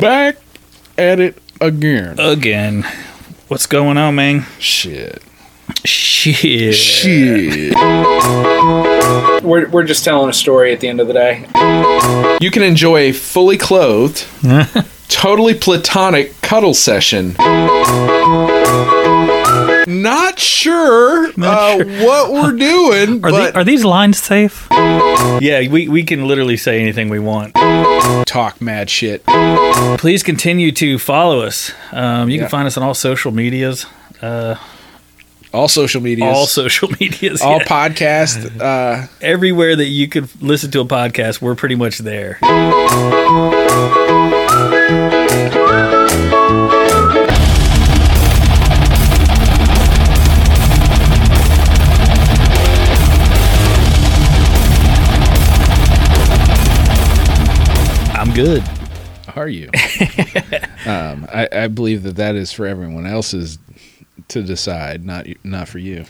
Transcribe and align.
Back 0.00 0.36
at 0.98 1.20
it 1.20 1.38
again. 1.60 2.18
Again. 2.18 2.86
What's 3.48 3.66
going 3.66 3.96
on, 3.96 4.14
man? 4.16 4.46
Shit. 4.58 5.22
Shit. 5.84 6.74
Shit. 6.74 7.74
We're, 9.42 9.68
we're 9.68 9.84
just 9.84 10.04
telling 10.04 10.28
a 10.28 10.32
story 10.32 10.72
at 10.72 10.80
the 10.80 10.88
end 10.88 11.00
of 11.00 11.08
the 11.08 11.14
day. 11.14 12.38
You 12.40 12.50
can 12.50 12.62
enjoy 12.62 12.98
a 12.98 13.12
fully 13.12 13.56
clothed, 13.56 14.26
totally 15.08 15.54
platonic 15.54 16.40
cuddle 16.42 16.74
session. 16.74 17.34
Not 19.86 20.38
sure 20.38 21.26
uh, 21.40 21.76
what 21.84 22.32
we're 22.32 22.52
doing, 22.56 23.24
Are, 23.24 23.30
but 23.30 23.52
the, 23.52 23.58
are 23.58 23.64
these 23.64 23.84
lines 23.84 24.18
safe? 24.18 24.66
Yeah, 24.70 25.68
we, 25.68 25.88
we 25.88 26.04
can 26.04 26.26
literally 26.26 26.56
say 26.56 26.80
anything 26.80 27.08
we 27.08 27.18
want. 27.18 27.54
talk 28.26 28.60
mad 28.60 28.88
shit. 28.90 29.24
Please 29.98 30.22
continue 30.22 30.72
to 30.72 30.98
follow 30.98 31.40
us. 31.40 31.72
Um, 31.92 32.28
you 32.30 32.36
Yeah. 32.36 32.42
can 32.42 32.50
find 32.50 32.66
us 32.66 32.76
on 32.76 32.82
all 32.82 32.94
social 32.94 33.32
medias. 33.32 33.86
Uh, 34.22 34.56
All 35.52 35.68
social 35.68 36.00
medias, 36.00 36.34
all 36.36 36.46
social 36.46 36.88
medias. 37.00 37.40
all 37.42 37.58
yeah. 37.58 37.64
podcast. 37.64 38.60
Uh, 38.60 39.06
Everywhere 39.20 39.76
that 39.76 39.86
you 39.86 40.08
could 40.08 40.28
listen 40.42 40.70
to 40.72 40.80
a 40.80 40.84
podcast, 40.84 41.40
we're 41.40 41.54
pretty 41.54 41.76
much 41.76 41.98
there. 41.98 42.38
Good. 58.34 58.64
are 59.36 59.48
you? 59.48 59.66
um, 60.86 61.26
I, 61.32 61.48
I 61.52 61.68
believe 61.68 62.02
that 62.02 62.16
that 62.16 62.34
is 62.34 62.52
for 62.52 62.66
everyone 62.66 63.06
else's 63.06 63.58
to 64.28 64.42
decide, 64.42 65.04
not 65.04 65.26
not 65.44 65.68
for 65.68 65.78
you. 65.78 66.04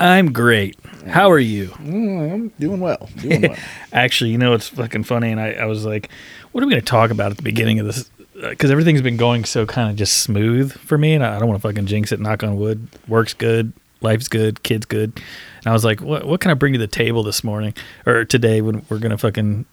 I'm 0.00 0.32
great. 0.32 0.76
How 1.06 1.30
are 1.30 1.38
you? 1.38 1.68
Mm, 1.68 2.32
I'm 2.32 2.48
doing 2.58 2.80
well. 2.80 3.08
Doing 3.16 3.42
well. 3.42 3.56
Actually, 3.92 4.30
you 4.30 4.38
know 4.38 4.54
it's 4.54 4.68
fucking 4.68 5.04
funny, 5.04 5.30
and 5.30 5.40
I, 5.40 5.52
I 5.52 5.66
was 5.66 5.84
like, 5.84 6.10
"What 6.50 6.64
are 6.64 6.66
we 6.66 6.72
going 6.72 6.82
to 6.82 6.86
talk 6.86 7.10
about 7.10 7.30
at 7.30 7.36
the 7.36 7.44
beginning 7.44 7.78
of 7.78 7.86
this?" 7.86 8.10
Because 8.34 8.72
everything's 8.72 9.02
been 9.02 9.16
going 9.16 9.44
so 9.44 9.64
kind 9.64 9.90
of 9.90 9.96
just 9.96 10.18
smooth 10.18 10.72
for 10.72 10.98
me, 10.98 11.14
and 11.14 11.24
I, 11.24 11.36
I 11.36 11.38
don't 11.38 11.48
want 11.48 11.60
to 11.62 11.68
fucking 11.68 11.86
jinx 11.86 12.10
it. 12.10 12.18
Knock 12.18 12.42
on 12.42 12.56
wood. 12.56 12.88
Work's 13.06 13.34
good, 13.34 13.72
life's 14.00 14.26
good, 14.26 14.64
kids 14.64 14.84
good. 14.84 15.12
And 15.58 15.66
I 15.66 15.72
was 15.72 15.84
like, 15.84 16.00
"What? 16.00 16.26
What 16.26 16.40
can 16.40 16.50
I 16.50 16.54
bring 16.54 16.72
to 16.72 16.78
the 16.80 16.88
table 16.88 17.22
this 17.22 17.44
morning 17.44 17.74
or 18.04 18.24
today 18.24 18.62
when 18.62 18.84
we're 18.88 18.98
gonna 18.98 19.18
fucking 19.18 19.64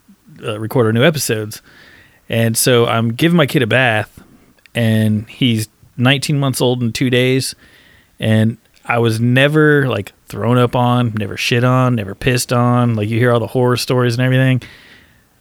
uh, 0.43 0.59
record 0.59 0.85
our 0.85 0.93
new 0.93 1.03
episodes?" 1.03 1.63
And 2.29 2.57
so 2.57 2.85
I'm 2.85 3.09
giving 3.09 3.37
my 3.37 3.45
kid 3.45 3.61
a 3.61 3.67
bath, 3.67 4.23
and 4.73 5.29
he's 5.29 5.69
19 5.97 6.39
months 6.39 6.61
old 6.61 6.81
in 6.81 6.91
two 6.91 7.09
days, 7.09 7.55
and 8.19 8.57
I 8.85 8.99
was 8.99 9.19
never 9.19 9.87
like 9.87 10.13
thrown 10.27 10.57
up 10.57 10.75
on, 10.75 11.13
never 11.15 11.37
shit 11.37 11.63
on, 11.63 11.95
never 11.95 12.15
pissed 12.15 12.53
on. 12.53 12.95
Like 12.95 13.09
you 13.09 13.19
hear 13.19 13.31
all 13.31 13.39
the 13.39 13.47
horror 13.47 13.77
stories 13.77 14.15
and 14.15 14.23
everything. 14.23 14.61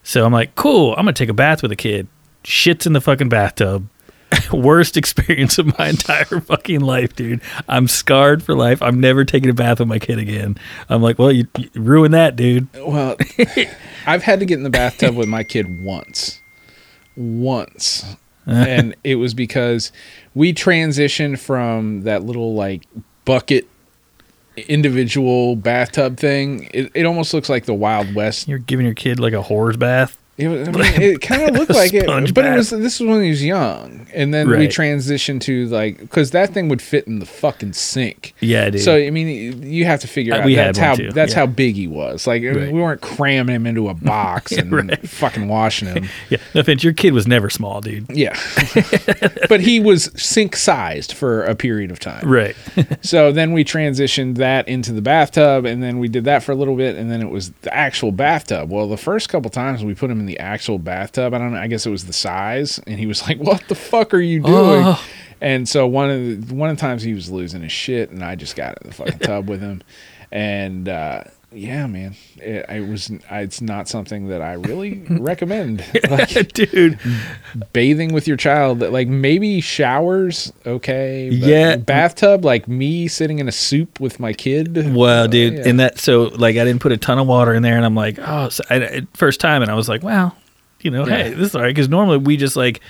So 0.03 0.25
I'm 0.25 0.33
like, 0.33 0.55
cool, 0.55 0.93
I'm 0.93 1.05
gonna 1.05 1.13
take 1.13 1.29
a 1.29 1.35
bath 1.35 1.63
with 1.63 1.73
a 1.73 1.77
kid. 1.77 2.09
Shits 2.45 2.87
in 2.87 2.93
the 2.93 3.01
fucking 3.01 3.29
bathtub. 3.29 3.89
Worst 4.53 4.97
experience 4.97 5.59
of 5.59 5.79
my 5.79 5.89
entire 5.91 6.41
fucking 6.41 6.81
life, 6.81 7.15
dude. 7.15 7.41
I'm 7.69 7.89
scarred 7.89 8.43
for 8.43 8.55
life. 8.55 8.83
I'm 8.83 9.01
never 9.01 9.25
taking 9.25 9.49
a 9.49 9.55
bath 9.55 9.79
with 9.79 9.89
my 9.89 9.99
kid 9.99 10.19
again. 10.19 10.59
I'm 10.89 11.03
like, 11.03 11.19
well, 11.19 11.33
you, 11.33 11.47
you 11.59 11.71
ruined 11.75 12.15
that, 12.15 12.37
dude. 12.37 12.69
Well, 12.75 13.17
I've 14.07 14.23
had 14.23 14.41
to 14.41 14.47
get 14.47 14.59
in 14.59 14.65
the 14.65 14.71
bathtub 14.71 15.15
with 15.15 15.29
my 15.29 15.45
kid 15.45 15.83
once. 15.83 16.41
Once. 17.17 18.17
and 18.47 18.95
it 19.05 19.15
was 19.15 19.33
because 19.33 19.91
we 20.35 20.53
transitioned 20.53 21.39
from 21.39 22.03
that 22.03 22.25
little 22.25 22.55
like 22.55 22.85
bucket 23.25 23.67
individual 24.57 25.57
bathtub 25.57 26.19
thing. 26.19 26.69
It, 26.73 26.91
it 26.95 27.07
almost 27.07 27.33
looks 27.35 27.49
like 27.49 27.65
the 27.65 27.75
Wild 27.75 28.15
West. 28.15 28.47
You're 28.49 28.59
giving 28.59 28.87
your 28.87 28.95
kid 28.95 29.19
like 29.19 29.33
a 29.33 29.43
whore's 29.43 29.79
bath. 29.79 30.19
It, 30.37 30.49
was, 30.49 30.69
I 30.69 30.73
mean, 30.73 30.85
it 31.03 31.21
kind 31.21 31.43
of 31.43 31.55
looked 31.55 31.71
like 31.71 31.95
it, 31.95 32.07
but 32.35 32.45
it 32.45 32.57
was. 32.57 32.71
This 32.71 32.99
was 32.99 33.09
when 33.09 33.23
he 33.23 33.31
was 33.31 33.45
young, 33.45 34.09
and 34.13 34.35
then 34.35 34.49
we 34.49 34.67
transitioned 34.67 35.41
to 35.43 35.67
like 35.67 35.99
because 36.01 36.33
that 36.33 36.53
thing 36.53 36.69
would 36.69 36.83
fit 36.83 37.07
in 37.07 37.21
the 37.21 37.27
fucking 37.27 37.73
sink. 37.75 38.35
Yeah, 38.41 38.69
dude. 38.71 38.81
So 38.83 38.97
I 38.97 39.11
mean, 39.11 39.63
you 39.63 39.85
have 39.85 40.01
to 40.01 40.09
figure 40.09 40.35
Uh, 40.35 40.39
out 40.41 40.47
that's 40.49 40.79
how 40.79 40.95
too, 40.97 41.13
that's 41.13 41.33
yeah. 41.35 41.39
how 41.39 41.47
big 41.47 41.77
he 41.77 41.87
was. 41.87 42.27
Like 42.27 42.43
Right. 42.43 42.73
we 42.73 42.81
weren't 42.81 43.01
cramming 43.01 43.55
him 43.55 43.67
into 43.67 43.89
a 43.89 43.95
box 43.95 44.51
and 44.59 44.73
right. 44.73 45.09
fucking 45.09 45.47
washing 45.47 45.87
him. 45.89 46.05
yeah, 46.31 46.39
no 46.53 46.63
offense, 46.63 46.83
your 46.83 46.93
kid 46.95 47.13
was 47.13 47.29
never 47.29 47.49
small, 47.49 47.81
dude. 47.81 48.07
Yeah, 48.11 48.37
but 49.49 49.61
he 49.61 49.79
was 49.81 50.11
sink 50.21 50.57
sized 50.57 51.13
for 51.13 51.45
a 51.45 51.55
period 51.55 51.91
of 51.91 52.01
time. 52.01 52.27
Right. 52.29 52.57
So 53.03 53.31
then 53.33 53.53
we 53.53 53.65
transitioned 53.65 54.37
that 54.37 54.67
into 54.69 54.93
the 54.93 55.03
bathtub, 55.03 55.65
and 55.65 55.83
then 55.83 55.99
we 55.99 56.09
did 56.09 56.25
that 56.25 56.43
for 56.43 56.53
a 56.53 56.55
little 56.57 56.77
bit, 56.77 56.97
and 56.97 57.11
then 57.11 57.23
it 57.23 57.31
was 57.31 57.51
the 57.63 57.73
actual 57.75 58.13
bathtub. 58.13 58.71
Well, 58.71 58.89
the 58.89 58.97
first 58.97 59.29
couple 59.29 59.51
times 59.51 59.85
we 59.85 59.95
put 59.95 60.11
him 60.11 60.24
in 60.25 60.27
the 60.27 60.39
actual 60.39 60.79
bathtub, 60.79 61.35
I 61.35 61.39
don't 61.39 61.53
know. 61.53 61.59
I 61.59 61.67
guess 61.67 61.85
it 61.85 61.91
was 61.91 62.07
the 62.07 62.13
size, 62.13 62.81
and 62.87 62.99
he 62.99 63.07
was 63.07 63.23
like, 63.23 63.39
"What 63.39 63.69
the 63.69 63.75
fuck 63.75 64.15
are 64.15 64.21
you 64.21 64.41
doing?" 64.41 64.83
Oh. 64.85 65.05
And 65.41 65.69
so 65.69 65.87
one 65.87 66.11
of 66.11 66.49
the 66.49 66.55
one 66.55 66.71
of 66.71 66.77
the 66.77 66.81
times 66.81 67.03
he 67.03 67.13
was 67.13 67.31
losing 67.31 67.63
his 67.63 67.73
shit, 67.73 68.11
and 68.11 68.25
I 68.25 68.35
just 68.35 68.57
got 68.57 68.79
in 68.81 68.89
the 68.89 68.95
fucking 68.95 69.19
tub 69.19 69.49
with 69.49 69.61
him, 69.61 69.83
and 70.33 70.89
uh, 70.89 71.25
yeah, 71.55 71.87
man, 71.87 72.15
it, 72.37 72.67
I 72.69 72.81
was. 72.81 73.11
It's 73.31 73.61
not 73.61 73.89
something 73.89 74.29
that 74.29 74.43
I 74.43 74.55
really 74.55 75.05
recommend. 75.11 75.85
Like 76.11 76.53
dude. 76.53 76.99
bathing 77.73 78.13
with 78.13 78.27
your 78.29 78.37
child, 78.37 78.81
like 78.81 79.09
maybe 79.09 79.61
showers, 79.61 80.53
okay, 80.67 81.29
but 81.31 81.49
Yeah. 81.49 81.77
bathtub, 81.77 82.45
like 82.45 82.69
me 82.69 83.09
sitting 83.09 83.39
in 83.39 83.49
a 83.49 83.53
soup 83.53 84.01
with 84.01 84.21
my 84.21 84.33
kid. 84.33 84.95
Well, 84.95 85.25
uh, 85.25 85.27
dude, 85.27 85.55
yeah. 85.55 85.63
and 85.69 85.81
that 85.81 85.99
so 85.99 86.25
like 86.25 86.57
I 86.57 86.65
didn't 86.65 86.81
put 86.83 86.93
a 86.93 86.97
ton 86.97 87.19
of 87.19 87.27
water 87.27 87.55
in 87.55 87.63
there, 87.63 87.77
and 87.77 87.85
I'm 87.85 87.95
like, 87.95 88.19
oh, 88.21 88.49
so 88.49 88.63
I, 88.71 89.07
first 89.15 89.41
time, 89.41 89.63
and 89.63 89.71
I 89.71 89.75
was 89.75 89.89
like, 89.89 90.03
well, 90.03 90.37
you 90.81 90.91
know, 90.91 91.05
hey, 91.05 91.31
this 91.31 91.49
is 91.51 91.55
all 91.55 91.63
right 91.63 91.69
because 91.69 91.89
normally 91.89 92.19
we 92.19 92.37
just 92.37 92.57
like 92.57 92.81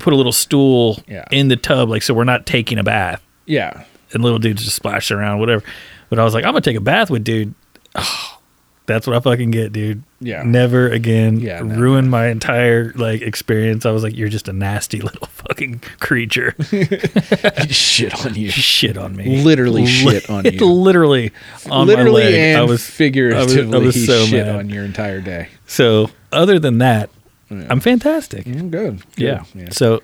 put 0.00 0.12
a 0.12 0.16
little 0.16 0.32
stool 0.32 1.02
Yeah. 1.06 1.24
in 1.30 1.48
the 1.48 1.56
tub, 1.56 1.88
like 1.88 2.02
so 2.02 2.12
we're 2.14 2.24
not 2.24 2.44
taking 2.46 2.78
a 2.78 2.84
bath, 2.84 3.22
yeah, 3.46 3.84
and 4.12 4.22
little 4.22 4.38
dudes 4.38 4.64
just 4.64 4.76
splash 4.76 5.10
around, 5.10 5.38
whatever. 5.38 5.62
But 6.10 6.18
I 6.18 6.24
was 6.24 6.34
like, 6.34 6.44
I'm 6.44 6.52
gonna 6.52 6.60
take 6.62 6.76
a 6.76 6.80
bath 6.80 7.10
with 7.10 7.24
dude. 7.24 7.54
Oh, 7.94 8.38
that's 8.86 9.06
what 9.06 9.14
I 9.14 9.20
fucking 9.20 9.50
get, 9.50 9.72
dude. 9.72 10.02
Yeah. 10.20 10.42
Never 10.42 10.88
again. 10.88 11.38
Yeah, 11.40 11.60
no, 11.60 11.76
Ruined 11.76 12.10
my 12.10 12.28
entire 12.28 12.92
like 12.94 13.20
experience. 13.20 13.84
I 13.84 13.90
was 13.90 14.02
like, 14.02 14.16
you're 14.16 14.30
just 14.30 14.48
a 14.48 14.52
nasty 14.52 15.00
little 15.02 15.26
fucking 15.26 15.82
creature. 16.00 16.54
shit 17.68 18.24
on 18.26 18.34
you. 18.34 18.50
shit 18.50 18.96
on 18.96 19.14
me. 19.14 19.42
Literally 19.44 19.86
shit 19.86 20.28
on 20.30 20.44
you. 20.50 20.58
Literally 20.66 21.32
on 21.70 21.86
Literally 21.86 22.22
my 22.22 22.28
leg. 22.30 22.34
and 22.34 22.58
I 22.60 22.64
was 22.64 22.84
figuratively, 22.84 23.76
I 23.76 23.78
was 23.78 23.94
he 23.94 24.06
so 24.06 24.24
shit 24.24 24.46
mad. 24.46 24.56
on 24.56 24.70
your 24.70 24.84
entire 24.84 25.20
day. 25.20 25.48
So, 25.66 26.10
other 26.32 26.58
than 26.58 26.78
that, 26.78 27.10
I'm 27.50 27.80
fantastic. 27.80 28.44
Mm, 28.44 28.70
good. 28.70 28.98
Good. 28.98 29.02
Yeah. 29.16 29.44
yeah. 29.54 29.68
So, 29.70 30.02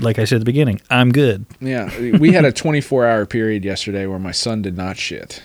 like 0.00 0.18
I 0.18 0.24
said 0.24 0.36
at 0.36 0.38
the 0.40 0.44
beginning, 0.44 0.80
I'm 0.90 1.12
good. 1.12 1.46
Yeah, 1.60 1.90
we 2.18 2.32
had 2.32 2.44
a 2.44 2.52
24 2.52 3.06
hour 3.06 3.26
period 3.26 3.64
yesterday 3.64 4.06
where 4.06 4.18
my 4.18 4.32
son 4.32 4.62
did 4.62 4.76
not 4.76 4.96
shit. 4.96 5.42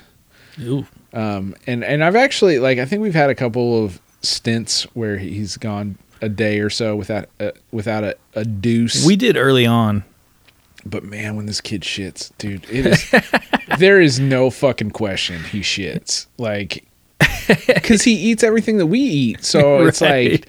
Ooh. 0.61 0.85
Um, 1.13 1.55
and 1.65 1.83
and 1.83 2.03
I've 2.03 2.15
actually 2.15 2.59
like 2.59 2.77
I 2.77 2.85
think 2.85 3.01
we've 3.01 3.15
had 3.15 3.29
a 3.29 3.35
couple 3.35 3.83
of 3.83 3.99
stints 4.21 4.83
where 4.93 5.17
he's 5.17 5.57
gone 5.57 5.97
a 6.21 6.29
day 6.29 6.59
or 6.59 6.69
so 6.69 6.95
without 6.95 7.29
a, 7.39 7.53
without 7.71 8.03
a, 8.03 8.15
a 8.35 8.45
deuce. 8.45 9.05
We 9.05 9.15
did 9.15 9.37
early 9.37 9.65
on. 9.65 10.03
But 10.85 11.03
man, 11.03 11.35
when 11.35 11.45
this 11.45 11.61
kid 11.61 11.81
shits, 11.81 12.31
dude, 12.37 12.65
it 12.69 12.85
is 12.85 13.13
there 13.79 13.99
is 13.99 14.19
no 14.19 14.49
fucking 14.49 14.91
question 14.91 15.43
he 15.43 15.61
shits. 15.61 16.27
Like 16.37 16.85
cuz 17.83 18.03
he 18.03 18.13
eats 18.13 18.43
everything 18.43 18.77
that 18.77 18.87
we 18.87 18.99
eat. 18.99 19.43
So 19.43 19.85
it's 19.85 20.01
like 20.01 20.47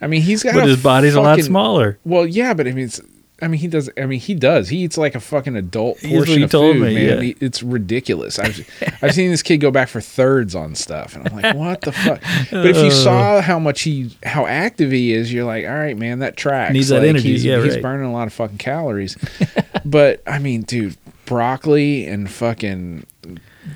I 0.00 0.08
mean, 0.08 0.22
he's 0.22 0.42
got 0.42 0.54
But 0.54 0.66
his 0.66 0.82
body's 0.82 1.14
a 1.14 1.20
lot 1.20 1.40
smaller. 1.40 1.98
Well, 2.04 2.26
yeah, 2.26 2.54
but 2.54 2.66
I 2.66 2.72
mean 2.72 2.86
it's 2.86 3.00
I 3.42 3.48
mean, 3.48 3.60
he 3.60 3.66
does. 3.66 3.90
I 3.98 4.06
mean, 4.06 4.20
he 4.20 4.34
does. 4.34 4.68
He 4.68 4.78
eats 4.78 4.96
like 4.96 5.14
a 5.16 5.20
fucking 5.20 5.56
adult 5.56 5.98
He 5.98 6.14
is 6.14 6.20
what 6.20 6.26
portion 6.28 6.42
of 6.44 6.50
food, 6.52 6.76
me, 6.76 6.94
man. 6.94 7.06
yeah. 7.18 7.20
He- 7.20 7.36
it's 7.40 7.62
ridiculous. 7.62 8.38
I've 8.38 8.66
I've 9.02 9.12
seen 9.14 9.30
this 9.30 9.42
kid 9.42 9.58
go 9.58 9.70
back 9.70 9.88
for 9.88 10.00
thirds 10.00 10.54
on 10.54 10.74
stuff, 10.76 11.16
and 11.16 11.28
I'm 11.28 11.36
like, 11.42 11.54
what 11.56 11.80
the 11.80 11.92
fuck? 11.92 12.20
But 12.50 12.66
if 12.66 12.76
you 12.76 12.86
Uh. 12.86 12.90
saw 12.90 13.40
how 13.40 13.58
much 13.58 13.82
he, 13.82 14.16
how 14.22 14.46
active 14.46 14.92
he 14.92 15.12
is, 15.12 15.32
you're 15.32 15.44
like, 15.44 15.66
all 15.66 15.74
right, 15.74 15.96
man, 15.98 16.20
that 16.20 16.36
tracks. 16.36 16.72
Needs 16.72 16.88
that 16.88 17.04
energy. 17.04 17.32
He's, 17.32 17.44
Yeah, 17.44 17.62
he's 17.62 17.74
right. 17.74 17.82
burning 17.82 18.06
a 18.06 18.12
lot 18.12 18.28
of 18.28 18.32
fucking 18.32 18.58
calories. 18.58 19.16
but 19.84 20.22
I 20.26 20.38
mean, 20.38 20.62
dude, 20.62 20.96
broccoli 21.26 22.06
and 22.06 22.30
fucking 22.30 23.06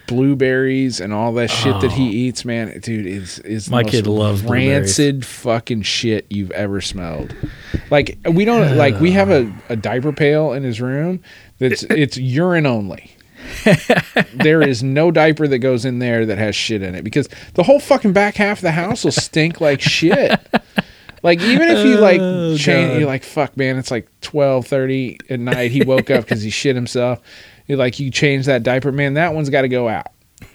blueberries 0.07 1.01
and 1.01 1.13
all 1.13 1.33
that 1.35 1.51
shit 1.51 1.81
that 1.81 1.93
he 1.93 2.09
oh. 2.09 2.13
eats, 2.13 2.45
man, 2.45 2.79
dude, 2.81 3.07
is 3.07 3.39
is 3.41 3.67
the 3.67 3.73
Oh. 3.73 3.77
My 3.77 3.83
most 3.83 3.93
kid 3.93 4.07
loves 4.07 4.43
rancid 4.43 5.25
fucking 5.25 5.83
shit 5.83 6.27
you've 6.31 6.51
ever 6.53 6.81
smelled. 6.81 7.35
Like 7.91 8.19
we 8.31 8.45
don't 8.45 8.77
like 8.79 8.99
we 9.01 9.13
have 9.13 9.31
a, 9.31 9.53
a 9.69 9.77
diaper 9.77 10.13
pail 10.13 10.53
in 10.53 10.63
his 10.63 10.81
room 10.81 11.21
that's 11.59 11.83
it's 11.91 12.17
urine 12.17 12.67
only. 12.67 13.13
there 14.35 14.61
is 14.61 14.83
no 14.83 15.11
diaper 15.11 15.47
that 15.47 15.59
goes 15.59 15.85
in 15.85 16.01
there 16.01 16.27
that 16.27 16.39
has 16.39 16.57
shit 16.57 16.83
in 16.83 16.95
it 16.95 17.05
because 17.05 17.29
the 17.55 17.63
whole 17.63 17.79
fucking 17.79 18.13
back 18.13 18.35
half 18.35 18.59
of 18.59 18.63
the 18.63 18.73
house 18.73 19.05
will 19.05 19.13
stink 19.13 19.61
like 19.61 19.81
shit. 19.81 20.41
Like 21.23 21.41
even 21.41 21.69
if 21.69 21.85
you 21.85 21.99
oh, 21.99 22.01
like 22.01 22.21
Oh, 22.21 22.57
change, 22.57 23.01
you're 23.01 23.09
like, 23.09 23.25
fuck, 23.25 23.57
man, 23.57 23.79
it's 23.79 23.91
like 23.91 24.09
twelve 24.21 24.67
thirty 24.67 25.19
at 25.29 25.41
night. 25.41 25.73
He 25.73 25.83
woke 25.83 26.11
up 26.11 26.25
because 26.25 26.43
he 26.43 26.51
shit 26.51 26.77
himself. 26.77 27.21
You're 27.67 27.79
like, 27.79 27.99
you 27.99 28.11
change 28.11 28.47
that 28.47 28.63
diaper, 28.63 28.93
man. 28.93 29.15
That 29.15 29.35
one's 29.35 29.51
got 29.51 29.63
to 29.63 29.69
go 29.69 29.89
out. 29.89 30.07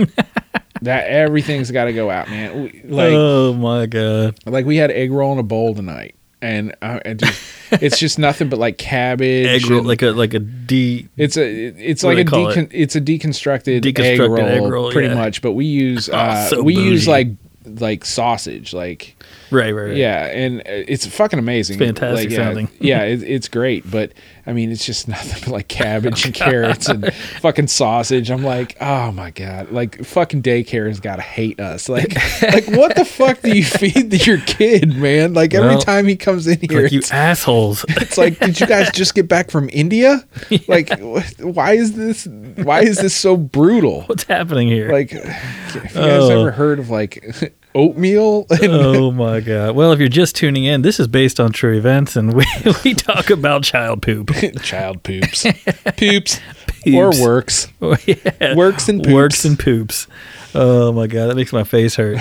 that 0.81 1.07
everything's 1.07 1.71
got 1.71 1.85
to 1.85 1.93
go 1.93 2.09
out, 2.09 2.29
man. 2.29 2.63
We, 2.63 2.81
like, 2.85 3.13
oh 3.13 3.53
my 3.53 3.85
god. 3.85 4.37
like 4.45 4.65
we 4.65 4.77
had 4.77 4.91
egg 4.91 5.11
roll 5.11 5.33
in 5.33 5.39
a 5.39 5.43
bowl 5.43 5.75
tonight, 5.75 6.15
and 6.41 6.75
uh, 6.81 6.99
it 7.05 7.15
just, 7.15 7.43
it's 7.71 7.99
just 7.99 8.17
nothing 8.17 8.49
but 8.49 8.59
like 8.59 8.77
cabbage. 8.77 9.47
Egg 9.47 9.69
roll 9.69 9.79
and- 9.79 9.87
like 9.87 10.01
a 10.01 10.11
like 10.11 10.33
a 10.33 10.39
D 10.39 11.07
it's 11.17 11.37
a 11.37 11.43
it's 11.43 12.03
like 12.03 12.17
a 12.17 12.23
decon- 12.23 12.69
it's 12.71 12.95
a 12.95 13.01
deconstructed, 13.01 13.85
egg, 13.99 14.19
roll, 14.19 14.39
egg 14.39 14.61
roll, 14.63 14.91
pretty 14.91 15.09
yeah. 15.09 15.15
much. 15.15 15.41
But 15.41 15.51
we 15.51 15.65
use 15.65 16.09
uh, 16.09 16.47
so 16.47 16.61
we 16.61 16.75
use 16.75 17.07
like 17.07 17.29
like 17.65 18.05
sausage, 18.05 18.73
like 18.73 19.20
right, 19.51 19.71
right, 19.73 19.83
right. 19.89 19.95
yeah, 19.97 20.25
and 20.25 20.59
uh, 20.61 20.63
it's 20.65 21.05
fucking 21.05 21.39
amazing. 21.39 21.75
It's 21.81 21.85
fantastic 21.99 22.29
Like, 22.29 22.37
yeah, 22.37 22.45
sounding. 22.45 22.69
yeah, 22.79 23.03
it, 23.03 23.21
it's 23.23 23.47
great, 23.47 23.89
but 23.89 24.13
I 24.45 24.53
mean, 24.53 24.71
it's 24.71 24.85
just 24.85 25.07
nothing 25.07 25.41
but 25.45 25.51
like 25.51 25.67
cabbage 25.67 26.25
and 26.25 26.33
carrots 26.33 26.87
and 26.89 27.13
fucking 27.41 27.67
sausage. 27.67 28.29
I'm 28.31 28.43
like, 28.43 28.75
oh 28.81 29.11
my 29.11 29.31
god, 29.31 29.71
like 29.71 30.03
fucking 30.03 30.41
daycare 30.41 30.87
has 30.87 30.99
got 30.99 31.17
to 31.17 31.21
hate 31.21 31.59
us. 31.59 31.87
Like, 31.89 32.15
like 32.41 32.67
what 32.67 32.95
the 32.95 33.05
fuck 33.05 33.41
do 33.41 33.55
you 33.55 33.63
feed 33.63 34.25
your 34.25 34.39
kid, 34.39 34.95
man? 34.95 35.33
Like 35.33 35.53
every 35.53 35.69
Well, 35.69 35.81
time 35.81 36.07
he 36.07 36.15
comes 36.15 36.47
in 36.47 36.59
here, 36.59 36.83
Like 36.83 36.91
you 36.91 37.01
assholes. 37.11 37.85
it's 37.89 38.17
like, 38.17 38.39
did 38.39 38.59
you 38.59 38.67
guys 38.67 38.89
just 38.91 39.13
get 39.15 39.27
back 39.27 39.51
from 39.51 39.69
India? 39.71 40.25
Like, 40.67 40.97
why 41.39 41.73
is 41.73 41.95
this? 41.95 42.25
Why 42.57 42.81
is 42.81 42.97
this 42.97 43.15
so 43.15 43.37
brutal? 43.37 44.01
What's 44.03 44.23
happening 44.23 44.67
here? 44.67 44.91
Like, 44.91 45.11
have 45.11 45.75
you 45.75 45.81
guys 45.81 45.95
Oh. 45.95 46.39
ever 46.41 46.51
heard 46.51 46.79
of 46.79 46.89
like 46.89 47.53
oatmeal? 47.75 48.45
Oh 48.61 49.11
my 49.11 49.39
god. 49.39 49.75
Well, 49.75 49.91
if 49.91 49.99
you're 49.99 50.07
just 50.09 50.35
tuning 50.35 50.63
in, 50.65 50.81
this 50.81 50.99
is 50.99 51.07
based 51.07 51.39
on 51.39 51.51
true 51.51 51.77
events 51.77 52.15
and 52.15 52.33
we 52.33 52.45
we 52.83 52.93
talk 52.93 53.29
about 53.29 53.63
child 53.63 54.01
poop. 54.01 54.31
child 54.61 55.03
poops, 55.03 55.45
poops, 55.97 56.39
or 56.93 57.11
Poops. 57.11 57.19
works, 57.21 57.67
Yeah. 58.05 58.55
works 58.55 58.89
and 58.89 59.01
poops. 59.03 59.13
Works 59.13 59.45
and 59.45 59.57
poops. 59.59 60.07
Oh 60.53 60.91
my 60.91 61.07
god, 61.07 61.27
that 61.27 61.35
makes 61.35 61.53
my 61.53 61.63
face 61.63 61.95
hurt. 61.95 62.17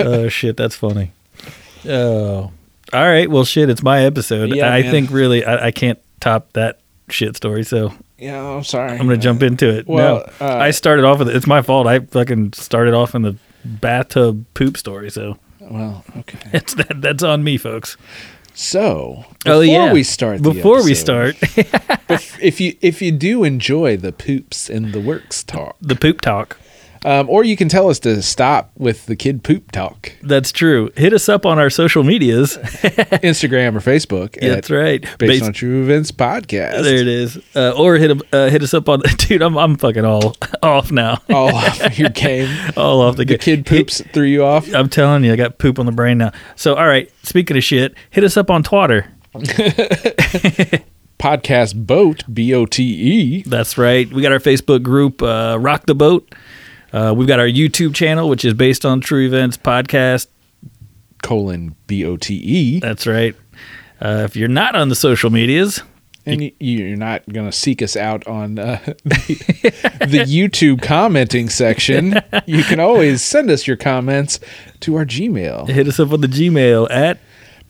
oh 0.00 0.28
shit, 0.28 0.56
that's 0.56 0.74
funny. 0.74 1.12
Oh. 1.88 2.50
All 2.92 3.04
right, 3.04 3.30
well 3.30 3.44
shit, 3.44 3.70
it's 3.70 3.82
my 3.82 4.04
episode. 4.04 4.54
Yeah, 4.54 4.72
I 4.72 4.82
man. 4.82 4.90
think 4.90 5.10
really 5.10 5.44
I, 5.44 5.66
I 5.66 5.70
can't 5.70 5.98
top 6.20 6.52
that 6.54 6.80
shit 7.08 7.36
story, 7.36 7.62
so 7.64 7.92
Yeah, 8.18 8.42
I'm 8.44 8.64
sorry. 8.64 8.92
I'm 8.92 8.98
gonna 8.98 9.16
jump 9.16 9.42
into 9.42 9.68
it. 9.68 9.86
Well, 9.86 10.24
no, 10.40 10.46
uh, 10.46 10.56
I 10.56 10.72
started 10.72 11.04
off 11.04 11.20
with 11.20 11.28
it. 11.28 11.36
It's 11.36 11.46
my 11.46 11.62
fault. 11.62 11.86
I 11.86 12.00
fucking 12.00 12.52
started 12.54 12.92
off 12.94 13.14
in 13.14 13.22
the 13.22 13.36
bathtub 13.64 14.44
poop 14.54 14.76
story, 14.76 15.10
so 15.10 15.38
Well, 15.60 16.04
okay. 16.18 16.38
that's 16.52 16.74
that, 16.74 17.00
that's 17.00 17.22
on 17.22 17.42
me, 17.44 17.58
folks. 17.58 17.96
So, 18.52 19.24
oh, 19.24 19.34
before 19.44 19.54
Oh 19.54 19.60
yeah. 19.60 19.92
we 19.92 20.02
start, 20.02 20.42
the 20.42 20.52
before 20.52 20.82
we 20.84 20.94
start, 20.94 21.36
bef- 21.36 22.38
if 22.42 22.60
you 22.60 22.76
if 22.80 23.00
you 23.00 23.12
do 23.12 23.44
enjoy 23.44 23.96
the 23.96 24.12
poops 24.12 24.68
and 24.68 24.92
the 24.92 25.00
works 25.00 25.42
talk, 25.44 25.76
the 25.80 25.94
poop 25.96 26.20
talk. 26.20 26.58
Um, 27.04 27.28
or 27.30 27.44
you 27.44 27.56
can 27.56 27.68
tell 27.68 27.88
us 27.88 27.98
to 28.00 28.20
stop 28.22 28.70
with 28.76 29.06
the 29.06 29.16
kid 29.16 29.42
poop 29.42 29.72
talk, 29.72 30.12
That's 30.22 30.52
true. 30.52 30.90
Hit 30.96 31.12
us 31.12 31.28
up 31.28 31.46
on 31.46 31.58
our 31.58 31.70
social 31.70 32.02
medias. 32.04 32.56
Instagram 33.22 33.74
or 33.76 33.80
Facebook. 33.80 34.36
At 34.36 34.42
that's 34.50 34.70
right. 34.70 35.02
Based 35.18 35.40
Bas- 35.40 35.46
on 35.48 35.52
True 35.52 35.82
Events 35.82 36.12
Podcast. 36.12 36.82
there 36.82 36.96
it 36.96 37.08
is. 37.08 37.38
Uh, 37.56 37.72
or 37.76 37.96
hit 37.96 38.10
uh, 38.32 38.48
hit 38.50 38.62
us 38.62 38.74
up 38.74 38.88
on 38.88 39.00
dude. 39.18 39.42
I'm 39.42 39.56
I'm 39.56 39.76
fucking 39.76 40.04
all 40.04 40.36
off 40.62 40.90
now. 40.92 41.18
All 41.30 41.54
off 41.54 41.98
your 41.98 42.10
game. 42.10 42.48
all 42.76 43.00
off 43.00 43.16
the, 43.16 43.24
The 43.24 43.38
kid 43.38 43.66
poops 43.66 44.02
threw 44.12 44.26
you 44.26 44.44
off. 44.44 44.72
I'm 44.74 44.88
telling 44.88 45.24
you, 45.24 45.32
I 45.32 45.36
got 45.36 45.58
poop 45.58 45.78
on 45.78 45.86
the 45.86 45.92
brain 45.92 46.18
now. 46.18 46.32
So 46.56 46.74
all 46.74 46.86
right. 46.86 47.10
Speaking 47.22 47.56
of 47.56 47.64
shit, 47.64 47.94
hit 48.10 48.24
us 48.24 48.36
up 48.36 48.50
on 48.50 48.62
Twitter. 48.62 49.10
Podcast 51.18 51.86
boat 51.86 52.24
B 52.32 52.54
O 52.54 52.64
T 52.64 52.82
E. 52.82 53.42
That's 53.42 53.76
right. 53.76 54.10
We 54.10 54.22
got 54.22 54.32
our 54.32 54.38
Facebook 54.38 54.82
group, 54.82 55.20
uh, 55.22 55.58
Rock 55.60 55.84
the 55.86 55.94
Boat. 55.94 56.34
Uh, 56.92 57.14
we've 57.16 57.28
got 57.28 57.38
our 57.40 57.46
YouTube 57.46 57.94
channel, 57.94 58.28
which 58.28 58.44
is 58.44 58.54
based 58.54 58.84
on 58.84 59.00
True 59.00 59.26
Events 59.26 59.56
podcast. 59.56 60.26
colon 61.22 61.74
B 61.86 62.04
O 62.04 62.16
T 62.16 62.34
E. 62.34 62.80
That's 62.80 63.06
right. 63.06 63.34
Uh, 64.00 64.22
if 64.24 64.34
you're 64.36 64.48
not 64.48 64.74
on 64.74 64.88
the 64.88 64.94
social 64.94 65.30
medias, 65.30 65.82
And 66.24 66.42
you, 66.42 66.52
you're 66.58 66.96
not 66.96 67.26
going 67.30 67.46
to 67.46 67.52
seek 67.52 67.82
us 67.82 67.96
out 67.96 68.26
on 68.26 68.58
uh, 68.58 68.78
the, 69.04 69.98
the 70.00 70.18
YouTube 70.26 70.80
commenting 70.82 71.48
section. 71.50 72.14
You 72.46 72.64
can 72.64 72.80
always 72.80 73.22
send 73.22 73.50
us 73.50 73.66
your 73.66 73.76
comments 73.76 74.40
to 74.80 74.96
our 74.96 75.04
Gmail 75.04 75.68
hit 75.68 75.86
us 75.86 76.00
up 76.00 76.12
on 76.12 76.20
the 76.22 76.26
Gmail 76.26 76.90
at 76.90 77.18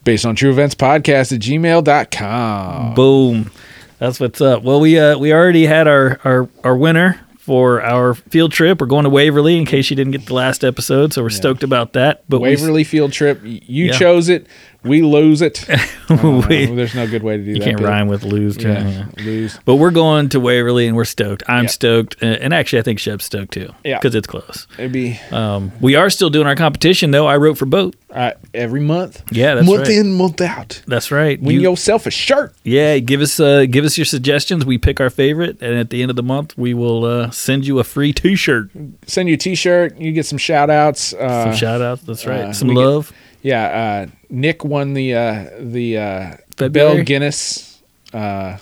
based 0.04 0.24
on 0.24 0.34
true 0.36 0.50
events 0.50 0.74
podcast 0.74 1.32
at 1.32 1.40
gmail.com. 1.40 2.94
Boom. 2.94 3.50
That's 3.98 4.18
what's 4.20 4.40
up. 4.40 4.62
Well, 4.62 4.80
we 4.80 4.98
uh, 4.98 5.18
we 5.18 5.32
already 5.34 5.66
had 5.66 5.86
our, 5.88 6.18
our, 6.24 6.48
our 6.64 6.76
winner 6.76 7.20
for 7.40 7.82
our 7.82 8.12
field 8.14 8.52
trip. 8.52 8.80
We're 8.80 8.86
going 8.86 9.04
to 9.04 9.10
Waverly 9.10 9.56
in 9.56 9.64
case 9.64 9.88
you 9.88 9.96
didn't 9.96 10.12
get 10.12 10.26
the 10.26 10.34
last 10.34 10.62
episode, 10.62 11.14
so 11.14 11.22
we're 11.22 11.30
stoked 11.30 11.62
about 11.62 11.94
that. 11.94 12.22
But 12.28 12.40
we- 12.40 12.50
Waverly 12.50 12.84
field 12.84 13.12
trip, 13.12 13.40
you 13.42 13.86
Yeah. 13.86 13.92
chose 13.92 14.28
it. 14.28 14.46
We 14.82 15.02
lose 15.02 15.42
it. 15.42 15.66
We-. 16.08 16.66
There's 16.66 16.94
no 16.94 17.06
good 17.06 17.22
way 17.22 17.36
to 17.36 17.42
do 17.44 17.50
you 17.50 17.58
that. 17.58 17.64
can't 17.64 17.76
but- 17.78 17.84
rhyme 17.86 18.08
with 18.08 18.24
lose. 18.24 18.56
Yeah, 18.56 18.88
Yeah. 18.88 19.04
lose. 19.24 19.58
But 19.64 19.76
we're 19.76 19.90
going 19.90 20.28
to 20.30 20.40
Waverly 20.40 20.86
and 20.86 20.96
we're 20.96 21.04
stoked. 21.04 21.42
I'm 21.48 21.64
Yeah. 21.64 21.68
stoked, 21.70 22.16
and 22.22 22.52
actually, 22.54 22.78
I 22.80 22.82
think 22.82 22.98
Shep's 22.98 23.24
stoked 23.26 23.52
too. 23.52 23.70
Yeah. 23.84 23.98
because 23.98 24.14
it's 24.14 24.26
close. 24.26 24.66
It'd 24.78 24.90
be 24.92 25.20
Um, 25.30 25.70
we 25.80 25.94
are 25.96 26.08
still 26.10 26.30
doing 26.30 26.46
our 26.46 26.56
competition 26.56 27.10
though. 27.10 27.26
I 27.26 27.36
wrote 27.36 27.58
for 27.58 27.66
boat. 27.66 27.94
uh, 28.12 28.32
every 28.54 28.80
month. 28.80 29.22
Yeah, 29.30 29.54
that's 29.54 29.66
month 29.68 29.82
right. 29.82 29.90
in, 29.98 30.14
month 30.14 30.40
out. 30.40 30.82
That's 30.88 31.10
right. 31.12 31.40
Win 31.40 31.54
You- 31.54 31.60
yourself 31.60 32.06
a 32.06 32.10
shirt. 32.10 32.52
yeah, 32.64 32.98
give 32.98 33.20
us 33.20 33.38
uh, 33.38 33.66
give 33.70 33.84
us 33.84 33.96
your 33.98 34.04
suggestions. 34.06 34.64
We 34.66 34.78
pick 34.78 34.98
our 35.00 35.10
favorite, 35.10 35.58
and 35.60 35.74
at 35.78 35.90
the 35.90 36.02
end 36.02 36.10
of 36.10 36.16
the 36.16 36.22
month, 36.24 36.56
we 36.58 36.74
will 36.74 37.04
uh, 37.04 37.30
send 37.30 37.66
you 37.66 37.78
a 37.78 37.84
free 37.84 38.12
T-shirt. 38.12 38.70
Send 39.06 39.28
you 39.28 39.34
a 39.34 39.38
t-shirt. 39.38 39.96
You 40.00 40.10
get 40.12 40.26
some 40.26 40.38
shout 40.38 40.70
outs. 40.70 41.12
Uh, 41.12 41.44
Some 41.44 41.54
shout 41.54 41.80
outs. 41.82 42.02
That's 42.02 42.26
right. 42.26 42.40
uh, 42.46 42.52
Some 42.52 42.68
we 42.68 42.74
get- 42.74 42.80
love. 42.80 43.12
Yeah, 43.42 44.06
uh, 44.06 44.06
Nick 44.30 44.64
won 44.64 44.94
the 44.94 45.14
uh, 45.14 45.50
the 45.58 45.98
uh, 45.98 46.36
February? 46.56 47.02
Belle 47.02 47.04
Gunness 47.04 47.78
uh, 48.12 48.56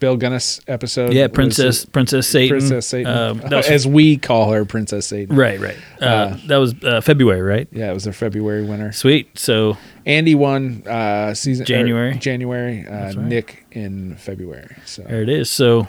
Belle 0.00 0.16
Gunness 0.16 0.60
episode. 0.66 1.12
Yeah, 1.12 1.28
Princess 1.28 1.84
Princess 1.84 2.26
Satan. 2.26 2.48
Princess 2.58 2.86
Satan, 2.86 3.12
Um, 3.16 3.40
was- 3.50 3.68
as 3.68 3.86
we 3.86 4.16
call 4.16 4.50
her, 4.52 4.64
Princess 4.64 5.06
Satan. 5.06 5.36
right, 5.36 5.60
right. 5.60 5.76
Uh, 6.00 6.04
Uh, 6.04 6.36
that 6.46 6.56
was 6.56 6.74
uh, 6.84 7.00
February, 7.02 7.42
right? 7.42 7.68
Yeah, 7.70 7.90
it 7.90 7.94
was 7.94 8.06
a 8.06 8.12
February 8.12 8.64
winner. 8.64 8.92
Sweet. 8.92 9.38
So 9.38 9.76
Andy 10.06 10.34
won 10.34 10.82
uh, 10.86 11.34
season 11.34 11.66
January. 11.66 12.14
January. 12.16 12.86
Uh, 12.86 13.06
right. 13.06 13.16
Nick 13.18 13.66
in 13.72 14.16
February. 14.16 14.74
So 14.86 15.02
there 15.02 15.22
it 15.22 15.28
is. 15.28 15.50
So 15.50 15.86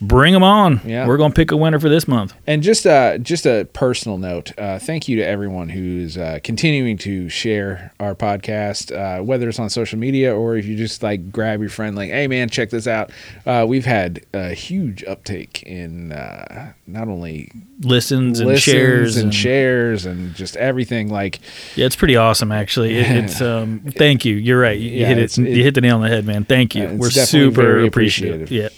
bring 0.00 0.32
them 0.32 0.42
on. 0.42 0.80
Yeah. 0.84 1.06
We're 1.06 1.16
gonna 1.16 1.34
pick 1.34 1.50
a 1.50 1.56
winner 1.56 1.78
for 1.78 1.88
this 1.88 2.06
month. 2.06 2.34
And 2.46 2.62
just 2.62 2.86
uh, 2.86 3.18
just 3.18 3.46
a 3.46 3.66
personal 3.72 4.18
note, 4.18 4.52
uh, 4.58 4.78
thank 4.78 5.08
you 5.08 5.16
to 5.16 5.22
everyone 5.26 5.68
who's 5.68 6.16
uh, 6.16 6.38
continuing 6.44 6.96
to 6.98 7.28
share 7.28 7.92
our 8.00 8.14
podcast, 8.14 8.92
uh, 8.96 9.22
whether 9.22 9.48
it's 9.48 9.58
on 9.58 9.70
social 9.70 9.98
media 9.98 10.34
or 10.34 10.56
if 10.56 10.66
you 10.66 10.76
just 10.76 11.02
like 11.02 11.30
grab 11.32 11.60
your 11.60 11.68
friend, 11.70 11.96
like, 11.96 12.10
hey 12.10 12.26
man, 12.28 12.48
check 12.48 12.70
this 12.70 12.86
out. 12.86 13.10
Uh, 13.46 13.64
we've 13.68 13.84
had 13.86 14.24
a 14.32 14.50
huge 14.54 15.02
uptake 15.04 15.62
in 15.64 16.12
uh, 16.12 16.72
not 16.86 17.08
only 17.08 17.50
Listens 17.80 18.40
and 18.40 18.58
shares 18.58 19.16
and, 19.16 19.24
and 19.26 19.34
shares 19.34 20.04
and 20.06 20.34
just 20.34 20.56
everything. 20.56 21.08
Like, 21.10 21.40
Yeah, 21.76 21.86
it's 21.86 21.96
pretty 21.96 22.16
awesome 22.16 22.50
actually. 22.52 22.96
It, 22.98 23.24
it's 23.24 23.40
um 23.42 23.80
thank 23.96 24.24
you. 24.24 24.34
You're 24.36 24.60
right. 24.60 24.78
You, 24.78 24.90
Yeah, 24.90 25.06
hit 25.08 25.18
it, 25.18 25.22
it's- 25.24 25.38
you 25.38 25.62
hit 25.62 25.74
the 25.74 25.80
nail 25.80 25.96
on 25.96 26.02
the 26.02 26.08
head, 26.08 26.24
man. 26.24 26.44
Thank 26.44 26.74
you. 26.74 26.84
Uh, 26.86 26.94
We're 26.94 27.10
super 27.10 27.84
appreciative. 27.84 28.42
appreciative. 28.42 28.50
Yeah. 28.52 28.68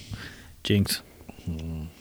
Jinx. 0.63 1.03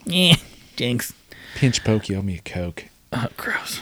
Yeah. 0.06 0.36
Jinx. 0.76 1.14
pinch 1.56 1.84
pokey, 1.84 2.16
owe 2.16 2.22
me 2.22 2.36
a 2.38 2.42
coke. 2.42 2.86
Oh, 3.12 3.28
gross. 3.38 3.82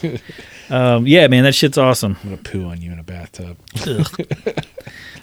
um, 0.70 1.06
yeah, 1.06 1.28
man, 1.28 1.44
that 1.44 1.54
shit's 1.54 1.76
awesome. 1.76 2.16
I'm 2.22 2.30
gonna 2.30 2.42
poo 2.42 2.64
on 2.64 2.80
you 2.80 2.90
in 2.90 2.98
a 2.98 3.02
bathtub. 3.02 3.58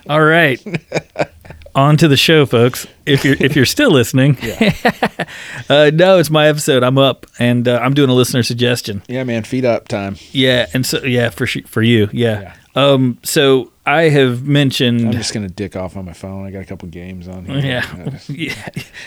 All 0.08 0.24
right. 0.24 0.64
On 1.76 1.98
to 1.98 2.08
the 2.08 2.18
show, 2.18 2.46
folks. 2.48 2.88
If 3.06 3.24
you're 3.24 3.38
if 3.40 3.56
you're 3.56 3.66
still 3.66 3.92
listening, 3.92 4.38
uh, 5.70 5.92
no, 5.94 6.18
it's 6.18 6.30
my 6.32 6.48
episode. 6.48 6.84
I'm 6.84 6.98
up 6.98 7.28
and 7.38 7.68
uh, 7.68 7.80
I'm 7.82 7.94
doing 7.94 8.10
a 8.10 8.14
listener 8.14 8.42
suggestion. 8.44 9.04
Yeah, 9.08 9.24
man, 9.24 9.44
feed 9.44 9.66
up 9.66 9.88
time. 9.88 10.16
Yeah, 10.32 10.66
and 10.74 10.84
so 10.86 11.04
yeah, 11.04 11.30
for 11.30 11.46
sh- 11.46 11.66
for 11.68 11.84
you, 11.84 12.10
yeah. 12.12 12.56
Um, 12.76 13.18
so 13.24 13.72
I 13.86 14.04
have 14.04 14.48
mentioned. 14.48 15.02
I'm 15.02 15.12
just 15.12 15.34
gonna 15.34 15.50
dick 15.50 15.76
off 15.76 15.98
on 15.98 16.06
my 16.06 16.14
phone. 16.14 16.46
I 16.46 16.52
got 16.52 16.60
a 16.62 16.66
couple 16.66 16.88
games 16.90 17.28
on 17.28 17.46
here. 17.46 17.58
Yeah, 17.60 18.20
yeah. 18.30 18.54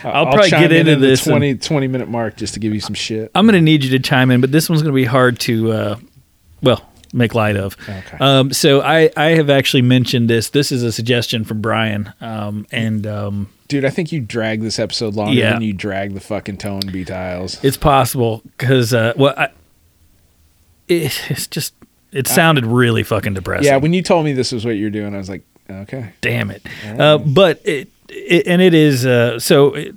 I'll, 0.04 0.26
I'll, 0.26 0.32
probably 0.32 0.50
get 0.50 0.72
into 0.72 0.96
the 0.96 1.06
this. 1.06 1.26
and- 1.26 1.32
20, 1.32 1.54
20 1.56 1.86
minute 1.88 2.08
mark 2.08 2.36
just 2.36 2.54
to 2.54 2.60
give 2.60 2.74
you 2.74 2.80
some 2.80 2.94
shit. 2.94 3.30
I'm 3.34 3.46
going 3.46 3.54
to 3.54 3.60
need 3.60 3.84
you 3.84 3.90
to 3.90 3.98
chime 4.00 4.30
in, 4.30 4.40
but 4.40 4.50
this 4.52 4.68
one's 4.68 4.82
going 4.82 4.92
to 4.92 4.96
be 4.96 5.04
hard 5.04 5.38
to, 5.40 5.72
uh, 5.72 5.98
well, 6.62 6.88
make 7.12 7.34
light 7.34 7.56
of. 7.56 7.76
Okay. 7.88 8.16
Um, 8.18 8.52
so 8.52 8.80
I, 8.80 9.10
I 9.16 9.30
have 9.30 9.50
actually 9.50 9.82
mentioned 9.82 10.28
this. 10.28 10.50
This 10.50 10.72
is 10.72 10.82
a 10.82 10.90
suggestion 10.92 11.44
from 11.44 11.60
Brian, 11.60 12.12
um, 12.20 12.66
and 12.72 13.06
um, 13.06 13.48
Dude, 13.68 13.84
I 13.84 13.90
think 13.90 14.12
you 14.12 14.20
drag 14.20 14.60
this 14.60 14.78
episode 14.78 15.14
longer 15.14 15.32
Yeah. 15.34 15.54
than 15.54 15.62
you 15.62 15.72
drag 15.72 16.14
the 16.14 16.20
fucking 16.20 16.58
tone 16.58 16.80
B 16.92 17.04
tiles. 17.04 17.62
it's 17.64 17.76
possible 17.76 18.42
because, 18.58 18.92
uh, 18.92 19.12
well, 19.16 19.34
I, 19.36 19.48
it, 20.88 21.30
it's 21.30 21.46
just 21.46 21.74
It 22.12 22.26
sounded 22.26 22.66
really 22.66 23.02
fucking 23.02 23.34
depressing. 23.34 23.66
Yeah, 23.66 23.76
when 23.76 23.92
you 23.92 24.02
told 24.02 24.24
me 24.24 24.32
this 24.32 24.52
was 24.52 24.64
what 24.64 24.72
you're 24.72 24.90
doing, 24.90 25.14
I 25.14 25.18
was 25.18 25.30
like, 25.30 25.42
okay. 25.68 26.12
damn 26.20 26.50
it. 26.50 26.62
Uh, 26.86 27.18
but 27.18 27.60
it, 27.64 27.88
it 28.08 28.46
and 28.46 28.60
it 28.62 28.74
is 28.74 29.06
uh, 29.06 29.38
so. 29.38 29.74
It, 29.74 29.94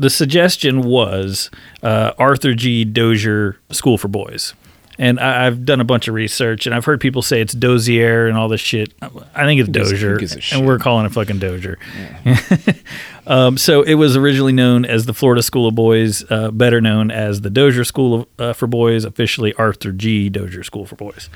the 0.00 0.10
suggestion 0.10 0.82
was 0.82 1.50
uh, 1.82 2.12
Arthur 2.18 2.54
G. 2.54 2.84
Dozier 2.84 3.58
School 3.72 3.98
for 3.98 4.06
Boys, 4.06 4.54
and 4.98 5.20
I, 5.20 5.46
I've 5.46 5.64
done 5.64 5.80
a 5.80 5.84
bunch 5.84 6.08
of 6.08 6.14
research, 6.14 6.66
and 6.66 6.74
I've 6.74 6.84
heard 6.84 7.00
people 7.00 7.22
say 7.22 7.40
it's 7.40 7.52
Dozier 7.54 8.26
and 8.26 8.36
all 8.36 8.48
this 8.48 8.60
shit. 8.60 8.92
I 9.00 9.44
think 9.44 9.60
it's 9.60 9.68
Dozier, 9.70 10.18
and 10.52 10.66
we're 10.66 10.78
calling 10.78 11.06
it 11.06 11.12
fucking 11.12 11.38
Dozier. 11.38 11.78
um, 13.26 13.56
so 13.58 13.82
it 13.82 13.94
was 13.94 14.16
originally 14.16 14.52
known 14.52 14.84
as 14.84 15.06
the 15.06 15.14
Florida 15.14 15.42
School 15.42 15.68
of 15.68 15.74
Boys, 15.74 16.24
uh, 16.30 16.50
better 16.50 16.80
known 16.80 17.10
as 17.10 17.42
the 17.42 17.50
Dozier 17.50 17.84
School 17.84 18.14
of, 18.14 18.26
uh, 18.38 18.52
for 18.52 18.66
Boys, 18.66 19.04
officially 19.04 19.52
Arthur 19.54 19.92
G. 19.92 20.28
Dozier 20.28 20.62
School 20.64 20.86
for 20.86 20.96
Boys, 20.96 21.28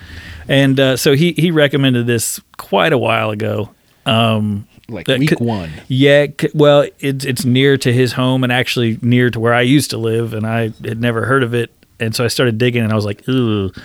and 0.49 0.79
uh, 0.81 0.97
so 0.97 1.15
he 1.15 1.33
he 1.33 1.51
recommended 1.51 2.07
this 2.07 2.41
quite 2.57 2.93
a 2.93 2.99
while 2.99 3.31
ago. 3.31 3.71
Um, 4.05 4.67
Like 4.89 5.07
week 5.07 5.29
could- 5.29 5.41
one. 5.41 5.71
yeah, 5.89 6.27
c- 6.41 6.51
well, 6.55 6.87
it's 6.99 7.25
it's 7.25 7.45
near 7.45 7.77
to 7.79 7.93
his 7.93 8.15
home 8.15 8.43
and 8.43 8.53
actually 8.53 8.99
near 9.01 9.31
to 9.31 9.39
where 9.39 9.55
I 9.55 9.63
used 9.63 9.91
to 9.91 9.99
live, 9.99 10.35
and 10.35 10.47
I 10.47 10.73
had 10.85 11.01
never 11.01 11.25
heard 11.27 11.43
of 11.45 11.55
it, 11.55 11.71
and 12.03 12.15
so 12.15 12.25
I 12.25 12.29
started 12.29 12.59
digging, 12.59 12.83
and 12.83 12.93
I 12.93 12.97
was 12.97 13.05
like, 13.05 13.23
ugh. 13.29 13.77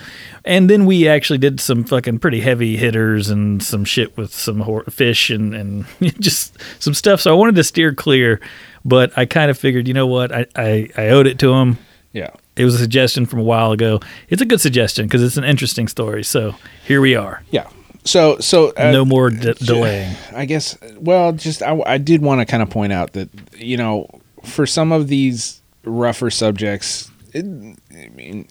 And 0.45 0.69
then 0.69 0.85
we 0.85 1.07
actually 1.07 1.39
did 1.39 1.59
some 1.59 1.83
fucking 1.83 2.19
pretty 2.19 2.39
heavy 2.39 2.77
hitters 2.77 3.29
and 3.29 3.61
some 3.61 3.83
shit 3.83 4.15
with 4.17 4.33
some 4.33 4.61
hor- 4.61 4.83
fish 4.85 5.29
and 5.29 5.53
and 5.53 5.85
just 6.19 6.57
some 6.81 6.93
stuff. 6.93 7.21
So 7.21 7.31
I 7.31 7.37
wanted 7.37 7.55
to 7.55 7.63
steer 7.63 7.93
clear, 7.93 8.39
but 8.85 9.17
I 9.17 9.25
kind 9.25 9.51
of 9.51 9.57
figured, 9.57 9.87
you 9.87 9.93
know 9.93 10.07
what, 10.07 10.31
I 10.31 10.45
I, 10.55 10.89
I 10.97 11.07
owed 11.09 11.27
it 11.27 11.39
to 11.39 11.53
him. 11.53 11.77
Yeah. 12.13 12.31
It 12.55 12.65
was 12.65 12.75
a 12.75 12.79
suggestion 12.79 13.25
from 13.25 13.39
a 13.39 13.43
while 13.43 13.71
ago. 13.71 13.99
It's 14.29 14.41
a 14.41 14.45
good 14.45 14.61
suggestion 14.61 15.05
because 15.05 15.21
it's 15.21 15.37
an 15.37 15.43
interesting 15.43 15.87
story. 15.87 16.23
So 16.23 16.55
here 16.85 17.01
we 17.01 17.15
are. 17.15 17.43
Yeah. 17.51 17.69
So 18.05 18.39
so 18.39 18.73
uh, 18.77 18.91
no 18.91 19.03
more 19.03 19.29
de- 19.29 19.53
delaying. 19.55 20.15
I 20.33 20.45
guess. 20.45 20.77
Well, 20.97 21.33
just 21.33 21.61
I, 21.61 21.79
I 21.85 21.97
did 21.97 22.21
want 22.21 22.39
to 22.39 22.45
kind 22.45 22.63
of 22.63 22.69
point 22.69 22.93
out 22.93 23.13
that 23.13 23.29
you 23.57 23.75
know 23.77 24.09
for 24.43 24.65
some 24.65 24.91
of 24.91 25.09
these 25.09 25.61
rougher 25.83 26.29
subjects, 26.29 27.06
it, 27.33 27.45
I 27.91 28.09
mean, 28.15 28.47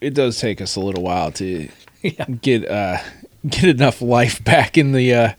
it 0.00 0.14
does 0.14 0.38
take 0.40 0.60
us 0.60 0.76
a 0.76 0.80
little 0.80 1.02
while 1.02 1.30
to 1.32 1.68
get 2.42 2.68
uh 2.68 2.98
get 3.48 3.64
enough 3.64 4.00
life 4.02 4.42
back 4.44 4.76
in 4.78 4.92
the 4.92 5.14
uh 5.14 5.32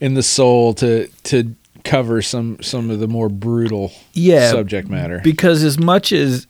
in 0.00 0.14
the 0.14 0.22
soul 0.22 0.74
to 0.74 1.08
to 1.24 1.54
cover 1.84 2.20
some 2.22 2.58
some 2.62 2.90
of 2.90 2.98
the 3.00 3.06
more 3.08 3.28
brutal 3.28 3.92
Yeah, 4.12 4.50
subject 4.50 4.88
matter. 4.88 5.20
because 5.22 5.62
as 5.62 5.78
much 5.78 6.12
as 6.12 6.46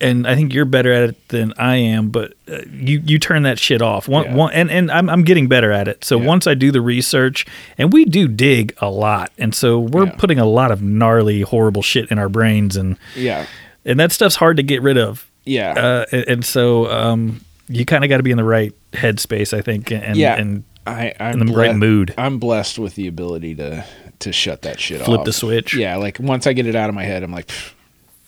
and 0.00 0.26
I 0.26 0.34
think 0.34 0.54
you're 0.54 0.64
better 0.64 0.90
at 0.92 1.10
it 1.10 1.28
than 1.28 1.52
I 1.58 1.76
am, 1.76 2.08
but 2.08 2.32
uh, 2.50 2.60
you 2.72 3.02
you 3.04 3.18
turn 3.18 3.42
that 3.42 3.58
shit 3.58 3.82
off. 3.82 4.08
One, 4.08 4.24
Yeah. 4.24 4.34
one 4.34 4.52
and 4.54 4.70
and 4.70 4.90
I'm 4.90 5.10
I'm 5.10 5.24
getting 5.24 5.46
better 5.46 5.72
at 5.72 5.88
it. 5.88 6.04
So 6.06 6.18
Yeah. 6.18 6.26
once 6.26 6.46
I 6.46 6.54
do 6.54 6.72
the 6.72 6.80
research, 6.80 7.44
and 7.76 7.92
we 7.92 8.06
do 8.06 8.26
dig 8.26 8.74
a 8.80 8.88
lot, 8.88 9.30
and 9.36 9.54
so 9.54 9.78
we're 9.78 10.06
Yeah. 10.06 10.12
putting 10.16 10.38
a 10.38 10.46
lot 10.46 10.70
of 10.70 10.80
gnarly, 10.80 11.42
horrible 11.42 11.82
shit 11.82 12.10
in 12.10 12.18
our 12.18 12.30
brains, 12.30 12.76
and 12.76 12.96
yeah. 13.14 13.44
And 13.84 14.00
that 14.00 14.12
stuff's 14.12 14.36
hard 14.36 14.56
to 14.56 14.62
get 14.62 14.82
rid 14.82 14.98
of. 14.98 15.30
Yeah. 15.44 15.72
Uh, 15.72 16.04
and, 16.12 16.24
and 16.28 16.44
so 16.44 16.90
um, 16.90 17.44
you 17.68 17.84
kind 17.84 18.04
of 18.04 18.10
got 18.10 18.18
to 18.18 18.22
be 18.22 18.30
in 18.30 18.36
the 18.36 18.44
right 18.44 18.74
headspace, 18.92 19.56
I 19.56 19.60
think, 19.60 19.90
and 19.90 20.16
yeah. 20.16 20.36
and 20.36 20.64
I 20.86 21.14
I'm 21.20 21.40
in 21.40 21.46
the 21.46 21.54
right 21.54 21.76
mood. 21.76 22.14
I'm 22.18 22.38
blessed 22.38 22.78
with 22.78 22.94
the 22.94 23.06
ability 23.06 23.54
to 23.56 23.84
to 24.20 24.32
shut 24.32 24.62
that 24.62 24.80
shit 24.80 25.00
off. 25.00 25.06
Flip 25.06 25.24
the 25.24 25.32
switch. 25.32 25.74
Yeah, 25.74 25.96
like 25.96 26.18
once 26.18 26.46
I 26.46 26.52
get 26.52 26.66
it 26.66 26.74
out 26.74 26.88
of 26.88 26.94
my 26.94 27.04
head, 27.04 27.22
I'm 27.22 27.32
like, 27.32 27.48
"Pfft." 27.48 27.74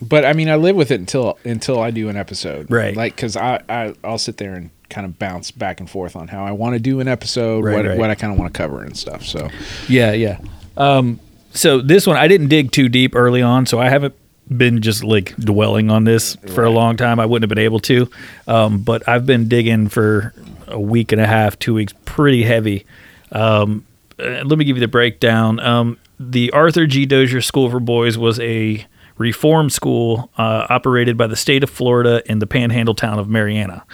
but 0.01 0.25
I 0.25 0.33
mean, 0.33 0.49
I 0.49 0.57
live 0.57 0.77
with 0.77 0.91
it 0.91 1.01
until 1.01 1.39
until 1.45 1.81
I 1.81 1.91
do 1.91 2.09
an 2.09 2.17
episode, 2.17 2.71
Right. 2.71 2.97
Like, 2.97 3.17
because 3.17 3.37
I, 3.37 3.63
I 3.69 3.95
I'll 4.05 4.19
sit 4.19 4.37
there 4.37 4.55
and 4.55 4.71
kind 4.89 5.05
of 5.05 5.19
bounce 5.19 5.51
back 5.51 5.81
and 5.81 5.91
forth 5.91 6.15
on 6.15 6.29
how 6.29 6.45
I 6.45 6.53
want 6.53 6.75
to 6.75 6.79
do 6.81 7.01
an 7.01 7.09
episode, 7.09 7.65
Right, 7.65 7.75
what 7.77 7.87
right. 7.87 7.99
what 7.99 8.11
I 8.11 8.15
kind 8.15 8.33
of 8.33 8.39
want 8.39 8.53
to 8.53 8.57
cover 8.57 8.83
and 8.83 8.97
stuff. 8.97 9.25
So 9.25 9.49
Yeah, 9.89 10.13
yeah. 10.13 10.39
Um, 10.77 11.21
so 11.53 11.81
this 11.81 12.07
one 12.07 12.17
I 12.17 12.29
didn't 12.29 12.49
dig 12.49 12.73
too 12.73 12.89
deep 12.89 13.15
early 13.15 13.43
on, 13.43 13.67
so 13.67 13.81
I 13.81 13.89
haven't 13.89 14.15
been 14.55 14.81
just 14.81 15.03
like 15.03 15.35
dwelling 15.37 15.91
on 15.91 16.05
this 16.05 16.37
for 16.55 16.65
a 16.65 16.71
long 16.71 16.97
time. 16.97 17.19
I 17.19 17.27
wouldn't 17.27 17.45
have 17.45 17.55
been 17.55 17.65
able 17.65 17.81
to, 17.81 18.11
um, 18.47 18.79
but 18.79 19.09
I've 19.09 19.27
been 19.27 19.49
digging 19.49 19.89
for 19.89 20.33
a 20.69 20.81
week 20.81 21.13
and 21.13 21.21
a 21.21 21.27
half, 21.27 21.59
two 21.59 21.75
weeks, 21.75 21.93
pretty 22.05 22.43
heavy. 22.43 22.87
Um, 23.33 23.85
uh, 24.19 24.43
let 24.45 24.59
me 24.59 24.65
give 24.65 24.77
you 24.77 24.81
the 24.81 24.89
breakdown. 24.89 25.61
Um, 25.61 25.99
the 26.19 26.51
Arthur 26.53 26.87
G. 26.87 27.07
Dozier 27.07 27.41
School 27.41 27.71
for 27.71 27.81
Boys 27.81 28.17
was 28.17 28.41
a 28.41 28.87
reform 29.19 29.71
school 29.71 30.31
uh, 30.39 30.67
operated 30.69 31.17
by 31.17 31.27
the 31.27 31.37
state 31.37 31.63
of 31.63 31.71
Florida 31.71 32.23
in 32.27 32.39
the 32.39 32.47
panhandle 32.47 32.95
town 32.95 33.19
of 33.19 33.29
Marianna. 33.29 33.85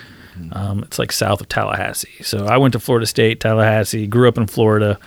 Um, 0.53 0.83
it's 0.83 0.99
like 0.99 1.13
south 1.13 1.41
of 1.41 1.49
Tallahassee. 1.49 2.23
So 2.23 2.47
I 2.47 2.57
went 2.57 2.73
to 2.73 2.81
Florida 2.81 3.07
State, 3.07 3.41
Tallahassee, 3.41 4.07
grew 4.07 4.29
up 4.29 4.39
in 4.39 4.47
Florida. 4.47 4.99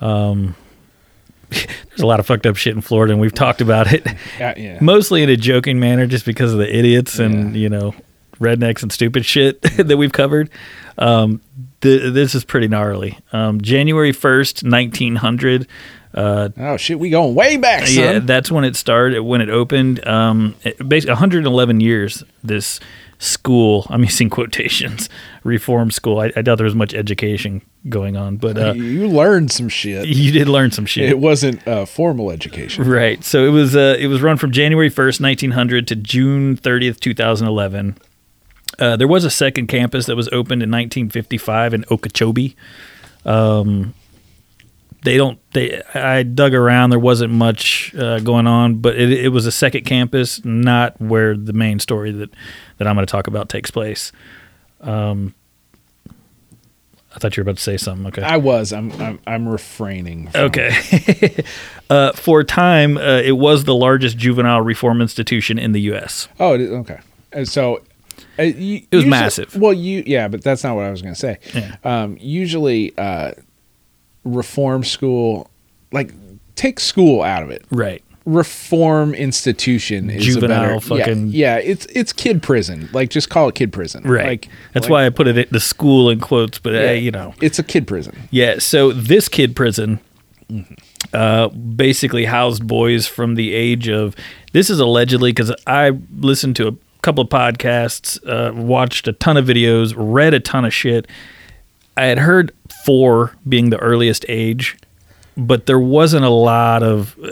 Um, 0.00 0.56
there's 1.88 2.00
a 2.00 2.06
lot 2.06 2.20
of 2.20 2.26
fucked 2.26 2.46
up 2.46 2.56
shit 2.56 2.74
in 2.74 2.80
Florida, 2.80 3.12
and 3.12 3.20
we've 3.20 3.34
talked 3.34 3.60
about 3.60 3.92
it. 3.92 4.06
uh, 4.06 4.54
yeah, 4.56 4.78
Mostly 4.80 5.22
in 5.22 5.28
a 5.30 5.36
joking 5.36 5.78
manner, 5.80 6.06
just 6.06 6.24
because 6.26 6.52
of 6.52 6.58
the 6.58 6.76
idiots 6.76 7.18
and 7.18 7.54
Yeah. 7.54 7.62
you 7.62 7.68
know 7.68 7.94
rednecks 8.40 8.82
and 8.82 8.92
stupid 8.92 9.24
shit 9.24 9.60
that 9.76 9.96
we've 9.96 10.12
covered. 10.12 10.50
Um, 10.98 11.40
th- 11.80 12.12
this 12.12 12.34
is 12.34 12.44
pretty 12.44 12.68
gnarly. 12.68 13.18
Um, 13.32 13.60
January 13.60 14.12
first, 14.12 14.64
nineteen 14.64 15.16
hundred. 15.16 15.66
Uh, 16.12 16.48
oh 16.58 16.76
shit, 16.76 16.98
we 17.00 17.10
going 17.10 17.34
way 17.34 17.56
back, 17.56 17.86
son. 17.88 17.96
yeah, 18.04 18.18
that's 18.20 18.48
when 18.50 18.62
it 18.64 18.76
started. 18.76 19.20
When 19.22 19.40
it 19.40 19.48
opened, 19.50 20.06
um, 20.06 20.54
it, 20.62 20.88
basically 20.88 21.10
111 21.14 21.80
years. 21.80 22.22
This 22.44 22.78
school, 23.24 23.86
I'm 23.90 24.02
using 24.04 24.30
quotations, 24.30 25.08
reform 25.42 25.90
school. 25.90 26.20
I, 26.20 26.32
I 26.36 26.42
doubt 26.42 26.58
there 26.58 26.64
was 26.64 26.74
much 26.74 26.94
education 26.94 27.62
going 27.88 28.16
on, 28.16 28.36
but 28.36 28.56
uh, 28.58 28.72
you 28.72 29.08
learned 29.08 29.50
some 29.50 29.68
shit. 29.68 30.06
you 30.06 30.32
did 30.32 30.48
learn 30.48 30.70
some 30.70 30.86
shit. 30.86 31.08
It 31.08 31.18
wasn't 31.18 31.66
uh, 31.66 31.86
formal 31.86 32.30
education. 32.30 32.84
Right. 32.84 33.24
So 33.24 33.44
it 33.46 33.50
was 33.50 33.74
uh, 33.74 33.96
it 33.98 34.06
was 34.06 34.22
run 34.22 34.36
from 34.36 34.52
January 34.52 34.90
1st, 34.90 35.20
1900 35.20 35.88
to 35.88 35.96
June 35.96 36.56
30th, 36.56 37.00
2011. 37.00 37.96
Uh, 38.78 38.96
there 38.96 39.08
was 39.08 39.24
a 39.24 39.30
second 39.30 39.68
campus 39.68 40.06
that 40.06 40.16
was 40.16 40.28
opened 40.28 40.62
in 40.62 40.70
1955 40.70 41.74
in 41.74 41.84
Okeechobee. 41.90 42.56
Um, 43.24 43.94
they 45.04 45.16
don't. 45.16 45.38
They. 45.52 45.80
I 45.94 46.22
dug 46.24 46.52
around. 46.54 46.90
There 46.90 46.98
wasn't 46.98 47.32
much 47.32 47.94
uh, 47.94 48.18
going 48.20 48.46
on, 48.48 48.76
but 48.76 48.96
it, 48.96 49.12
it 49.12 49.28
was 49.28 49.46
a 49.46 49.52
second 49.52 49.84
campus, 49.84 50.44
not 50.44 51.00
where 51.00 51.36
the 51.36 51.52
main 51.52 51.78
story 51.78 52.10
that 52.10 52.30
that 52.78 52.88
I'm 52.88 52.96
going 52.96 53.06
to 53.06 53.10
talk 53.10 53.26
about 53.28 53.48
takes 53.48 53.70
place. 53.70 54.10
Um, 54.80 55.34
I 57.14 57.18
thought 57.20 57.36
you 57.36 57.42
were 57.42 57.44
about 57.50 57.58
to 57.58 57.62
say 57.62 57.76
something. 57.76 58.06
Okay. 58.08 58.22
I 58.22 58.38
was. 58.38 58.72
I'm. 58.72 58.90
I'm, 59.00 59.20
I'm 59.26 59.48
refraining. 59.48 60.28
From, 60.30 60.40
Okay. 60.46 61.44
uh, 61.90 62.12
for 62.12 62.40
a 62.40 62.44
time, 62.44 62.96
uh, 62.96 63.20
it 63.24 63.32
was 63.38 63.64
the 63.64 63.74
largest 63.74 64.18
juvenile 64.18 64.62
reform 64.62 65.00
institution 65.00 65.58
in 65.58 65.72
the 65.72 65.80
U.S. 65.82 66.28
Oh, 66.40 66.54
it 66.54 66.60
is- 66.62 66.70
okay. 66.70 67.00
So 67.44 67.82
uh, 68.38 68.42
you, 68.42 68.76
It 68.76 68.96
was 68.96 69.04
usually- 69.04 69.10
massive. 69.10 69.54
Well, 69.56 69.72
you 69.72 70.02
yeah, 70.06 70.26
but 70.28 70.42
that's 70.42 70.64
not 70.64 70.74
what 70.74 70.86
I 70.86 70.90
was 70.90 71.02
going 71.02 71.14
to 71.14 71.20
say. 71.20 71.38
Yeah. 71.54 71.76
Um, 71.84 72.16
usually, 72.20 72.92
uh, 72.98 73.32
reform 74.24 74.84
school, 74.84 75.50
like 75.92 76.12
take 76.56 76.80
school 76.80 77.22
out 77.22 77.42
of 77.42 77.50
it. 77.50 77.64
Right. 77.70 78.02
Reform 78.26 79.14
institution 79.14 80.08
is 80.08 80.24
Juvenile 80.24 80.78
a 80.78 80.80
better, 80.80 80.94
yeah, 80.96 81.04
fucking- 81.04 81.28
yeah. 81.28 81.56
It's 81.56 81.84
it's 81.86 82.12
kid 82.12 82.42
prison. 82.42 82.88
Like 82.92 83.10
just 83.10 83.28
call 83.28 83.48
it 83.48 83.54
kid 83.54 83.70
prison. 83.72 84.02
Right. 84.04 84.26
Like 84.26 84.48
That's 84.72 84.84
like- 84.84 84.90
why 84.90 85.06
I 85.06 85.10
put 85.10 85.26
it 85.28 85.36
at 85.36 85.50
the 85.50 85.60
school 85.60 86.08
in 86.08 86.20
quotes, 86.20 86.58
but 86.58 86.74
uh, 86.74 86.78
yeah, 86.78 86.92
you 86.92 87.10
know. 87.10 87.34
it's 87.42 87.58
a 87.58 87.62
kid 87.62 87.86
prison. 87.86 88.16
Yeah. 88.30 88.58
So 88.60 88.92
this 88.92 89.28
kid 89.28 89.54
prison 89.54 90.00
uh, 91.12 91.48
basically 91.48 92.24
housed 92.24 92.66
boys 92.66 93.06
from 93.06 93.34
the 93.34 93.52
age 93.54 93.88
of. 93.88 94.16
This 94.52 94.70
is 94.70 94.78
allegedly 94.80 95.32
because 95.32 95.52
I 95.66 95.90
listened 96.16 96.56
to 96.56 96.68
a 96.68 96.72
couple 97.02 97.24
of 97.24 97.28
podcasts, 97.28 98.18
uh, 98.26 98.54
watched 98.54 99.08
a 99.08 99.12
ton 99.12 99.36
of 99.36 99.44
videos, 99.46 99.92
read 99.96 100.32
a 100.32 100.40
ton 100.40 100.64
of 100.64 100.72
shit. 100.72 101.06
I 101.96 102.04
had 102.06 102.18
heard 102.18 102.52
four 102.84 103.36
being 103.48 103.70
the 103.70 103.78
earliest 103.78 104.24
age, 104.28 104.76
but 105.36 105.66
there 105.66 105.80
wasn't 105.80 106.24
a 106.24 106.30
lot 106.30 106.82
of. 106.82 107.18
uh, 107.22 107.30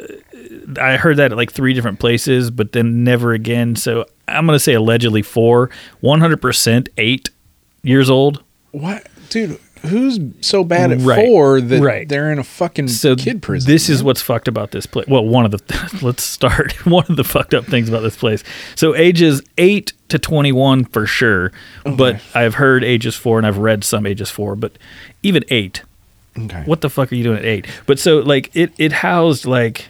I 0.80 0.96
heard 0.96 1.18
that 1.18 1.32
at 1.32 1.36
like 1.36 1.52
three 1.52 1.74
different 1.74 1.98
places, 1.98 2.50
but 2.50 2.72
then 2.72 3.04
never 3.04 3.32
again. 3.32 3.76
So 3.76 4.06
I'm 4.28 4.46
going 4.46 4.56
to 4.56 4.60
say 4.60 4.74
allegedly 4.74 5.22
four, 5.22 5.70
100% 6.02 6.88
eight 6.98 7.30
years 7.82 8.08
old. 8.08 8.42
What, 8.70 9.06
dude? 9.28 9.58
Who's 9.82 10.18
so 10.40 10.62
bad 10.64 10.92
at 10.92 11.00
Right. 11.00 11.24
four 11.26 11.60
that 11.60 11.80
Right. 11.82 12.08
they're 12.08 12.30
in 12.32 12.38
a 12.38 12.44
fucking 12.44 12.88
so 12.88 13.16
kid 13.16 13.42
prison? 13.42 13.70
This 13.70 13.88
is 13.88 14.02
what's 14.02 14.20
fucked 14.22 14.48
about 14.48 14.70
this 14.70 14.86
place. 14.86 15.06
Well, 15.08 15.24
one 15.24 15.44
of 15.44 15.50
the 15.50 15.98
let's 16.02 16.22
start. 16.22 16.72
One 16.86 17.04
of 17.08 17.16
the 17.16 17.24
fucked 17.24 17.54
up 17.54 17.64
things 17.66 17.88
about 17.88 18.02
this 18.02 18.16
place. 18.16 18.44
So 18.74 18.94
ages 18.94 19.42
eight 19.58 19.92
to 20.08 20.18
twenty 20.18 20.52
one 20.52 20.84
for 20.84 21.06
sure, 21.06 21.52
oh 21.86 21.96
but 21.96 22.20
I've 22.34 22.54
heard 22.54 22.84
ages 22.84 23.14
four 23.16 23.38
and 23.38 23.46
I've 23.46 23.58
read 23.58 23.82
some 23.84 24.06
ages 24.06 24.30
four, 24.30 24.54
but 24.56 24.72
even 25.22 25.42
eight. 25.48 25.82
okay. 26.38 26.62
What 26.64 26.80
the 26.80 26.88
fuck 26.90 27.10
are 27.12 27.14
you 27.14 27.24
doing 27.24 27.38
at 27.38 27.44
eight? 27.44 27.66
But 27.86 27.98
so 27.98 28.18
like 28.20 28.50
it 28.54 28.72
it 28.78 28.92
housed 28.92 29.46
like 29.46 29.88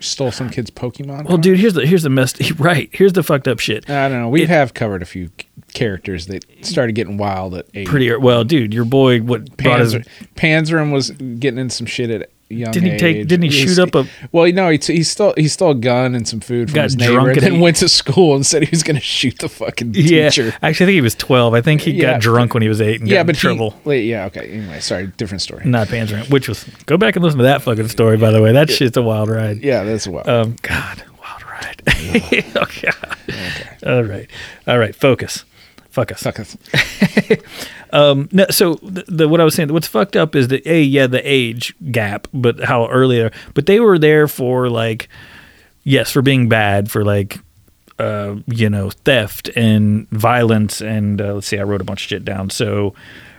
stole 0.00 0.32
some 0.32 0.48
kid's 0.50 0.70
Pokemon? 0.70 1.26
well, 1.28 1.38
dude. 1.38 1.58
Here's 1.58 1.74
the 1.74 1.86
here's 1.86 2.02
the 2.02 2.10
messed 2.10 2.40
right. 2.58 2.88
Here's 2.92 3.12
the 3.12 3.22
fucked 3.22 3.46
up 3.48 3.58
shit. 3.60 3.88
I 3.90 4.08
don't 4.08 4.20
know. 4.20 4.28
We 4.28 4.42
It- 4.42 4.48
have 4.48 4.74
covered 4.74 5.02
a 5.02 5.06
few 5.06 5.30
characters 5.74 6.26
that 6.26 6.44
started 6.64 6.92
getting 6.94 7.16
wild 7.16 7.54
at 7.54 7.66
eight. 7.74 7.86
Pretty 7.86 8.14
well, 8.16 8.44
dude. 8.44 8.74
Your 8.74 8.84
boy, 8.84 9.20
what 9.20 9.56
brought 9.56 9.80
his 9.80 9.94
Panzer, 9.94 10.06
Panzram 10.36 10.92
was 10.92 11.10
getting 11.10 11.58
in 11.58 11.70
some 11.70 11.86
shit 11.86 12.10
at 12.10 12.30
young 12.54 12.70
Didn't 12.72 12.92
he 12.92 12.98
take- 12.98 13.16
age. 13.16 13.28
didn't 13.28 13.44
he 13.44 13.50
shoot 13.50 13.78
up 13.78 13.94
a- 13.94 14.06
Well, 14.32 14.50
no, 14.52 14.70
he, 14.70 14.78
he 14.78 15.02
stole 15.02 15.34
he 15.36 15.48
stole 15.48 15.70
a 15.72 15.74
gun 15.74 16.14
and 16.14 16.26
some 16.28 16.40
food 16.40 16.70
from 16.70 16.80
his 16.82 16.96
neighbor, 16.96 17.12
drunk 17.14 17.28
and 17.36 17.40
then 17.46 17.52
he- 17.54 17.60
went 17.60 17.76
to 17.78 17.88
school 17.88 18.34
and 18.34 18.44
said 18.46 18.62
he 18.62 18.70
was 18.70 18.82
going 18.82 18.96
to 18.96 19.02
shoot 19.02 19.38
the 19.38 19.48
fucking 19.48 19.92
yeah. 19.94 20.28
teacher. 20.30 20.54
Actually, 20.62 20.68
I 20.68 20.72
think 20.72 20.90
he 20.90 21.00
was 21.00 21.14
twelve. 21.14 21.54
I 21.54 21.60
think 21.60 21.80
he 21.82 21.92
Yeah, 21.92 22.12
got 22.12 22.20
drunk 22.20 22.54
when 22.54 22.62
he 22.62 22.68
was 22.68 22.80
eight 22.80 23.00
and 23.00 23.08
Yeah, 23.08 23.18
got 23.18 23.26
but 23.26 23.36
in 23.36 23.40
trouble. 23.40 23.70
He, 23.70 23.88
wait, 23.88 24.04
yeah, 24.04 24.24
okay. 24.26 24.48
Anyway, 24.50 24.80
sorry, 24.80 25.06
different 25.16 25.42
story. 25.42 25.64
Not 25.64 25.88
Panzer, 25.88 26.28
which 26.30 26.48
was 26.48 26.64
go 26.86 26.96
back 26.96 27.16
and 27.16 27.24
listen 27.24 27.38
to 27.38 27.44
that 27.44 27.62
fucking 27.62 27.88
story. 27.88 28.16
By 28.16 28.30
the 28.30 28.42
way, 28.42 28.52
that 28.52 28.70
shit's 28.70 28.96
a 28.96 29.02
wild 29.02 29.28
ride. 29.28 29.58
Yeah, 29.62 29.84
that's 29.84 30.06
wild. 30.06 30.28
Um, 30.28 30.56
God, 30.62 31.02
wild 31.20 31.42
ride. 31.44 31.82
oh 32.56 32.66
God. 32.82 33.16
All 33.86 34.02
right, 34.04 34.28
all 34.66 34.78
right. 34.78 34.94
Focus. 34.94 35.44
Fuck 35.92 36.10
us. 36.10 36.22
Fuck 36.22 36.40
us. 36.40 36.56
No, 38.32 38.46
so 38.50 38.74
the, 38.76 39.04
the 39.06 39.28
what 39.28 39.40
I 39.40 39.44
was 39.44 39.54
saying, 39.54 39.70
what's 39.72 39.86
fucked 39.86 40.16
up 40.16 40.34
is 40.34 40.48
that 40.48 40.66
a 40.66 40.82
yeah 40.82 41.06
the 41.06 41.20
age 41.22 41.74
gap, 41.92 42.26
but 42.32 42.64
how 42.64 42.88
earlier, 42.88 43.30
but 43.52 43.66
they 43.66 43.78
were 43.78 43.98
there 43.98 44.26
for 44.26 44.70
like, 44.70 45.08
yes, 45.84 46.10
for 46.10 46.22
being 46.22 46.48
bad, 46.48 46.90
for 46.90 47.04
like, 47.04 47.38
uh, 47.98 48.36
you 48.46 48.70
know, 48.70 48.88
theft 48.88 49.50
and 49.54 50.08
violence, 50.08 50.80
and 50.80 51.20
uh, 51.20 51.34
let's 51.34 51.46
see, 51.46 51.58
I 51.58 51.62
wrote 51.62 51.82
a 51.82 51.84
bunch 51.84 52.04
of 52.04 52.08
shit 52.08 52.24
down. 52.24 52.48
So, 52.48 52.94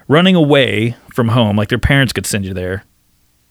running 0.07 0.35
away 0.35 0.95
from 1.11 1.29
home, 1.29 1.57
like 1.57 1.69
their 1.69 1.79
parents 1.79 2.13
could 2.13 2.27
send 2.27 2.45
you 2.45 2.53
there 2.53 2.83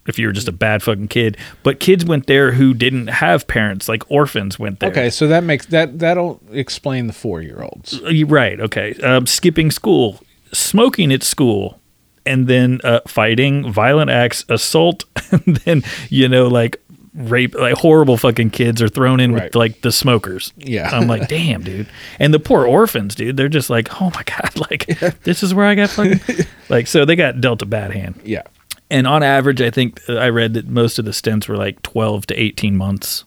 if 0.06 0.18
you 0.18 0.26
were 0.26 0.32
just 0.32 0.48
a 0.48 0.52
bad 0.52 0.82
fucking 0.82 1.08
kid, 1.08 1.36
but 1.62 1.78
kids 1.80 2.04
went 2.04 2.26
there 2.26 2.52
who 2.52 2.74
didn't 2.74 3.06
have 3.08 3.46
parents, 3.46 3.88
like 3.88 4.02
orphans 4.10 4.58
went 4.58 4.80
there. 4.80 4.90
Okay, 4.90 5.10
so 5.10 5.28
that 5.28 5.44
makes 5.44 5.66
that 5.66 5.98
that'll 5.98 6.40
explain 6.50 7.06
the 7.06 7.12
four 7.12 7.40
year 7.42 7.62
olds. 7.62 8.00
Uh, 8.02 8.26
Right. 8.26 8.58
Okay. 8.60 8.94
Um, 9.02 9.26
skipping 9.26 9.70
school, 9.70 10.20
smoking 10.52 11.12
at 11.12 11.22
school, 11.22 11.80
and 12.26 12.46
then 12.46 12.80
uh, 12.84 13.00
fighting, 13.06 13.70
violent 13.72 14.10
acts, 14.10 14.44
assault, 14.48 15.04
and 15.32 15.56
then 15.58 15.82
you 16.08 16.28
know 16.28 16.46
like 16.48 16.76
rape, 17.14 17.54
like 17.54 17.74
horrible 17.74 18.16
fucking 18.16 18.48
kids 18.50 18.80
are 18.80 18.88
thrown 18.88 19.20
in 19.20 19.32
Right. 19.34 19.44
with 19.44 19.54
like 19.54 19.82
the 19.82 19.92
smokers. 19.92 20.52
Yeah. 20.56 20.88
I'm 20.90 21.06
like, 21.08 21.28
damn, 21.28 21.62
dude. 21.62 21.86
And 22.18 22.32
the 22.32 22.40
poor 22.40 22.66
orphans, 22.66 23.14
dude. 23.14 23.36
They're 23.36 23.48
just 23.48 23.68
like, 23.70 24.00
oh 24.00 24.10
my 24.14 24.22
god, 24.26 24.70
like 24.70 24.86
this 25.24 25.42
is 25.42 25.52
where 25.54 25.66
I 25.66 25.74
got 25.74 25.90
fucking 25.90 26.20
like. 26.68 26.86
So 26.86 27.04
they 27.04 27.14
got 27.16 27.40
dealt 27.40 27.62
a 27.62 27.66
bad 27.66 27.90
hand. 27.92 28.20
Yeah. 28.24 28.42
And 28.92 29.06
on 29.06 29.22
average, 29.22 29.60
I 29.60 29.70
think 29.70 30.00
uh, 30.08 30.14
I 30.16 30.28
read 30.28 30.54
that 30.54 30.68
most 30.68 30.98
of 30.98 31.04
the 31.04 31.12
stints 31.12 31.48
were 31.48 31.56
like 31.56 31.82
12 31.82 32.26
to 32.26 32.34
18 32.40 32.76
months. 32.76 33.24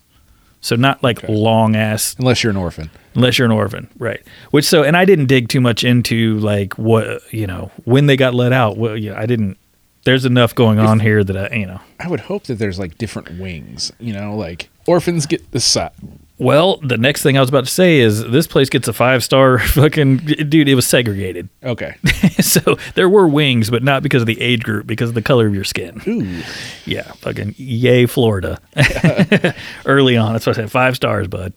So 0.61 0.75
not 0.75 1.03
like 1.03 1.23
Okay. 1.23 1.33
long 1.33 1.75
ass 1.75 2.15
Unless 2.17 2.43
you're 2.43 2.51
an 2.51 2.57
orphan. 2.57 2.89
unless 3.13 3.37
you're 3.37 3.45
an 3.45 3.51
orphan, 3.51 3.87
right? 3.99 4.21
Which 4.51 4.65
so, 4.65 4.81
and 4.83 4.95
I 4.97 5.05
didn't 5.05 5.25
dig 5.27 5.47
too 5.49 5.61
much 5.61 5.83
into 5.83 6.39
like 6.39 6.73
what 6.79 7.21
you 7.33 7.45
know 7.45 7.71
when 7.83 8.05
they 8.07 8.15
got 8.17 8.33
let 8.33 8.51
out. 8.53 8.77
Well, 8.77 8.97
yeah, 8.97 9.19
I 9.19 9.25
didn't. 9.25 9.57
There's 10.05 10.25
enough 10.25 10.53
going 10.55 10.77
on 10.79 10.99
here 10.99 11.23
that 11.23 11.51
I, 11.51 11.55
you 11.55 11.65
know. 11.67 11.81
I 11.99 12.07
would 12.07 12.19
hope 12.21 12.43
that 12.45 12.55
there's 12.55 12.77
like 12.79 12.97
different 12.97 13.39
wings, 13.39 13.91
you 13.99 14.13
know, 14.13 14.35
like 14.35 14.69
orphans 14.87 15.25
get 15.27 15.51
the 15.51 15.59
side. 15.59 15.91
Well, 16.37 16.77
the 16.77 16.97
next 16.97 17.23
thing 17.23 17.37
I 17.37 17.39
was 17.39 17.47
about 17.49 17.63
to 17.65 17.71
say 17.71 17.99
is 17.99 18.21
this 18.29 18.45
place 18.45 18.69
gets 18.69 18.87
a 18.89 18.93
five 18.93 19.23
star 19.23 19.57
fucking 19.67 20.17
dude. 20.17 20.67
It 20.67 20.75
was 20.75 20.85
segregated, 20.85 21.47
Okay. 21.63 21.95
so 22.41 22.77
there 22.95 23.07
were 23.07 23.27
wings, 23.27 23.69
but 23.69 23.83
not 23.83 24.03
because 24.03 24.21
of 24.21 24.25
the 24.27 24.41
age 24.41 24.63
group, 24.63 24.85
because 24.85 25.09
of 25.09 25.15
the 25.15 25.21
color 25.21 25.47
of 25.47 25.55
your 25.55 25.63
skin. 25.63 26.01
Ooh. 26.07 26.43
Yeah, 26.85 27.03
fucking 27.13 27.55
yay, 27.57 28.05
Florida. 28.05 28.59
Early 29.85 30.17
on, 30.17 30.33
that's 30.33 30.45
why 30.45 30.51
I 30.51 30.55
said 30.55 30.71
five 30.71 30.95
stars, 30.95 31.27
bud. 31.27 31.53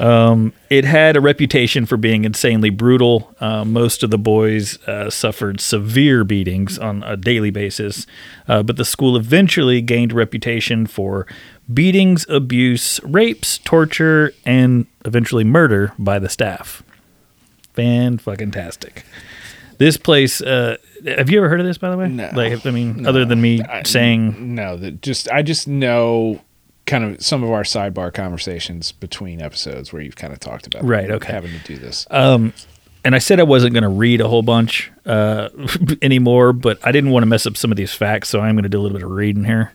um, 0.00 0.52
it 0.70 0.84
had 0.84 1.16
a 1.16 1.20
reputation 1.20 1.84
for 1.86 1.96
being 1.96 2.24
insanely 2.24 2.70
brutal. 2.70 3.34
Uh, 3.40 3.64
most 3.64 4.02
of 4.02 4.10
the 4.10 4.18
boys 4.18 4.78
uh, 4.86 5.10
suffered 5.10 5.60
severe 5.60 6.22
beatings 6.24 6.78
on 6.78 7.02
a 7.02 7.16
daily 7.16 7.50
basis, 7.50 8.06
uh, 8.48 8.62
but 8.62 8.76
the 8.76 8.84
school 8.84 9.16
eventually 9.16 9.80
gained 9.80 10.12
a 10.12 10.14
reputation 10.14 10.86
for 10.86 11.26
beatings, 11.72 12.26
abuse, 12.28 13.00
rapes, 13.04 13.58
torture, 13.58 14.32
and 14.44 14.86
eventually 15.04 15.44
murder 15.44 15.92
by 15.98 16.18
the 16.18 16.28
staff. 16.28 16.82
Fan 17.72 18.18
fucking 18.18 18.50
tastic. 18.52 19.04
This 19.78 19.96
place. 19.96 20.40
Uh, 20.40 20.76
have 21.06 21.28
you 21.28 21.38
ever 21.38 21.48
heard 21.48 21.60
of 21.60 21.66
this? 21.66 21.78
By 21.78 21.90
the 21.90 21.96
way, 21.96 22.08
No. 22.08 22.30
Like, 22.32 22.64
I 22.64 22.70
mean, 22.70 23.06
other 23.06 23.24
than 23.24 23.40
me 23.40 23.60
I- 23.62 23.82
saying 23.82 24.54
no, 24.54 24.76
that 24.76 25.02
just 25.02 25.28
I 25.30 25.42
just 25.42 25.66
know 25.66 26.40
kind 26.86 27.02
of 27.04 27.20
some 27.24 27.42
of 27.42 27.50
our 27.50 27.62
sidebar 27.62 28.12
conversations 28.12 28.92
between 28.92 29.40
episodes 29.42 29.92
where 29.92 30.02
you've 30.02 30.16
kind 30.16 30.32
of 30.32 30.38
talked 30.38 30.66
about 30.66 30.84
Right, 30.84 31.10
okay. 31.10 31.32
having 31.32 31.50
to 31.50 31.58
do 31.66 31.76
this. 31.78 32.06
And 33.04 33.14
I 33.14 33.18
said 33.18 33.38
I 33.38 33.44
wasn't 33.44 33.74
going 33.74 33.82
to 33.82 33.88
read 33.88 34.20
a 34.20 34.28
whole 34.28 34.42
bunch 34.42 34.90
uh, 35.04 35.50
anymore, 36.02 36.52
but 36.52 36.78
I 36.82 36.90
didn't 36.90 37.10
want 37.10 37.22
to 37.22 37.26
mess 37.26 37.46
up 37.46 37.56
some 37.56 37.70
of 37.70 37.76
these 37.76 37.92
facts, 37.92 38.30
so 38.30 38.40
I'm 38.40 38.54
going 38.54 38.62
to 38.62 38.68
do 38.68 38.80
a 38.80 38.82
little 38.82 38.96
bit 38.96 39.04
of 39.04 39.10
reading 39.10 39.44
here. 39.44 39.72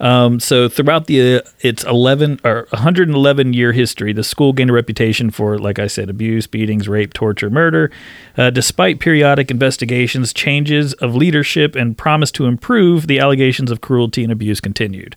Um, 0.00 0.40
so 0.40 0.68
throughout 0.68 1.06
the 1.06 1.38
uh, 1.38 1.40
its 1.60 1.84
11 1.84 2.40
or 2.44 2.66
111 2.70 3.52
year 3.52 3.72
history, 3.72 4.12
the 4.12 4.24
school 4.24 4.52
gained 4.52 4.70
a 4.70 4.72
reputation 4.72 5.30
for, 5.30 5.58
like 5.58 5.78
I 5.78 5.88
said, 5.88 6.08
abuse, 6.08 6.46
beatings, 6.46 6.88
rape, 6.88 7.12
torture, 7.12 7.50
murder. 7.50 7.90
Uh, 8.36 8.50
despite 8.50 8.98
periodic 8.98 9.50
investigations, 9.50 10.32
changes 10.32 10.94
of 10.94 11.14
leadership, 11.14 11.76
and 11.76 11.98
promise 11.98 12.30
to 12.32 12.46
improve, 12.46 13.08
the 13.08 13.18
allegations 13.18 13.70
of 13.70 13.80
cruelty 13.80 14.22
and 14.22 14.32
abuse 14.32 14.60
continued. 14.60 15.16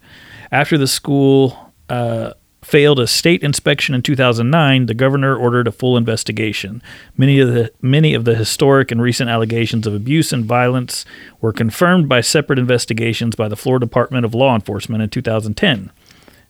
After 0.51 0.77
the 0.77 0.88
school 0.88 1.73
uh, 1.89 2.34
failed 2.65 2.99
a 2.99 3.06
state 3.06 3.43
inspection 3.43 3.93
in 3.93 4.01
2009, 4.01 4.88
the 4.88 4.95
governor 4.95 5.38
ordered 5.38 5.67
a 5.67 5.71
full 5.71 5.95
investigation. 5.95 6.82
Many 7.15 7.39
of 7.39 7.54
the 7.54 7.71
many 7.80 8.15
of 8.15 8.25
the 8.25 8.34
historic 8.34 8.91
and 8.91 8.99
recent 8.99 9.30
allegations 9.30 9.86
of 9.86 9.93
abuse 9.93 10.34
and 10.34 10.43
violence 10.43 11.06
were 11.41 11.54
confirmed 11.54 12.10
by 12.10 12.21
separate 12.21 12.58
investigations 12.58 13.36
by 13.36 13.47
the 13.47 13.56
Florida 13.56 13.86
Department 13.86 14.25
of 14.25 14.34
Law 14.34 14.56
Enforcement 14.56 15.04
in 15.04 15.10
2010. 15.10 15.91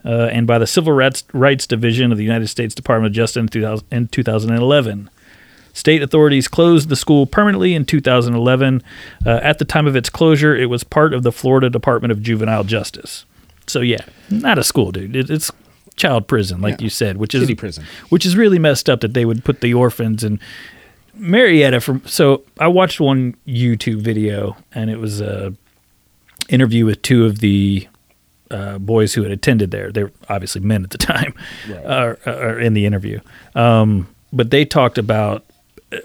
Uh, 0.05 0.29
and 0.31 0.47
by 0.47 0.57
the 0.57 0.67
Civil 0.67 0.93
Rights, 0.93 1.67
Division 1.67 2.11
of 2.11 2.17
the 2.17 2.23
United 2.23 2.47
States 2.47 2.73
Department 2.73 3.11
of 3.11 3.15
Justice 3.15 3.41
in, 3.41 3.47
2000, 3.47 3.85
in 3.91 4.07
2011. 4.07 5.09
State 5.73 6.01
authorities 6.01 6.47
closed 6.47 6.87
the 6.87 6.95
school 6.95 7.25
permanently 7.25 7.73
in 7.73 7.83
2011. 7.83 8.81
Uh, 9.25 9.29
at 9.29 9.57
the 9.57 9.65
time 9.65 9.87
of 9.87 9.95
its 9.95 10.09
closure, 10.09 10.55
it 10.55 10.67
was 10.67 10.85
part 10.85 11.13
of 11.13 11.23
the 11.23 11.31
Florida 11.31 11.69
Department 11.69 12.13
of 12.13 12.21
Juvenile 12.21 12.63
Justice. 12.63 13.25
So 13.67 13.81
yeah, 13.81 14.05
not 14.29 14.57
a 14.57 14.63
school, 14.63 14.91
dude. 14.91 15.15
It, 15.15 15.29
it's 15.29 15.51
child 15.95 16.27
prison, 16.27 16.61
like 16.61 16.79
Yeah. 16.79 16.85
you 16.85 16.89
said, 16.89 17.17
which 17.17 17.33
is 17.35 17.51
prison. 17.55 17.83
which 18.09 18.25
is 18.25 18.35
really 18.35 18.59
messed 18.59 18.89
up 18.89 19.01
that 19.01 19.13
they 19.13 19.25
would 19.25 19.43
put 19.43 19.61
the 19.61 19.73
orphans 19.73 20.23
and 20.23 20.39
Marietta 21.13 21.79
from. 21.79 22.01
So 22.05 22.43
I 22.59 22.67
watched 22.67 22.99
one 22.99 23.35
YouTube 23.47 24.01
video, 24.01 24.57
and 24.73 24.89
it 24.89 24.97
was 24.99 25.21
a 25.21 25.53
interview 26.49 26.85
with 26.85 27.01
two 27.01 27.25
of 27.25 27.39
the 27.39 27.87
uh, 28.51 28.77
boys 28.77 29.13
who 29.13 29.23
had 29.23 29.31
attended 29.31 29.71
there. 29.71 29.91
They 29.91 30.03
were 30.03 30.11
obviously 30.29 30.61
men 30.61 30.83
at 30.83 30.89
the 30.91 30.97
time, 31.13 31.33
Right. 31.69 31.85
uh, 31.85 32.15
uh, 32.27 32.57
in 32.57 32.73
the 32.73 32.85
interview. 32.85 33.19
Um, 33.55 34.07
but 34.33 34.51
they 34.51 34.65
talked 34.65 34.97
about 34.97 35.45
uh, 35.93 35.97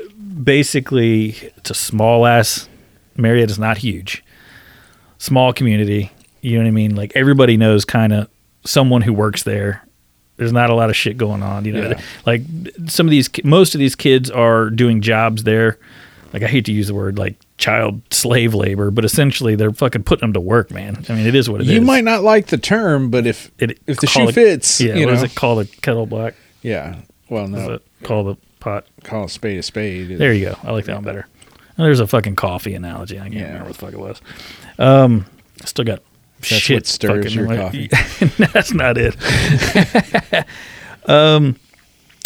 basically 0.44 1.30
it's 1.56 1.70
a 1.70 1.74
small 1.74 2.26
ass. 2.26 2.68
Marietta's 3.16 3.58
not 3.58 3.78
huge, 3.78 4.24
small 5.18 5.52
community. 5.52 6.10
You 6.40 6.52
know 6.56 6.62
what 6.64 6.68
I 6.68 6.72
mean? 6.72 6.94
Like 6.96 7.12
everybody 7.14 7.56
knows 7.56 7.84
kind 7.84 8.12
of 8.12 8.28
someone 8.64 9.02
who 9.02 9.12
works 9.12 9.42
there. 9.42 9.82
There's 10.36 10.52
not 10.52 10.70
a 10.70 10.74
lot 10.74 10.88
of 10.90 10.96
shit 10.96 11.16
going 11.18 11.42
on. 11.42 11.64
You 11.66 11.72
know, 11.72 11.88
Yeah. 11.90 12.00
like 12.24 12.42
some 12.86 13.06
of 13.06 13.10
these, 13.10 13.28
most 13.44 13.74
of 13.74 13.78
these 13.78 13.94
kids 13.94 14.30
are 14.30 14.70
doing 14.70 15.02
jobs 15.02 15.42
there. 15.44 15.78
Like 16.32 16.42
I 16.42 16.46
hate 16.46 16.64
to 16.66 16.72
use 16.72 16.86
the 16.86 16.94
word 16.94 17.18
like 17.18 17.34
child 17.58 18.00
slave 18.12 18.54
labor, 18.54 18.90
but 18.90 19.04
essentially 19.04 19.54
they're 19.56 19.72
fucking 19.72 20.04
putting 20.04 20.20
them 20.22 20.32
to 20.34 20.40
work, 20.40 20.70
man. 20.70 21.04
I 21.08 21.14
mean, 21.14 21.26
it 21.26 21.34
is 21.34 21.50
what 21.50 21.60
it 21.60 21.66
is. 21.68 21.74
you 21.74 21.80
might 21.82 22.04
not 22.04 22.22
like 22.22 22.46
the 22.46 22.56
term, 22.56 23.10
but 23.10 23.26
if 23.26 23.50
It- 23.58 23.78
if 23.86 23.98
the 23.98 24.06
shoe 24.06 24.28
it- 24.28 24.34
fits, 24.34 24.80
Yeah, 24.80 24.94
you 24.94 25.06
what 25.06 25.14
know, 25.14 25.16
is 25.18 25.22
it 25.24 25.34
called? 25.34 25.58
A 25.60 25.64
kettle 25.64 26.06
black? 26.06 26.34
yeah. 26.62 26.96
Well, 27.28 27.46
no, 27.48 27.78
Call 28.02 28.24
the 28.24 28.36
pot? 28.60 28.86
call 29.04 29.24
a 29.24 29.28
spade 29.28 29.58
a 29.58 29.62
spade. 29.62 30.18
There 30.18 30.32
you 30.32 30.46
go. 30.46 30.56
I 30.64 30.70
like 30.72 30.84
that 30.86 30.94
one 30.96 31.04
better. 31.04 31.26
And 31.76 31.84
there's 31.86 32.00
a 32.00 32.06
fucking 32.06 32.36
coffee 32.36 32.74
analogy. 32.74 33.18
I 33.18 33.22
can't 33.22 33.34
Yeah. 33.34 33.42
remember 33.46 33.64
what 33.68 33.76
the 33.78 33.86
fuck 33.86 33.94
it 33.94 34.00
was. 34.00 34.20
Um, 34.78 35.26
still 35.64 35.84
got 35.84 36.00
That's 36.40 36.62
shit. 36.62 36.76
what 36.76 36.86
stirs 36.86 37.24
fucking 37.24 37.38
your 37.38 37.56
coffee. 37.56 37.88
That's 38.52 38.72
not 38.72 38.96
it. 38.98 39.16
um, 41.08 41.56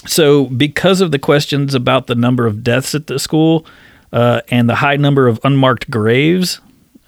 so 0.07 0.47
because 0.47 1.01
of 1.01 1.11
the 1.11 1.19
questions 1.19 1.75
about 1.75 2.07
the 2.07 2.15
number 2.15 2.47
of 2.47 2.63
deaths 2.63 2.95
at 2.95 3.07
the 3.07 3.19
school 3.19 3.67
uh, 4.13 4.43
and 4.49 4.69
the 4.69 4.77
high 4.77 4.97
number 4.97 5.27
of 5.27 5.41
unmarked 5.45 5.91
graves, 5.91 6.61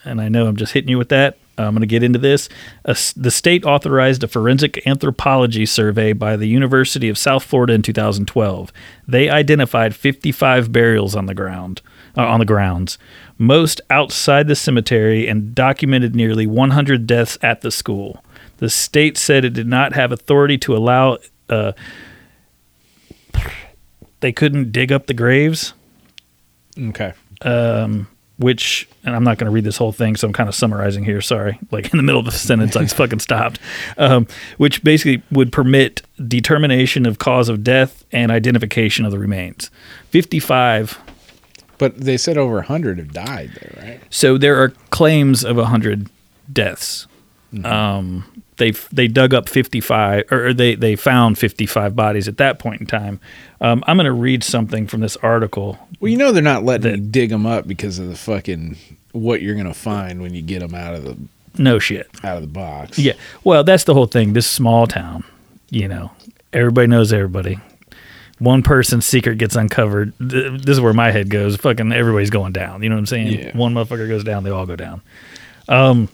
and 0.05 0.21
I 0.21 0.29
know 0.29 0.47
I'm 0.47 0.57
just 0.57 0.73
hitting 0.73 0.91
you 0.91 0.99
with 0.99 1.11
that. 1.11 1.39
I'm 1.59 1.73
going 1.73 1.81
to 1.81 1.87
get 1.87 2.03
into 2.03 2.19
this. 2.19 2.49
Uh, 2.85 2.95
the 3.17 3.31
state 3.31 3.65
authorized 3.65 4.23
a 4.23 4.29
forensic 4.29 4.87
anthropology 4.87 5.65
survey 5.65 6.13
by 6.13 6.37
the 6.37 6.49
University 6.49 7.09
of 7.09 7.17
South 7.17 7.45
Florida 7.45 7.73
in 7.73 7.83
2012. 7.83 8.73
They 9.09 9.31
identified 9.31 9.95
55 9.95 10.71
burials 10.71 11.17
on 11.17 11.27
the 11.27 11.35
ground, 11.35 11.81
uh, 12.17 12.25
on 12.27 12.41
the 12.41 12.47
grounds, 12.47 12.99
most 13.39 13.81
outside 13.91 14.49
the 14.49 14.57
cemetery, 14.57 15.29
and 15.29 15.55
documented 15.55 16.15
nearly 16.15 16.47
100 16.47 17.07
deaths 17.07 17.37
at 17.43 17.61
the 17.61 17.71
school. 17.71 18.23
The 18.59 18.71
state 18.71 19.19
said 19.19 19.45
it 19.45 19.53
did 19.53 19.67
not 19.67 19.93
have 19.95 20.13
authority 20.13 20.57
to 20.59 20.77
allow. 20.77 21.19
Uh, 21.49 21.73
they 24.21 24.33
couldn't 24.33 24.73
dig 24.73 24.91
up 24.93 25.07
the 25.07 25.15
graves, 25.15 25.75
Okay. 26.79 27.13
which, 28.39 28.89
and 29.05 29.15
I'm 29.15 29.25
not 29.25 29.39
going 29.39 29.47
to 29.47 29.51
read 29.51 29.65
this 29.65 29.77
whole 29.77 29.93
thing, 29.93 30.17
so 30.17 30.27
I'm 30.27 30.33
kind 30.33 30.49
of 30.49 30.55
summarizing 30.55 31.05
here. 31.05 31.21
Sorry, 31.21 31.59
like 31.71 31.93
in 31.93 31.97
the 31.99 32.03
middle 32.03 32.19
of 32.21 32.25
the 32.27 32.33
sentence, 32.51 32.77
I 32.77 32.83
just 32.83 32.97
fucking 32.97 33.19
stopped. 33.21 33.59
Um, 33.99 34.27
which 34.57 34.83
basically 34.83 35.23
would 35.31 35.53
permit 35.53 36.03
determination 36.27 37.05
of 37.07 37.19
cause 37.19 37.49
of 37.49 37.63
death 37.63 38.05
and 38.13 38.33
identification 38.33 39.05
of 39.05 39.13
the 39.13 39.19
remains. 39.19 39.71
55 40.11 40.99
But 41.79 41.99
they 41.99 42.17
said 42.17 42.37
over 42.39 42.55
100 42.57 42.99
have 42.99 43.13
died 43.13 43.51
there, 43.61 43.83
right? 43.83 44.01
So 44.11 44.39
there 44.39 44.63
are 44.63 44.71
claims 44.91 45.45
of 45.45 45.57
hundred 45.59 46.09
deaths. 46.53 47.07
Um, 47.65 48.25
they 48.57 48.71
they 48.93 49.09
dug 49.09 49.35
up 49.35 49.49
fifty 49.49 49.81
five, 49.81 50.25
or 50.33 50.53
they 50.53 50.75
they 50.75 50.97
found 50.97 51.39
fifty 51.39 51.67
five 51.67 51.95
bodies 51.95 52.29
at 52.29 52.39
that 52.39 52.59
point 52.59 52.81
in 52.81 52.87
time. 52.87 53.21
Um, 53.61 53.83
I'm 53.87 53.97
going 53.97 54.05
to 54.07 54.13
read 54.13 54.43
something 54.43 54.87
from 54.87 55.01
this 55.01 55.17
article. 55.19 55.79
Well, 56.01 56.11
you 56.11 56.17
know 56.19 56.33
they're 56.33 56.43
not 56.43 56.65
letting 56.65 56.91
That- 56.91 56.99
you 56.99 57.05
dig 57.11 57.31
them 57.31 57.47
up 57.47 57.67
because 57.69 57.99
of 57.99 58.09
the 58.09 58.17
fucking 58.17 58.77
what 59.13 59.41
you're 59.43 59.55
going 59.55 59.67
to 59.67 59.75
find 59.75 60.21
when 60.21 60.35
you 60.35 60.43
get 60.43 60.61
them 60.61 60.75
out 60.75 60.95
of 60.95 61.05
the 61.05 61.17
No 61.57 61.79
shit. 61.79 62.09
out 62.23 62.37
of 62.37 62.43
the 62.43 62.49
box. 62.49 62.99
Yeah. 62.99 63.15
Well, 63.45 63.65
that's 63.65 63.85
the 63.85 63.95
whole 63.95 64.07
thing. 64.07 64.33
This 64.35 64.47
small 64.47 64.87
town, 64.87 65.25
you 65.71 65.89
know, 65.89 66.11
everybody 66.53 66.87
knows 66.89 67.13
everybody. 67.13 67.59
One 68.39 68.63
person's 68.63 69.07
secret 69.07 69.39
gets 69.39 69.57
uncovered. 69.57 70.13
Th- 70.19 70.61
This 70.61 70.75
is 70.77 70.81
where 70.81 70.93
my 70.93 71.11
head 71.11 71.31
goes. 71.31 71.57
Fucking 71.57 71.93
everybody's 71.93 72.31
going 72.31 72.53
down. 72.53 72.83
You 72.83 72.89
know 72.91 72.97
what 72.97 73.01
I'm 73.01 73.07
saying? 73.07 73.27
Yeah. 73.33 73.57
One 73.57 73.73
motherfucker 73.75 74.09
goes 74.09 74.25
down, 74.25 74.45
they 74.45 74.51
all 74.51 74.67
go 74.67 74.77
down. 74.77 75.01
Um, 75.69 76.09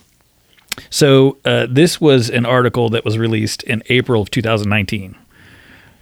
so 0.88 1.37
uh, 1.44 1.66
this 1.68 2.00
was 2.00 2.30
an 2.30 2.46
article 2.46 2.88
that 2.90 3.04
was 3.04 3.18
released 3.18 3.62
in 3.64 3.82
April 3.88 4.22
of 4.22 4.30
2019. 4.30 5.16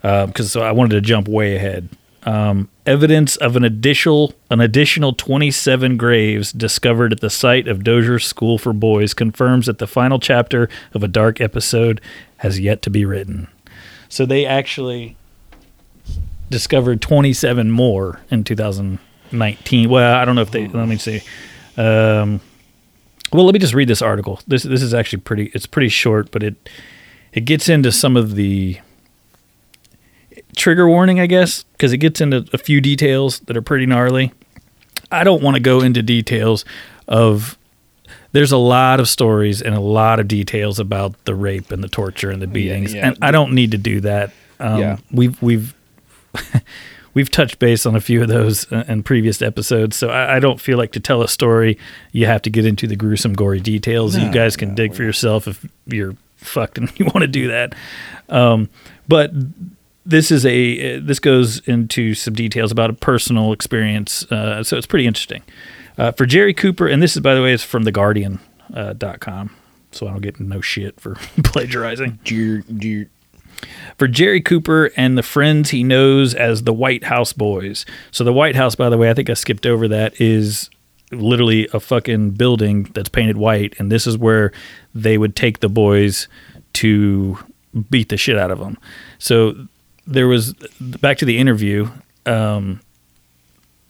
Because 0.02 0.52
so 0.52 0.62
I 0.62 0.72
wanted 0.72 0.94
to 0.94 1.00
jump 1.00 1.26
way 1.28 1.56
ahead. 1.56 1.88
Um, 2.22 2.68
evidence 2.85 3.37
of 3.37 3.56
an 3.56 3.64
additional 3.64 4.35
an 4.50 4.61
additional 4.61 5.14
27 5.14 5.96
graves 5.96 6.52
discovered 6.52 7.12
at 7.12 7.20
the 7.20 7.30
site 7.30 7.66
of 7.66 7.83
Dozier 7.83 8.18
School 8.18 8.59
for 8.59 8.74
Boys 8.74 9.14
confirms 9.14 9.64
that 9.66 9.78
the 9.78 9.87
final 9.87 10.18
chapter 10.18 10.68
of 10.92 11.02
a 11.02 11.09
dark 11.09 11.40
episode 11.40 12.00
has 12.38 12.61
yet 12.61 12.83
to 12.83 12.90
be 12.90 13.06
written. 13.06 13.48
So 14.11 14.26
they 14.26 14.44
actually 14.44 15.16
discovered 16.50 17.00
27 17.00 17.70
more 17.70 18.20
in 18.30 18.44
2019. 18.44 19.88
Well, 19.88 20.14
I 20.14 20.24
don't 20.24 20.34
know 20.34 20.42
if 20.42 20.50
they. 20.50 20.66
Let 20.68 20.88
me 20.88 20.96
see. 20.98 21.22
Um, 21.76 22.40
well, 23.32 23.44
let 23.44 23.52
me 23.52 23.58
just 23.60 23.74
read 23.74 23.88
this 23.88 24.02
article. 24.02 24.40
This 24.46 24.64
this 24.64 24.82
is 24.82 24.92
actually 24.92 25.20
pretty. 25.20 25.50
It's 25.54 25.66
pretty 25.66 25.88
short, 25.88 26.30
but 26.30 26.42
it 26.42 26.68
it 27.32 27.44
gets 27.44 27.68
into 27.68 27.92
some 27.92 28.16
of 28.16 28.34
the 28.34 28.78
trigger 30.56 30.88
warning, 30.88 31.20
I 31.20 31.26
guess, 31.26 31.62
because 31.72 31.92
it 31.92 31.98
gets 31.98 32.20
into 32.20 32.46
a 32.52 32.58
few 32.58 32.80
details 32.80 33.40
that 33.40 33.56
are 33.56 33.62
pretty 33.62 33.86
gnarly. 33.86 34.32
I 35.12 35.24
don't 35.24 35.42
want 35.42 35.56
to 35.56 35.60
go 35.62 35.80
into 35.80 36.02
details 36.02 36.64
of. 37.08 37.56
There's 38.32 38.52
a 38.52 38.56
lot 38.56 39.00
of 39.00 39.08
stories 39.08 39.60
and 39.60 39.74
a 39.74 39.80
lot 39.80 40.20
of 40.20 40.28
details 40.28 40.78
about 40.78 41.24
the 41.24 41.34
rape 41.34 41.72
and 41.72 41.82
the 41.82 41.88
torture 41.88 42.30
and 42.30 42.40
the 42.40 42.46
beatings, 42.46 42.94
yeah. 42.94 43.08
and 43.08 43.18
I 43.20 43.32
don't 43.32 43.52
need 43.54 43.72
to 43.72 43.78
do 43.78 44.00
that. 44.02 44.32
Um, 44.60 44.78
Yeah. 44.80 44.96
we've 45.10 45.40
we've 45.42 45.74
we've 47.14 47.30
touched 47.30 47.58
base 47.58 47.86
on 47.86 47.96
a 47.96 48.00
few 48.00 48.22
of 48.22 48.28
those 48.28 48.70
uh, 48.72 48.84
in 48.88 49.02
previous 49.02 49.42
episodes, 49.42 49.96
so 49.96 50.08
I, 50.08 50.36
I 50.36 50.40
don't 50.40 50.60
feel 50.60 50.78
like 50.78 50.92
to 50.92 51.00
tell 51.00 51.22
a 51.22 51.28
story 51.28 51.78
you 52.12 52.26
have 52.26 52.42
to 52.42 52.50
get 52.50 52.64
into 52.64 52.86
the 52.86 52.96
gruesome, 52.96 53.34
gory 53.34 53.60
details. 53.60 54.16
you 54.16 54.30
guys 54.30 54.56
can 54.56 54.70
no, 54.70 54.74
dig 54.74 54.94
for 54.94 55.02
yourself 55.02 55.48
if 55.48 55.66
you're 55.86 56.16
fucked 56.36 56.78
and 56.78 56.90
you 56.98 57.04
want 57.06 57.20
to 57.20 57.28
do 57.28 57.48
that. 57.48 57.74
Um, 58.28 58.68
but 59.08 59.32
this 60.06 60.30
is 60.30 60.46
a 60.46 60.96
uh, 60.96 61.00
this 61.02 61.18
goes 61.18 61.60
into 61.60 62.14
some 62.14 62.34
details 62.34 62.72
about 62.72 62.90
a 62.90 62.94
personal 62.94 63.52
experience, 63.52 64.24
uh, 64.32 64.62
so 64.62 64.76
it's 64.76 64.86
pretty 64.86 65.06
interesting. 65.06 65.42
Uh, 65.98 66.12
for 66.12 66.24
Jerry 66.24 66.54
Cooper, 66.54 66.86
and 66.86 67.02
this 67.02 67.16
is 67.16 67.22
by 67.22 67.34
the 67.34 67.42
way, 67.42 67.52
it's 67.52 67.62
from 67.62 67.82
the 67.82 67.92
Guardian 67.92 68.40
uh, 68.74 68.92
dot 68.94 69.20
com, 69.20 69.54
so 69.92 70.06
I 70.06 70.10
don't 70.10 70.22
get 70.22 70.40
no 70.40 70.60
shit 70.60 70.98
for 71.00 71.14
plagiarizing 71.44 72.18
Do 72.24 72.34
you, 72.34 72.62
do 72.62 72.88
you, 72.88 73.08
for 73.99 74.09
Jerry 74.09 74.40
Cooper 74.40 74.90
and 74.96 75.16
the 75.16 75.23
friends 75.23 75.70
he 75.70 75.83
knows 75.83 76.35
as 76.35 76.62
the 76.62 76.73
White 76.73 77.05
House 77.05 77.33
Boys. 77.33 77.85
So 78.11 78.25
the 78.25 78.33
White 78.33 78.57
House, 78.57 78.75
by 78.75 78.88
the 78.88 78.99
way, 78.99 79.11
I 79.11 79.14
think 79.14 79.31
I 79.31 79.35
skipped 79.35 79.66
over 79.66 79.88
that, 79.88 80.20
is 80.20 80.70
literally 81.12 81.68
a 81.73 81.81
fucking 81.81 82.31
building 82.31 82.85
that's 82.94 83.09
painted 83.09 83.37
white, 83.37 83.75
and 83.79 83.90
this 83.90 84.07
is 84.07 84.16
where 84.16 84.53
they 84.94 85.18
would 85.18 85.35
take 85.35 85.61
the 85.61 85.68
boys 85.68 86.29
to 86.75 87.38
beat 87.90 88.09
the 88.09 88.16
shit 88.16 88.38
out 88.38 88.51
of 88.51 88.59
them. 88.59 88.79
So 89.18 89.66
there 90.07 90.29
was 90.29 90.55
back 90.81 91.18
to 91.18 91.25
the 91.25 91.38
interview. 91.38 91.88
Um, 92.27 92.81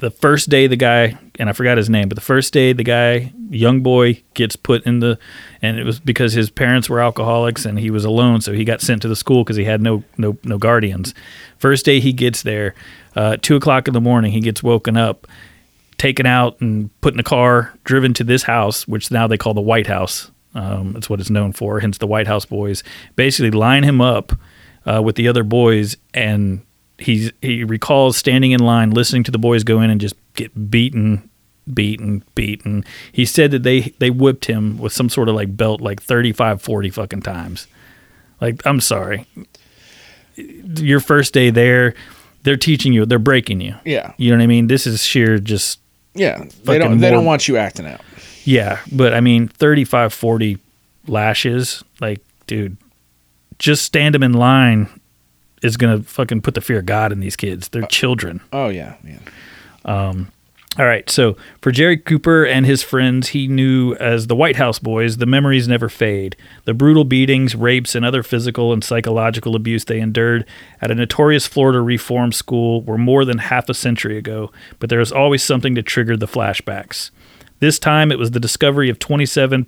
the 0.01 0.11
first 0.11 0.49
day 0.49 0.67
the 0.67 0.77
guy 0.77 1.19
and 1.39 1.49
I 1.49 1.53
forgot 1.53 1.79
his 1.79 1.89
name, 1.89 2.09
but 2.09 2.17
the 2.17 2.23
first 2.23 2.53
day 2.53 2.73
the 2.73 2.85
guy, 2.85 3.33
young 3.49 3.83
boy, 3.83 4.23
gets 4.35 4.57
put 4.57 4.85
in 4.85 5.01
the, 5.01 5.19
and 5.63 5.79
it 5.79 5.85
was 5.85 5.99
because 5.99 6.35
his 6.35 6.51
parents 6.51 6.91
were 6.91 7.01
alcoholics 7.01 7.65
and 7.65 7.79
he 7.79 7.91
was 7.91 8.05
alone, 8.05 8.43
so 8.43 8.53
he 8.53 8.65
got 8.65 8.83
sent 8.83 9.01
to 9.03 9.09
the 9.09 9.17
school 9.17 9.43
because 9.43 9.57
he 9.57 9.65
had 9.65 9.81
no 9.81 10.05
no 10.19 10.37
no 10.45 10.59
guardians. 10.59 11.15
First 11.57 11.87
day 11.87 12.01
he 12.01 12.13
gets 12.13 12.43
there, 12.43 12.75
uh, 13.17 13.39
two 13.41 13.57
o'clock 13.57 13.89
in 13.89 13.95
the 13.95 14.01
morning, 14.01 14.33
he 14.33 14.41
gets 14.41 14.63
woken 14.63 14.97
up, 14.97 15.27
taken 15.97 16.27
out 16.27 16.61
and 16.61 16.91
put 17.01 17.15
in 17.15 17.21
a 17.21 17.25
car, 17.25 17.73
driven 17.85 18.13
to 18.15 18.25
this 18.25 18.43
house, 18.43 18.87
which 18.87 19.11
now 19.11 19.27
they 19.27 19.39
call 19.39 19.55
the 19.55 19.61
White 19.61 19.87
House. 19.87 20.31
Um, 20.55 20.93
that's 20.93 21.09
what 21.09 21.21
it's 21.21 21.31
known 21.31 21.53
for. 21.53 21.81
Hence 21.81 21.99
the 21.99 22.07
White 22.07 22.27
House 22.27 22.45
boys 22.45 22.83
basically 23.17 23.51
line 23.51 23.85
him 23.85 24.01
up 24.01 24.33
uh, 24.85 25.01
with 25.03 25.17
the 25.17 25.29
other 25.29 25.45
boys 25.45 25.97
and 26.13 26.63
he's 27.01 27.33
he 27.43 27.65
recalls 27.65 28.17
standing 28.17 28.53
in 28.53 28.61
line 28.61 28.91
listening 28.91 29.25
to 29.25 29.31
the 29.31 29.39
boys 29.39 29.65
go 29.65 29.81
in 29.81 29.91
and 29.91 30.01
just 30.01 30.15
get 30.35 30.71
beaten 30.71 31.29
beaten 31.73 32.23
beaten. 32.35 32.85
He 33.13 33.25
said 33.25 33.51
that 33.53 33.63
they 33.63 33.81
they 33.99 34.11
whipped 34.11 34.47
him 34.47 34.79
with 34.79 34.93
some 34.93 35.09
sort 35.09 35.29
of 35.29 35.35
like 35.35 35.57
belt 35.57 35.81
like 35.81 36.03
35 36.03 36.61
40 36.63 36.91
fucking 36.91 37.23
times. 37.23 37.67
Like 38.41 38.65
i'm 38.67 38.81
sorry. 38.81 39.27
Your 40.37 41.01
first 41.01 41.35
day 41.35 41.51
there 41.51 41.95
they're 42.43 42.57
teaching 42.57 42.93
you 42.93 43.05
they're 43.07 43.19
breaking 43.19 43.61
you. 43.61 43.75
Yeah, 43.85 44.13
you 44.17 44.31
know 44.31 44.37
what 44.39 44.43
i 44.45 44.47
mean? 44.47 44.67
This 44.69 44.87
is 44.87 45.05
sheer 45.05 45.39
just 45.39 45.81
yeah. 46.15 46.45
They 46.65 46.79
don't, 46.79 46.99
they 46.99 47.11
don't 47.11 47.25
want 47.25 47.47
you 47.47 47.57
acting 47.57 47.87
out. 47.87 48.01
yeah 48.45 48.81
but 48.91 49.13
i 49.15 49.21
mean 49.21 49.47
35 49.49 50.13
40 50.13 50.59
lashes 51.07 51.85
like 52.01 52.21
dude 52.47 52.77
just 53.59 53.85
stand 53.85 54.15
them 54.15 54.23
in 54.23 54.33
line 54.33 54.89
is 55.63 55.77
gonna 55.77 56.03
fucking 56.03 56.41
put 56.41 56.55
the 56.55 56.61
fear 56.61 56.79
of 56.79 56.87
god 56.87 57.13
in 57.13 57.21
these 57.21 57.37
kids 57.37 57.69
they're 57.69 57.85
uh, 57.85 57.89
children 57.89 58.41
Oh 58.53 58.69
yeah, 58.69 58.97
man. 59.03 59.23
Um, 59.85 60.33
all 60.79 60.87
right. 60.87 61.11
So 61.11 61.37
for 61.61 61.73
Jerry 61.73 61.97
Cooper 61.97 62.45
and 62.47 62.65
his 62.65 62.83
friends, 62.83 63.29
he 63.29 63.49
knew 63.49 63.95
as 63.97 64.29
the 64.29 64.37
White 64.37 64.57
House 64.57 64.79
boys, 64.79 65.17
the 65.17 65.27
memories 65.27 65.67
never 65.67 65.89
fade. 65.89 66.37
The 66.65 66.75
brutal 66.75 67.05
beatings, 67.05 67.57
rapes, 67.57 67.97
and 67.97 68.05
other 68.05 68.23
physical 68.23 68.73
and 68.73 68.85
psychological 68.85 69.57
abuse 69.57 69.85
they 69.85 69.99
endured 69.99 70.47
at 70.81 70.91
a 70.91 70.95
notorious 70.95 71.47
Florida 71.47 71.81
reform 71.81 72.31
school 72.31 72.83
were 72.83 72.99
more 72.99 73.25
than 73.25 73.39
half 73.39 73.69
a 73.69 73.75
century 73.75 74.17
ago, 74.17 74.53
but 74.79 74.91
there 74.91 75.01
is 75.01 75.11
always 75.11 75.43
something 75.43 75.75
to 75.75 75.83
trigger 75.83 76.17
the 76.17 76.29
flashbacks. 76.29 77.11
This 77.61 77.79
time 77.79 78.11
it 78.11 78.19
was 78.19 78.33
the 78.33 78.41
discovery 78.41 78.91
of 78.91 78.99
27, 78.99 79.67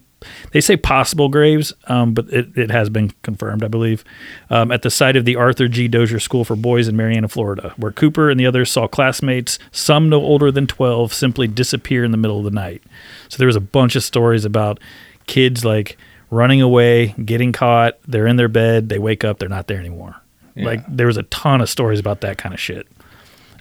they 0.52 0.60
say 0.60 0.76
possible 0.76 1.28
graves, 1.28 1.72
um, 1.86 2.14
but 2.14 2.28
it, 2.32 2.56
it 2.56 2.70
has 2.70 2.88
been 2.88 3.12
confirmed, 3.22 3.62
I 3.62 3.68
believe, 3.68 4.04
um, 4.50 4.70
at 4.72 4.82
the 4.82 4.90
site 4.90 5.16
of 5.16 5.24
the 5.24 5.36
Arthur 5.36 5.68
G. 5.68 5.88
Dozier 5.88 6.20
School 6.20 6.44
for 6.44 6.56
Boys 6.56 6.88
in 6.88 6.96
Marianna, 6.96 7.28
Florida, 7.28 7.74
where 7.76 7.92
Cooper 7.92 8.30
and 8.30 8.38
the 8.38 8.46
others 8.46 8.70
saw 8.70 8.86
classmates, 8.86 9.58
some 9.70 10.08
no 10.08 10.20
older 10.20 10.50
than 10.50 10.66
12, 10.66 11.12
simply 11.12 11.46
disappear 11.46 12.04
in 12.04 12.10
the 12.10 12.16
middle 12.16 12.38
of 12.38 12.44
the 12.44 12.50
night. 12.50 12.82
So 13.28 13.38
there 13.38 13.46
was 13.46 13.56
a 13.56 13.60
bunch 13.60 13.96
of 13.96 14.02
stories 14.02 14.44
about 14.44 14.80
kids 15.26 15.64
like 15.64 15.96
running 16.30 16.62
away, 16.62 17.14
getting 17.24 17.52
caught, 17.52 17.98
they're 18.06 18.26
in 18.26 18.36
their 18.36 18.48
bed, 18.48 18.88
they 18.88 18.98
wake 18.98 19.24
up, 19.24 19.38
they're 19.38 19.48
not 19.48 19.66
there 19.66 19.78
anymore. 19.78 20.16
Like 20.54 20.84
there 20.88 21.06
was 21.06 21.16
a 21.16 21.22
ton 21.24 21.60
of 21.62 21.70
stories 21.70 21.98
about 21.98 22.20
that 22.22 22.36
kind 22.36 22.54
of 22.54 22.60
shit. 22.60 22.86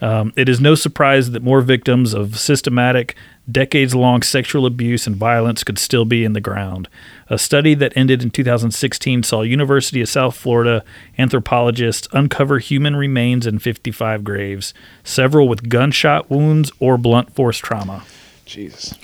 Um, 0.01 0.33
it 0.35 0.49
is 0.49 0.59
no 0.59 0.73
surprise 0.73 1.31
that 1.31 1.43
more 1.43 1.61
victims 1.61 2.13
of 2.13 2.39
systematic, 2.39 3.15
decades 3.49 3.93
long 3.93 4.23
sexual 4.23 4.65
abuse 4.65 5.05
and 5.05 5.15
violence 5.15 5.63
could 5.63 5.77
still 5.77 6.05
be 6.05 6.23
in 6.23 6.33
the 6.33 6.41
ground. 6.41 6.89
A 7.29 7.37
study 7.37 7.75
that 7.75 7.93
ended 7.95 8.23
in 8.23 8.31
2016 8.31 9.23
saw 9.23 9.41
University 9.41 10.01
of 10.01 10.09
South 10.09 10.35
Florida 10.35 10.83
anthropologists 11.17 12.07
uncover 12.11 12.57
human 12.57 12.95
remains 12.95 13.45
in 13.45 13.59
55 13.59 14.23
graves, 14.23 14.73
several 15.03 15.47
with 15.47 15.69
gunshot 15.69 16.29
wounds 16.29 16.71
or 16.79 16.97
blunt 16.97 17.33
force 17.35 17.59
trauma. 17.59 18.03
Jesus. 18.45 18.95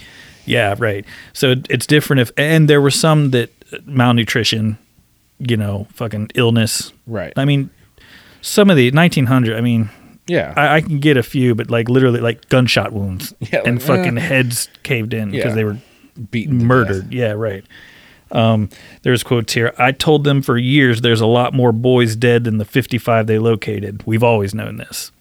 Yeah, 0.45 0.75
right. 0.79 1.05
So 1.33 1.55
it's 1.69 1.85
different 1.85 2.21
if, 2.21 2.31
and 2.37 2.69
there 2.69 2.81
were 2.81 2.91
some 2.91 3.31
that 3.31 3.51
uh, 3.71 3.77
malnutrition, 3.85 4.77
you 5.39 5.57
know, 5.57 5.87
fucking 5.93 6.31
illness. 6.35 6.91
Right. 7.05 7.33
I 7.35 7.45
mean, 7.45 7.69
some 8.41 8.69
of 8.69 8.77
the 8.77 8.91
1900, 8.91 9.57
I 9.57 9.61
mean, 9.61 9.89
Yeah. 10.27 10.53
I, 10.55 10.75
I 10.75 10.81
can 10.81 10.99
get 10.99 11.17
a 11.17 11.23
few, 11.23 11.55
but 11.55 11.69
like 11.69 11.89
literally 11.89 12.19
like 12.19 12.49
gunshot 12.49 12.91
wounds 12.93 13.33
Yeah, 13.39 13.61
and 13.65 13.81
fucking 13.81 14.17
eh. 14.17 14.21
heads 14.21 14.69
caved 14.83 15.13
in 15.13 15.31
because 15.31 15.49
Yeah. 15.51 15.55
they 15.55 15.63
were 15.63 15.77
Beaten 16.31 16.65
murdered. 16.65 17.13
Yeah, 17.13 17.31
right. 17.33 17.63
Um, 18.31 18.69
there's 19.03 19.23
quotes 19.23 19.53
here. 19.53 19.73
I 19.77 19.91
told 19.91 20.23
them 20.23 20.41
for 20.41 20.57
years 20.57 21.01
there's 21.01 21.21
a 21.21 21.27
lot 21.27 21.53
more 21.53 21.71
boys 21.71 22.15
dead 22.15 22.43
than 22.43 22.57
the 22.57 22.65
55 22.65 23.27
they 23.27 23.39
located. 23.39 24.03
We've 24.05 24.23
always 24.23 24.53
known 24.55 24.77
this. 24.77 25.11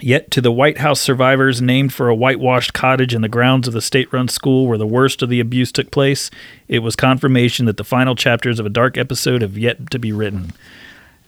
Yet 0.00 0.30
to 0.32 0.40
the 0.40 0.50
White 0.50 0.78
House 0.78 1.00
survivors 1.00 1.60
named 1.62 1.92
for 1.92 2.08
a 2.08 2.14
whitewashed 2.14 2.72
cottage 2.72 3.14
in 3.14 3.20
the 3.22 3.28
grounds 3.28 3.68
of 3.68 3.74
the 3.74 3.80
state 3.82 4.10
run 4.12 4.26
school 4.26 4.66
where 4.66 4.78
the 4.78 4.86
worst 4.86 5.22
of 5.22 5.28
the 5.28 5.38
abuse 5.38 5.70
took 5.70 5.90
place, 5.90 6.30
it 6.66 6.78
was 6.80 6.96
confirmation 6.96 7.66
that 7.66 7.76
the 7.76 7.84
final 7.84 8.14
chapters 8.16 8.58
of 8.58 8.66
a 8.66 8.70
dark 8.70 8.96
episode 8.96 9.42
have 9.42 9.56
yet 9.58 9.90
to 9.90 9.98
be 9.98 10.10
written. 10.10 10.52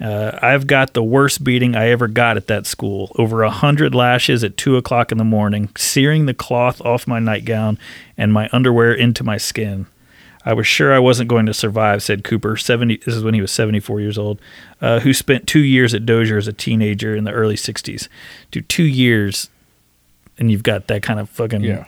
Uh, 0.04 0.38
I've 0.42 0.66
got 0.66 0.92
the 0.92 1.02
worst 1.02 1.42
beating 1.42 1.74
I 1.74 1.88
ever 1.88 2.08
got 2.08 2.36
at 2.36 2.46
that 2.48 2.66
school. 2.66 3.10
Over 3.16 3.42
a 3.42 3.50
hundred 3.50 3.94
lashes 3.94 4.44
at 4.44 4.56
two 4.58 4.76
o'clock 4.76 5.10
in 5.10 5.16
the 5.18 5.24
morning, 5.24 5.70
searing 5.78 6.26
the 6.26 6.34
cloth 6.34 6.80
off 6.82 7.06
my 7.06 7.18
nightgown 7.20 7.78
and 8.18 8.30
my 8.32 8.48
underwear 8.52 8.92
into 8.92 9.24
my 9.24 9.38
skin. 9.38 9.86
I 10.44 10.52
was 10.52 10.66
sure 10.66 10.92
I 10.92 10.98
wasn't 10.98 11.30
going 11.30 11.46
to 11.46 11.54
survive," 11.54 12.02
said 12.02 12.22
Cooper. 12.22 12.56
Seventy. 12.58 12.98
This 12.98 13.14
is 13.14 13.24
when 13.24 13.32
he 13.32 13.40
was 13.40 13.50
seventy-four 13.50 13.98
years 14.00 14.18
old, 14.18 14.40
uh, 14.82 15.00
who 15.00 15.14
spent 15.14 15.46
two 15.46 15.60
years 15.60 15.94
at 15.94 16.04
Dozier 16.04 16.36
as 16.36 16.46
a 16.48 16.52
teenager 16.52 17.16
in 17.16 17.24
the 17.24 17.32
early 17.32 17.56
'60s. 17.56 18.08
Dude, 18.50 18.68
two 18.68 18.84
years, 18.84 19.48
and 20.38 20.50
you've 20.50 20.62
got 20.62 20.86
that 20.88 21.02
kind 21.02 21.18
of 21.18 21.30
fucking 21.30 21.62
Yeah. 21.62 21.86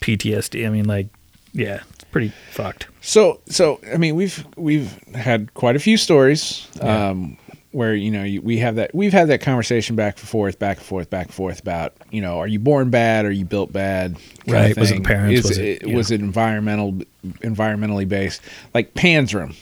PTSD. 0.00 0.66
I 0.66 0.70
mean, 0.70 0.86
like, 0.86 1.08
yeah, 1.52 1.80
it's 1.92 2.04
pretty 2.04 2.32
fucked. 2.52 2.86
So, 3.02 3.40
so 3.50 3.78
I 3.92 3.98
mean, 3.98 4.14
we've 4.14 4.46
we've 4.56 4.92
had 5.14 5.52
quite 5.52 5.76
a 5.76 5.80
few 5.80 5.98
stories 5.98 6.66
um, 6.80 7.36
where 7.72 7.94
you 7.94 8.10
know 8.10 8.24
you, 8.24 8.40
we 8.42 8.58
have 8.58 8.76
that 8.76 8.94
we've 8.94 9.12
had 9.12 9.28
that 9.28 9.40
conversation 9.40 9.94
back 9.96 10.18
and 10.18 10.28
forth, 10.28 10.58
back 10.58 10.78
and 10.78 10.86
forth, 10.86 11.08
back 11.10 11.26
and 11.26 11.34
forth 11.34 11.60
about 11.60 11.92
you 12.10 12.20
know 12.20 12.38
are 12.38 12.46
you 12.48 12.58
born 12.58 12.90
bad, 12.90 13.24
are 13.24 13.30
you 13.30 13.44
built 13.44 13.72
bad, 13.72 14.16
Right. 14.46 14.76
Was 14.76 14.90
it 14.90 15.04
parents? 15.04 15.40
Is 15.40 15.48
Was 15.48 15.58
it- 15.58 15.86
yeah. 15.86 15.94
was 15.96 16.10
it 16.10 16.20
environmental 16.20 16.98
environmentally 17.40 18.08
based 18.08 18.42
like 18.74 18.94
Panzram? 18.94 19.54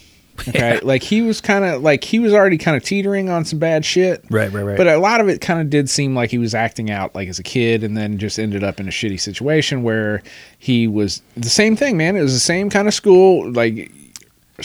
Okay, 0.49 0.79
like 0.85 1.03
he 1.03 1.21
was 1.21 1.40
kind 1.40 1.64
of 1.64 1.83
like 1.83 2.05
he 2.05 2.21
was 2.21 2.33
already 2.33 2.59
kind 2.59 2.77
of 2.77 2.85
teetering 2.85 3.29
on 3.29 3.44
some 3.44 3.59
bad 3.59 3.85
shit. 3.85 4.25
Right, 4.31 4.53
right, 4.53 4.62
right. 4.62 4.77
But 4.77 4.87
a 4.87 4.97
lot 4.99 5.21
of 5.21 5.29
it 5.29 5.40
kind 5.40 5.61
of 5.61 5.68
did 5.68 5.90
seem 5.90 6.14
like 6.14 6.31
he 6.31 6.38
was 6.38 6.55
acting 6.55 6.90
out 6.92 7.12
like 7.14 7.29
as 7.29 7.38
a 7.40 7.42
kid 7.42 7.83
and 7.83 7.97
then 7.97 8.18
just 8.18 8.38
ended 8.38 8.62
up 8.62 8.79
in 8.79 8.87
a 8.87 8.90
shitty 8.92 9.18
situation 9.21 9.83
where 9.83 10.23
he 10.59 10.87
was 10.87 11.23
the 11.37 11.51
same 11.51 11.75
thing, 11.75 11.97
man. 11.97 12.16
It 12.16 12.23
was 12.23 12.35
the 12.35 12.38
same 12.40 12.71
kind 12.71 12.87
of 12.87 12.94
school, 12.94 13.51
like 13.51 13.90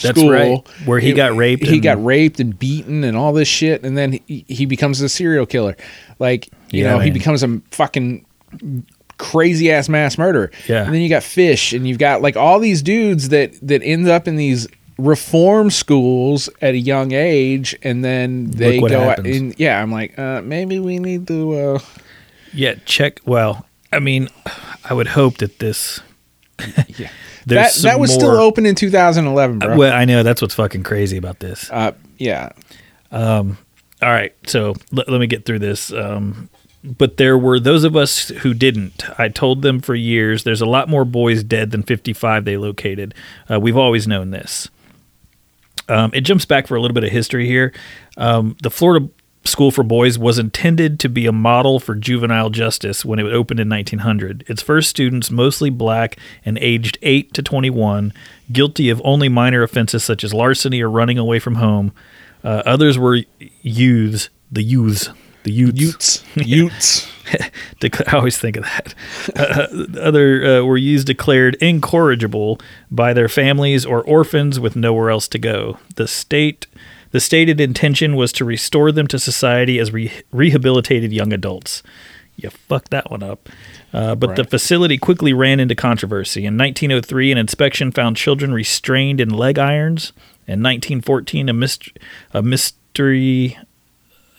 That's 0.01 0.17
school 0.19 0.31
right. 0.31 0.67
Where 0.85 0.99
he 0.99 1.13
got 1.13 1.35
raped 1.35 1.63
He 1.65 1.73
and- 1.75 1.83
got 1.83 2.03
raped 2.03 2.39
and 2.39 2.57
beaten 2.57 3.03
and 3.03 3.15
all 3.15 3.31
this 3.33 3.47
shit, 3.47 3.83
and 3.83 3.97
then 3.97 4.19
he, 4.27 4.43
he 4.47 4.65
becomes 4.65 4.99
a 5.01 5.07
serial 5.09 5.45
killer. 5.45 5.75
Like 6.19 6.47
you 6.71 6.83
Yeah, 6.83 6.91
know, 6.93 6.99
he 6.99 7.11
becomes 7.11 7.43
a 7.43 7.61
fucking 7.71 8.25
crazy 9.17 9.71
ass 9.71 9.89
mass 9.89 10.17
murderer. 10.17 10.51
Yeah. 10.67 10.85
And 10.85 10.93
then 10.93 11.01
you 11.01 11.09
got 11.09 11.23
Fish, 11.23 11.73
and 11.73 11.87
you've 11.87 11.99
got 11.99 12.21
like 12.21 12.35
all 12.35 12.59
these 12.59 12.81
dudes 12.81 13.29
that 13.29 13.53
that 13.67 13.81
end 13.83 14.07
up 14.09 14.27
in 14.27 14.35
these 14.35 14.67
reform 14.97 15.69
schools 15.71 16.49
at 16.61 16.73
a 16.73 16.77
young 16.77 17.11
age, 17.13 17.75
and 17.83 18.03
then 18.03 18.45
they 18.51 18.79
go 18.79 19.09
out 19.09 19.19
and 19.25 19.57
yeah, 19.59 19.81
I'm 19.81 19.91
like, 19.91 20.17
uh, 20.17 20.41
maybe 20.41 20.79
we 20.79 20.99
need 20.99 21.27
to. 21.27 21.53
Uh, 21.53 21.79
Yeah, 22.53 22.75
check. 22.85 23.19
Well, 23.25 23.65
I 23.91 23.99
mean, 23.99 24.29
I 24.83 24.93
would 24.93 25.07
hope 25.07 25.37
that 25.37 25.59
this. 25.59 25.99
yeah. 26.87 27.09
That 27.47 27.73
that 27.83 27.99
was 27.99 28.13
still 28.13 28.31
open 28.31 28.65
in 28.65 28.75
2011, 28.75 29.59
bro. 29.59 29.77
Well, 29.77 29.93
I 29.93 30.05
know 30.05 30.23
that's 30.23 30.41
what's 30.41 30.55
fucking 30.55 30.83
crazy 30.83 31.17
about 31.17 31.39
this. 31.39 31.69
uh, 31.71 31.91
yeah, 32.17 32.49
All 34.01 34.09
right, 34.09 34.33
so 34.47 34.75
let, 34.91 35.09
let 35.09 35.19
me 35.19 35.27
get 35.27 35.45
through 35.45 35.59
this. 35.59 35.91
Um, 35.91 36.49
but 36.83 37.15
there 37.17 37.37
were 37.37 37.59
those 37.59 37.83
of 37.85 37.95
us 37.95 38.27
who 38.29 38.53
didn't. 38.53 39.03
I 39.17 39.29
told 39.29 39.61
them 39.61 39.79
for 39.79 39.95
years 39.95 40.43
there's 40.43 40.61
a 40.61 40.65
lot 40.65 40.89
more 40.89 41.05
boys 41.05 41.43
dead 41.43 41.71
than 41.71 41.83
55 41.83 42.43
they 42.43 42.57
located. 42.57 43.13
Uh, 43.49 43.59
we've 43.59 43.77
always 43.77 44.07
known 44.07 44.31
this. 44.31 44.69
Um, 45.87 46.11
it 46.13 46.21
jumps 46.21 46.45
back 46.45 46.67
for 46.67 46.75
a 46.75 46.81
little 46.81 46.95
bit 46.95 47.03
of 47.03 47.11
history 47.11 47.47
here. 47.47 47.73
Um, 48.17 48.57
the 48.61 48.69
Florida 48.69 49.07
School 49.45 49.71
for 49.71 49.83
Boys 49.83 50.17
was 50.17 50.39
intended 50.39 50.99
to 51.01 51.09
be 51.09 51.25
a 51.25 51.31
model 51.31 51.79
for 51.79 51.95
juvenile 51.95 52.49
justice 52.49 53.03
when 53.03 53.19
it 53.19 53.25
opened 53.25 53.59
in 53.59 53.69
1900. 53.69 54.43
Its 54.47 54.61
first 54.61 54.89
students, 54.89 55.29
mostly 55.29 55.69
black 55.69 56.17
and 56.45 56.57
aged 56.59 56.97
8 57.01 57.33
to 57.33 57.41
21, 57.41 58.13
guilty 58.51 58.89
of 58.89 59.01
only 59.03 59.29
minor 59.29 59.63
offenses 59.63 60.03
such 60.03 60.23
as 60.23 60.33
larceny 60.33 60.81
or 60.81 60.89
running 60.89 61.17
away 61.17 61.39
from 61.39 61.55
home. 61.55 61.91
Uh, 62.43 62.63
others 62.65 62.97
were 62.97 63.21
youths, 63.61 64.29
the 64.51 64.63
youths, 64.63 65.09
the 65.43 65.51
youths. 65.51 66.23
Utes. 66.35 67.07
Dec- 67.79 68.13
I 68.13 68.17
always 68.17 68.37
think 68.37 68.57
of 68.57 68.63
that. 68.63 68.93
Uh, 69.35 69.67
other 69.99 70.45
uh, 70.45 70.63
were 70.63 70.77
used 70.77 71.07
declared 71.07 71.55
incorrigible 71.55 72.59
by 72.91 73.13
their 73.13 73.29
families 73.29 73.85
or 73.85 74.03
orphans 74.03 74.59
with 74.59 74.75
nowhere 74.75 75.09
else 75.09 75.27
to 75.29 75.39
go. 75.39 75.79
The 75.95 76.07
state, 76.07 76.67
the 77.13 77.19
stated 77.19 77.61
intention 77.61 78.15
was 78.15 78.31
to 78.33 78.43
restore 78.43 78.91
them 78.91 79.05
to 79.07 79.19
society 79.19 79.77
as 79.77 79.93
re- 79.93 80.11
rehabilitated 80.31 81.13
young 81.13 81.31
adults. 81.31 81.83
You 82.35 82.49
fucked 82.49 82.89
that 82.89 83.11
one 83.11 83.21
up. 83.21 83.49
Uh, 83.93 84.15
but 84.15 84.35
the 84.35 84.43
facility 84.43 84.97
quickly 84.97 85.31
ran 85.31 85.59
into 85.59 85.75
controversy. 85.75 86.47
In 86.47 86.57
1903, 86.57 87.31
an 87.31 87.37
inspection 87.37 87.91
found 87.91 88.17
children 88.17 88.51
restrained 88.51 89.21
in 89.21 89.29
leg 89.29 89.59
irons. 89.59 90.11
In 90.47 90.63
1914, 90.63 91.49
a, 91.49 91.53
myst- 91.53 91.97
a 92.33 92.41
mystery 92.41 93.59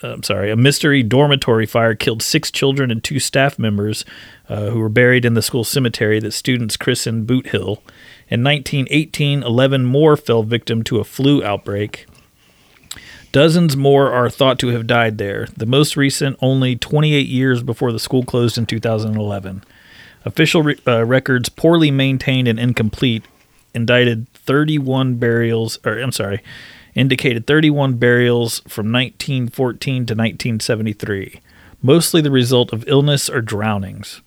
I'm 0.02 0.24
sorry, 0.24 0.50
a 0.50 0.56
mystery 0.56 1.04
dormitory 1.04 1.66
fire 1.66 1.94
killed 1.94 2.22
six 2.22 2.50
children 2.50 2.90
and 2.90 3.02
two 3.02 3.20
staff 3.20 3.56
members 3.56 4.04
uh, 4.48 4.70
who 4.70 4.80
were 4.80 4.88
buried 4.88 5.24
in 5.24 5.34
the 5.34 5.40
school 5.40 5.64
cemetery 5.64 6.18
that 6.20 6.32
students 6.32 6.76
christened 6.76 7.28
Boot 7.28 7.46
Hill. 7.46 7.82
In 8.28 8.42
1918, 8.42 9.44
11 9.44 9.84
more 9.84 10.16
fell 10.16 10.42
victim 10.42 10.82
to 10.82 10.98
a 10.98 11.04
flu 11.04 11.42
outbreak. 11.44 12.06
Dozens 13.34 13.76
more 13.76 14.12
are 14.12 14.30
thought 14.30 14.60
to 14.60 14.68
have 14.68 14.86
died 14.86 15.18
there, 15.18 15.48
the 15.56 15.66
most 15.66 15.96
recent 15.96 16.38
only 16.40 16.76
28 16.76 17.26
years 17.26 17.64
before 17.64 17.90
the 17.90 17.98
school 17.98 18.24
closed 18.24 18.56
in 18.56 18.64
2011. 18.64 19.64
Official 20.24 20.62
re- 20.62 20.78
uh, 20.86 21.04
records, 21.04 21.48
poorly 21.48 21.90
maintained 21.90 22.46
and 22.46 22.60
incomplete, 22.60 23.24
indicted 23.74 24.28
31 24.34 25.16
burials, 25.16 25.80
or 25.84 25.98
I'm 25.98 26.12
sorry, 26.12 26.44
indicated 26.94 27.44
31 27.48 27.94
burials 27.94 28.60
from 28.68 28.92
1914 28.92 29.94
to 29.94 30.14
1973, 30.14 31.40
mostly 31.82 32.20
the 32.20 32.30
result 32.30 32.72
of 32.72 32.86
illness 32.86 33.28
or 33.28 33.40
drownings. 33.40 34.22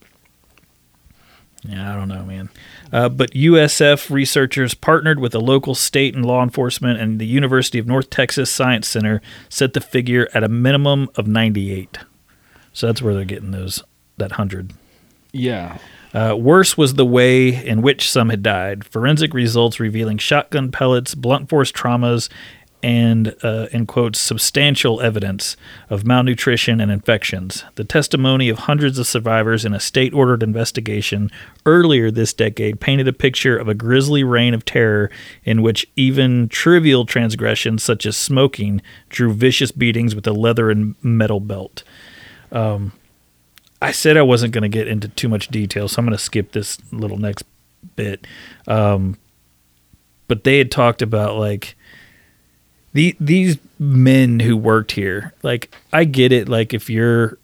Yeah, 1.63 1.93
I 1.93 1.95
don't 1.95 2.09
know, 2.09 2.25
man. 2.25 2.49
Uh, 2.91 3.09
but 3.09 3.31
USF 3.31 4.09
researchers 4.09 4.73
partnered 4.73 5.19
with 5.19 5.33
the 5.33 5.41
local 5.41 5.75
state 5.75 6.15
and 6.15 6.25
law 6.25 6.41
enforcement 6.41 6.99
and 6.99 7.19
the 7.19 7.25
University 7.25 7.79
of 7.79 7.87
North 7.87 8.09
Texas 8.09 8.49
Science 8.49 8.87
Center 8.87 9.21
set 9.49 9.73
the 9.73 9.81
figure 9.81 10.27
at 10.33 10.43
a 10.43 10.49
minimum 10.49 11.09
of 11.15 11.27
98. 11.27 11.97
So 12.73 12.87
that's 12.87 13.01
where 13.01 13.13
they're 13.13 13.25
getting 13.25 13.51
those 13.51 13.83
that 14.17 14.31
100. 14.31 14.73
Yeah. 15.31 15.77
Uh, 16.13 16.35
worse 16.35 16.77
was 16.77 16.93
the 16.93 17.05
way 17.05 17.63
in 17.63 17.81
which 17.81 18.09
some 18.09 18.29
had 18.29 18.41
died. 18.41 18.85
Forensic 18.85 19.33
results 19.33 19.79
revealing 19.79 20.17
shotgun 20.17 20.71
pellets, 20.71 21.13
blunt 21.13 21.49
force 21.49 21.71
traumas, 21.71 22.29
and, 22.83 23.35
uh, 23.43 23.67
in 23.71 23.85
quotes, 23.85 24.19
substantial 24.19 25.01
evidence 25.01 25.57
of 25.89 26.05
malnutrition 26.05 26.79
and 26.79 26.91
infections. 26.91 27.63
The 27.75 27.83
testimony 27.83 28.49
of 28.49 28.59
hundreds 28.59 28.99
of 28.99 29.07
survivors 29.07 29.65
in 29.65 29.73
a 29.73 29.79
state 29.79 30.13
ordered 30.13 30.43
investigation 30.43 31.31
earlier 31.65 32.11
this 32.11 32.33
decade 32.33 32.79
painted 32.79 33.07
a 33.07 33.13
picture 33.13 33.57
of 33.57 33.67
a 33.67 33.73
grisly 33.73 34.23
reign 34.23 34.53
of 34.53 34.65
terror 34.65 35.09
in 35.43 35.61
which 35.61 35.87
even 35.95 36.49
trivial 36.49 37.05
transgressions 37.05 37.83
such 37.83 38.05
as 38.05 38.15
smoking 38.15 38.81
drew 39.09 39.33
vicious 39.33 39.71
beatings 39.71 40.13
with 40.13 40.27
a 40.27 40.33
leather 40.33 40.69
and 40.69 40.95
metal 41.01 41.39
belt. 41.39 41.83
I 43.81 43.91
said 43.91 44.17
I 44.17 44.23
wasn't 44.23 44.53
going 44.53 44.63
to 44.63 44.69
get 44.69 44.87
into 44.87 45.07
too 45.07 45.29
much 45.29 45.49
detail, 45.49 45.87
so 45.87 45.99
I'm 45.99 46.05
going 46.05 46.17
to 46.17 46.23
skip 46.23 46.51
this 46.51 46.79
little 46.91 47.17
next 47.17 47.43
bit. 47.95 48.25
Um, 48.67 49.17
but 50.27 50.43
they 50.43 50.57
had 50.57 50.71
talked 50.71 51.01
about 51.01 51.37
like 51.37 51.76
the 52.97 53.15
these 53.19 53.59
men 53.77 54.39
who 54.39 54.57
worked 54.57 54.91
here. 54.93 55.31
Like 55.43 55.73
I 55.93 56.03
get 56.03 56.31
it. 56.31 56.49
Like 56.49 56.73
if 56.73 56.89
you're 56.89 57.37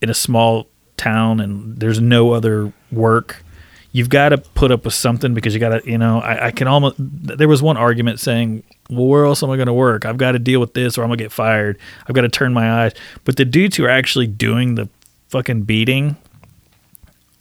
in 0.00 0.08
a 0.08 0.14
small 0.14 0.68
town 0.96 1.40
and 1.40 1.76
there's 1.76 2.00
no 2.00 2.30
other 2.30 2.72
work, 2.92 3.42
you've 3.90 4.08
got 4.08 4.28
to 4.28 4.38
put 4.38 4.70
up 4.70 4.84
with 4.84 4.94
something 4.94 5.34
because 5.34 5.54
you 5.54 5.60
got 5.60 5.82
to. 5.82 5.90
You 5.90 5.98
know, 5.98 6.20
I, 6.20 6.46
I 6.46 6.50
can 6.52 6.68
almost. 6.68 6.94
There 6.98 7.48
was 7.48 7.60
one 7.60 7.76
argument 7.76 8.20
saying, 8.20 8.62
"Well, 8.90 9.08
where 9.08 9.24
else 9.24 9.42
am 9.42 9.50
I 9.50 9.56
going 9.56 9.66
to 9.66 9.72
work? 9.72 10.06
I've 10.06 10.18
got 10.18 10.32
to 10.32 10.38
deal 10.38 10.60
with 10.60 10.74
this, 10.74 10.96
or 10.96 11.02
I'm 11.02 11.08
gonna 11.08 11.16
get 11.16 11.32
fired. 11.32 11.78
I've 12.06 12.14
got 12.14 12.22
to 12.22 12.28
turn 12.28 12.52
my 12.52 12.84
eyes." 12.84 12.92
But 13.24 13.36
the 13.36 13.44
dudes 13.44 13.76
who 13.76 13.84
are 13.84 13.90
actually 13.90 14.28
doing 14.28 14.76
the 14.76 14.88
fucking 15.30 15.62
beating, 15.62 16.14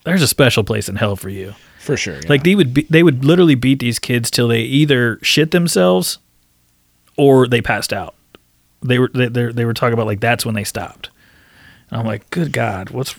there's 0.04 0.24
a 0.24 0.28
special 0.28 0.64
place 0.64 0.90
in 0.90 0.96
hell 0.96 1.16
for 1.16 1.30
you. 1.30 1.54
For 1.78 1.96
sure. 1.96 2.16
yeah. 2.16 2.30
Like 2.30 2.44
they 2.44 2.56
would 2.56 2.74
be, 2.74 2.88
they 2.90 3.04
would 3.04 3.24
literally 3.24 3.56
beat 3.56 3.78
these 3.80 4.00
kids 4.00 4.32
till 4.32 4.48
they 4.48 4.62
either 4.62 5.20
shit 5.22 5.52
themselves 5.52 6.18
or 7.22 7.48
they 7.48 7.62
passed 7.62 7.94
out. 7.94 8.16
They 8.82 8.98
were 8.98 9.10
they 9.14 9.28
they, 9.28 9.52
they 9.52 9.66
were 9.66 9.74
talking 9.76 9.94
about 9.94 10.08
like 10.08 10.20
that's 10.22 10.44
when 10.46 10.56
they 10.56 10.64
stopped. 10.64 11.10
And 11.92 12.00
I'm 12.00 12.06
like, 12.08 12.30
good 12.32 12.52
God, 12.52 12.90
what's 12.90 13.16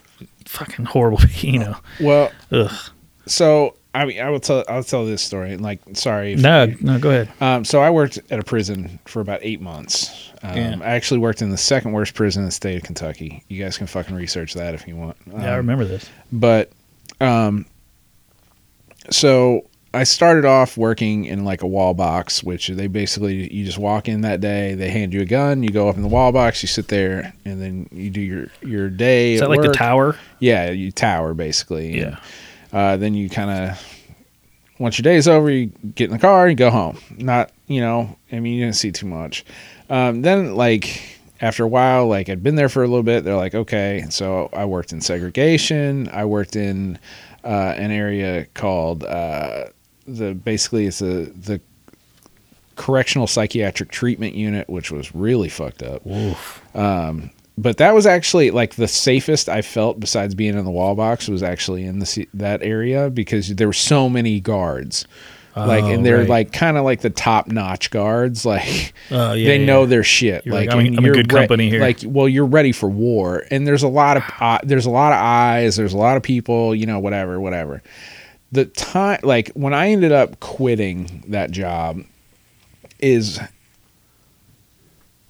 fucking 0.46 0.86
horrible, 0.86 1.20
you 1.36 1.58
know? 1.60 1.76
well, 2.00 2.32
Ugh. 2.50 2.72
so 3.26 3.76
I 3.94 4.06
mean, 4.06 4.20
I 4.20 4.30
will 4.30 4.40
tell. 4.40 4.64
I'll 4.68 4.82
tell 4.82 5.04
this 5.04 5.22
story. 5.22 5.56
Like, 5.58 5.78
sorry. 5.92 6.34
No, 6.34 6.72
no, 6.80 6.98
go 6.98 7.10
ahead. 7.10 7.30
Um, 7.42 7.62
so 7.64 7.80
I 7.82 7.90
worked 7.90 8.18
at 8.30 8.38
a 8.40 8.42
prison 8.42 8.98
for 9.04 9.20
about 9.20 9.40
eight 9.42 9.60
months. 9.60 10.30
Um, 10.42 10.56
Yeah. 10.56 10.76
I 10.80 10.92
actually 10.92 11.20
worked 11.20 11.42
in 11.42 11.50
the 11.50 11.58
second 11.58 11.92
worst 11.92 12.14
prison 12.14 12.40
in 12.42 12.46
the 12.46 12.52
state 12.52 12.76
of 12.78 12.82
Kentucky. 12.84 13.44
You 13.48 13.62
guys 13.62 13.76
can 13.76 13.86
fucking 13.86 14.16
research 14.16 14.54
that 14.54 14.72
if 14.74 14.88
you 14.88 14.96
want. 14.96 15.18
Yeah, 15.26 15.34
I 15.44 15.48
Um, 15.50 15.56
remember 15.58 15.84
this. 15.84 16.08
But, 16.32 16.72
um, 17.20 17.66
so 19.10 19.68
I 19.94 20.04
started 20.04 20.44
off 20.44 20.76
working 20.76 21.26
in 21.26 21.44
like 21.44 21.62
a 21.62 21.66
wall 21.66 21.92
box, 21.92 22.42
which 22.42 22.68
they 22.68 22.86
basically 22.86 23.52
you 23.52 23.64
just 23.64 23.78
walk 23.78 24.08
in 24.08 24.22
that 24.22 24.40
day, 24.40 24.74
they 24.74 24.90
hand 24.90 25.12
you 25.12 25.20
a 25.20 25.26
gun, 25.26 25.62
you 25.62 25.70
go 25.70 25.88
up 25.88 25.96
in 25.96 26.02
the 26.02 26.08
wall 26.08 26.32
box, 26.32 26.62
you 26.62 26.66
sit 26.66 26.88
there, 26.88 27.32
and 27.44 27.60
then 27.60 27.88
you 27.92 28.10
do 28.10 28.20
your 28.20 28.46
your 28.62 28.88
day. 28.88 29.34
Is 29.34 29.42
at 29.42 29.48
that 29.48 29.56
like 29.56 29.62
the 29.62 29.72
tower? 29.72 30.16
Yeah, 30.38 30.70
you 30.70 30.92
tower 30.92 31.34
basically. 31.34 31.98
Yeah. 31.98 32.18
Uh, 32.72 32.96
then 32.96 33.14
you 33.14 33.28
kind 33.28 33.50
of 33.50 33.82
once 34.78 34.98
your 34.98 35.04
day's 35.04 35.28
over, 35.28 35.50
you 35.50 35.66
get 35.94 36.06
in 36.06 36.12
the 36.12 36.18
car, 36.18 36.48
you 36.48 36.54
go 36.54 36.70
home. 36.70 36.98
Not 37.18 37.52
you 37.66 37.80
know, 37.80 38.16
I 38.30 38.40
mean, 38.40 38.54
you 38.54 38.64
didn't 38.64 38.76
see 38.76 38.92
too 38.92 39.06
much. 39.06 39.44
Um, 39.90 40.22
then 40.22 40.54
like 40.54 41.18
after 41.42 41.64
a 41.64 41.68
while, 41.68 42.06
like 42.06 42.30
I'd 42.30 42.42
been 42.42 42.54
there 42.54 42.70
for 42.70 42.82
a 42.82 42.86
little 42.86 43.02
bit. 43.02 43.24
They're 43.24 43.36
like, 43.36 43.54
okay, 43.54 44.06
so 44.08 44.48
I 44.54 44.64
worked 44.64 44.92
in 44.92 45.00
segregation. 45.02 46.08
I 46.08 46.24
worked 46.24 46.56
in 46.56 46.98
uh, 47.44 47.74
an 47.76 47.90
area 47.90 48.46
called 48.54 49.04
uh, 49.04 49.66
the 50.16 50.34
basically 50.34 50.86
it's 50.86 51.00
a 51.02 51.26
the 51.26 51.60
correctional 52.76 53.26
psychiatric 53.26 53.90
treatment 53.90 54.34
unit, 54.34 54.68
which 54.68 54.90
was 54.90 55.14
really 55.14 55.48
fucked 55.48 55.82
up 55.82 56.06
Oof. 56.06 56.62
but 57.58 57.76
that 57.76 57.94
was 57.94 58.06
actually 58.06 58.50
like 58.50 58.76
the 58.76 58.88
safest 58.88 59.48
I 59.48 59.62
felt 59.62 60.00
besides 60.00 60.34
being 60.34 60.56
in 60.56 60.64
the 60.64 60.70
wall 60.70 60.94
box 60.94 61.28
was 61.28 61.42
actually 61.42 61.84
in 61.84 61.98
the 61.98 62.26
that 62.34 62.62
area 62.62 63.10
because 63.10 63.54
there 63.54 63.66
were 63.66 63.72
so 63.74 64.08
many 64.08 64.40
guards. 64.40 65.06
Like 65.54 65.84
Oh, 65.84 65.88
and 65.90 66.06
they're 66.06 66.20
right. 66.20 66.28
like 66.28 66.52
kind 66.54 66.78
of 66.78 66.84
like 66.84 67.02
the 67.02 67.10
top 67.10 67.48
notch 67.48 67.90
guards. 67.90 68.46
Like 68.52 68.94
Oh, 69.10 69.34
yeah, 69.34 69.48
they 69.48 69.58
yeah. 69.58 69.66
know 69.66 69.84
their 69.84 70.02
shit. 70.02 70.46
You're 70.46 70.54
like 70.54 70.68
like, 70.70 70.78
I'm 70.78 70.96
I'm 70.98 71.04
you're 71.04 71.14
good 71.14 71.28
company 71.28 71.68
here. 71.68 71.80
Like 71.80 72.00
well, 72.04 72.26
you're 72.26 72.46
ready 72.46 72.72
for 72.72 72.88
war, 72.88 73.44
and 73.50 73.66
there's 73.66 73.82
a 73.82 73.88
lot 73.88 74.16
of 74.16 74.22
uh, 74.40 74.60
there's 74.62 74.86
a 74.86 74.90
lot 74.90 75.12
of 75.12 75.18
eyes. 75.18 75.76
There's 75.76 75.92
a 75.92 75.98
lot 75.98 76.16
of 76.16 76.22
people. 76.22 76.74
You 76.74 76.86
know, 76.86 76.98
whatever, 77.00 77.38
whatever. 77.38 77.82
The 78.52 78.66
time, 78.66 79.20
like 79.22 79.50
when 79.54 79.74
I 79.74 79.90
ended 79.90 80.12
up 80.12 80.38
quitting 80.40 81.24
that 81.28 81.50
job, 81.50 82.02
is 82.98 83.40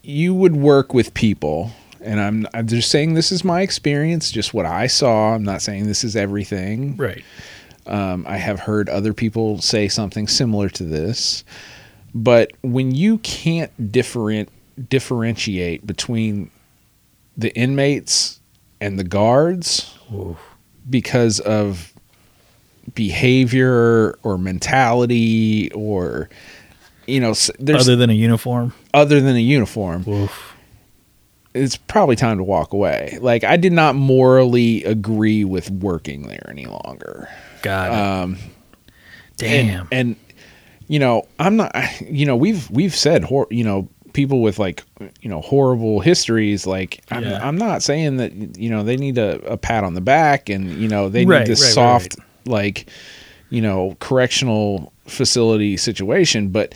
you 0.03 0.35
would 0.35 0.57
work 0.57 0.93
with 0.93 1.15
people 1.15 1.71
and 2.05 2.21
I'm 2.21 2.47
I'm 2.53 2.67
just 2.67 2.91
saying 2.91 3.15
this 3.15 3.33
is 3.33 3.45
my 3.45 3.63
experience, 3.63 4.31
just 4.31 4.53
what 4.53 4.67
I 4.67 4.87
saw. 4.87 5.35
I'm 5.35 5.45
not 5.45 5.63
saying 5.63 5.87
this 5.87 6.05
is 6.05 6.17
everything. 6.17 6.97
Right. 6.97 7.25
Um, 7.87 8.25
I 8.29 8.37
have 8.37 8.61
heard 8.61 8.89
other 8.89 9.13
people 9.13 9.61
say 9.61 9.89
something 9.89 10.29
similar 10.29 10.69
to 10.71 10.85
this, 10.85 11.43
but 12.15 12.53
when 12.63 12.95
you 12.95 13.19
can't 13.19 13.91
different 13.91 14.49
differentiate 14.89 15.87
between 15.87 16.51
the 17.37 17.55
inmates 17.57 18.41
and 18.81 18.99
the 18.99 19.05
guards 19.05 19.97
Oof. 20.15 20.39
because 20.89 21.41
of 21.41 21.92
behavior 22.95 24.19
or 24.23 24.39
mentality 24.39 25.71
or 25.73 26.29
you 27.07 27.21
know 27.21 27.35
there's 27.59 27.83
Other 27.89 27.97
than 27.97 28.11
a 28.11 28.15
uniform. 28.15 28.73
other 28.95 29.21
than 29.21 29.37
a 29.37 29.41
uniform 29.41 30.05
Oof. 30.09 30.55
it's 31.55 31.77
probably 31.77 32.17
time 32.17 32.39
to 32.39 32.45
walk 32.45 32.73
away. 32.73 33.19
Like 33.21 33.45
I 33.45 33.57
did 33.57 33.73
not 33.73 33.95
morally 33.95 34.85
agree 34.85 35.45
with 35.45 35.71
working 35.71 36.27
there 36.29 36.47
any 36.51 36.67
longer. 36.67 37.29
God. 37.63 37.93
Um, 37.93 38.37
Damn. 39.37 39.81
and, 39.81 39.89
and 39.93 40.17
you 40.89 40.99
know, 40.99 41.27
I'm 41.39 41.57
not. 41.57 41.75
You 42.01 42.27
know, 42.27 42.37
we've 42.37 42.69
we've 42.71 42.95
said 42.95 43.25
hor- 43.25 43.47
you 43.51 43.65
know 43.65 43.89
people 44.13 44.43
with 44.43 44.59
like 44.59 44.83
you 45.21 45.29
know 45.31 45.41
horrible 45.41 46.01
histories. 46.01 46.67
Like 46.67 47.03
I'm, 47.11 47.23
Yeah. 47.25 47.47
I'm 47.47 47.57
not 47.57 47.83
saying 47.83 48.17
that 48.19 48.59
you 48.59 48.69
know 48.71 48.83
they 48.83 48.97
need 48.97 49.17
a, 49.19 49.41
a 49.47 49.57
pat 49.57 49.85
on 49.85 49.95
the 49.95 50.01
back 50.01 50.49
and 50.49 50.71
you 50.77 50.89
know 50.89 51.09
they 51.09 51.21
need 51.21 51.31
Right, 51.31 51.47
this 51.47 51.61
right, 51.63 51.67
right, 51.69 51.75
soft 52.03 52.17
like 52.47 52.89
you 53.51 53.61
know 53.61 53.97
correctional 54.01 54.93
facility 55.07 55.77
situation, 55.77 56.49
but 56.49 56.75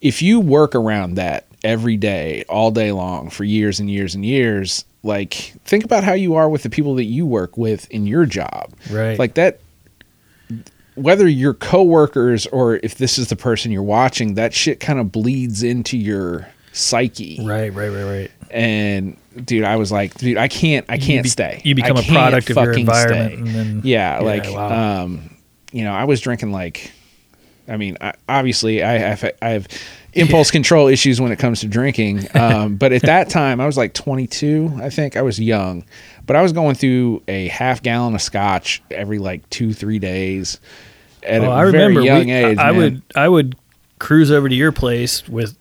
if 0.00 0.22
you 0.22 0.40
work 0.40 0.74
around 0.74 1.14
that 1.14 1.46
every 1.62 1.96
day, 1.96 2.44
all 2.48 2.70
day 2.70 2.92
long 2.92 3.30
for 3.30 3.44
years 3.44 3.80
and 3.80 3.90
years 3.90 4.14
and 4.14 4.24
years, 4.24 4.84
like 5.02 5.32
think 5.64 5.84
about 5.84 6.04
how 6.04 6.12
you 6.12 6.34
are 6.34 6.48
with 6.48 6.62
the 6.62 6.70
people 6.70 6.94
that 6.96 7.04
you 7.04 7.26
work 7.26 7.56
with 7.56 7.90
in 7.90 8.06
your 8.06 8.26
job. 8.26 8.72
Right. 8.90 9.18
Like 9.18 9.34
that 9.34 9.60
whether 10.94 11.26
you're 11.26 11.54
coworkers 11.54 12.46
or 12.46 12.76
if 12.76 12.96
this 12.96 13.18
is 13.18 13.28
the 13.28 13.36
person 13.36 13.72
you're 13.72 13.82
watching, 13.82 14.34
that 14.34 14.54
shit 14.54 14.78
kind 14.78 15.00
of 15.00 15.10
bleeds 15.10 15.62
into 15.62 15.98
your 15.98 16.48
psyche. 16.72 17.38
right, 17.44 17.72
right, 17.72 17.88
right, 17.88 18.04
right. 18.04 18.30
And 18.54 19.16
dude, 19.44 19.64
I 19.64 19.76
was 19.76 19.90
like, 19.90 20.14
dude, 20.14 20.36
I 20.38 20.46
can't 20.48 20.86
I 20.88 20.96
can't 20.98 21.24
be- 21.24 21.28
stay. 21.28 21.60
you 21.64 21.74
become 21.74 21.96
I 21.96 22.00
a 22.00 22.04
product 22.04 22.50
of 22.50 22.56
your 22.56 22.72
environment 22.72 23.34
and 23.34 23.46
then- 23.48 23.80
yeah, 23.84 24.18
Yeah, 24.20 24.24
like 24.24 24.44
wow. 24.44 25.02
um 25.02 25.36
you 25.72 25.82
know, 25.82 25.92
I 25.92 26.04
was 26.04 26.20
drinking 26.20 26.52
like 26.52 26.92
I 27.66 27.78
mean, 27.78 27.96
I, 28.00 28.12
obviously, 28.28 28.82
I 28.84 28.98
have 28.98 29.24
I 29.42 29.48
have 29.48 29.66
impulse 30.12 30.50
control 30.50 30.86
issues 30.86 31.18
when 31.20 31.32
it 31.32 31.38
comes 31.38 31.60
to 31.60 31.66
drinking. 31.66 32.28
Um, 32.34 32.76
but 32.76 32.92
at 32.92 33.02
that 33.02 33.30
time, 33.30 33.58
I 33.60 33.64
was 33.66 33.76
like 33.78 33.94
22. 33.94 34.80
I 34.82 34.90
think 34.90 35.16
I 35.16 35.22
was 35.22 35.40
young, 35.40 35.84
but 36.26 36.36
I 36.36 36.42
was 36.42 36.52
going 36.52 36.74
through 36.74 37.22
a 37.26 37.48
half 37.48 37.82
gallon 37.82 38.14
of 38.14 38.20
scotch 38.22 38.82
every 38.90 39.18
like 39.18 39.48
two 39.50 39.72
three 39.72 39.98
days. 39.98 40.60
At 41.22 41.40
Oh, 41.42 41.46
a 41.50 41.54
I 41.54 41.62
remember. 41.62 42.02
very 42.02 42.04
young 42.06 42.26
we- 42.26 42.32
age. 42.32 42.58
I, 42.58 42.68
I 42.68 42.70
would 42.72 43.02
I 43.16 43.28
would 43.28 43.56
cruise 43.98 44.30
over 44.30 44.48
to 44.48 44.54
your 44.54 44.70
place 44.72 45.26
with 45.26 45.56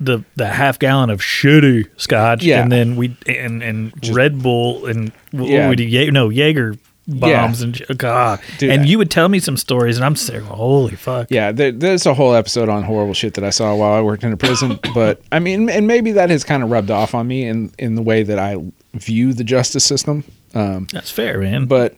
the 0.00 0.24
the 0.36 0.48
half 0.48 0.78
gallon 0.78 1.10
of 1.10 1.20
shitty 1.20 1.88
scotch, 1.96 2.42
Yeah. 2.44 2.62
and 2.62 2.70
then 2.72 2.96
we 2.96 3.16
and 3.26 3.62
and 3.62 3.92
Red 4.14 4.42
Bull 4.42 4.86
and 4.86 5.12
what 5.30 5.48
Yeah. 5.48 5.68
would 5.68 5.80
you 5.80 6.10
no 6.10 6.28
Jaeger 6.30 6.76
bombs 7.08 7.62
and 7.62 7.76
sh- 7.76 7.82
God, 7.96 8.38
Dude, 8.58 8.70
and 8.70 8.86
you 8.88 8.96
would 8.98 9.10
tell 9.10 9.28
me 9.28 9.40
some 9.40 9.56
stories, 9.56 9.96
and 9.96 10.04
I'm 10.04 10.14
saying, 10.14 10.42
holy 10.42 10.94
fuck, 10.94 11.26
Yeah, 11.30 11.50
there, 11.50 11.72
there's 11.72 12.06
a 12.06 12.14
whole 12.14 12.32
episode 12.32 12.68
on 12.68 12.84
horrible 12.84 13.12
shit 13.12 13.34
that 13.34 13.42
I 13.44 13.50
saw 13.50 13.74
while 13.74 13.92
I 13.92 14.00
worked 14.00 14.22
in 14.22 14.32
a 14.32 14.36
prison. 14.36 14.78
but 14.94 15.20
I 15.32 15.40
mean, 15.40 15.68
and 15.68 15.86
maybe 15.88 16.12
that 16.12 16.30
has 16.30 16.44
kind 16.44 16.62
of 16.62 16.70
rubbed 16.70 16.90
off 16.92 17.14
on 17.14 17.26
me 17.26 17.44
in 17.44 17.72
in 17.78 17.96
the 17.96 18.02
way 18.02 18.22
that 18.22 18.38
I 18.38 18.56
view 18.94 19.32
the 19.32 19.42
justice 19.44 19.84
system. 19.84 20.22
Um, 20.54 20.86
that's 20.92 21.10
fair, 21.10 21.40
man. 21.40 21.64
But, 21.66 21.96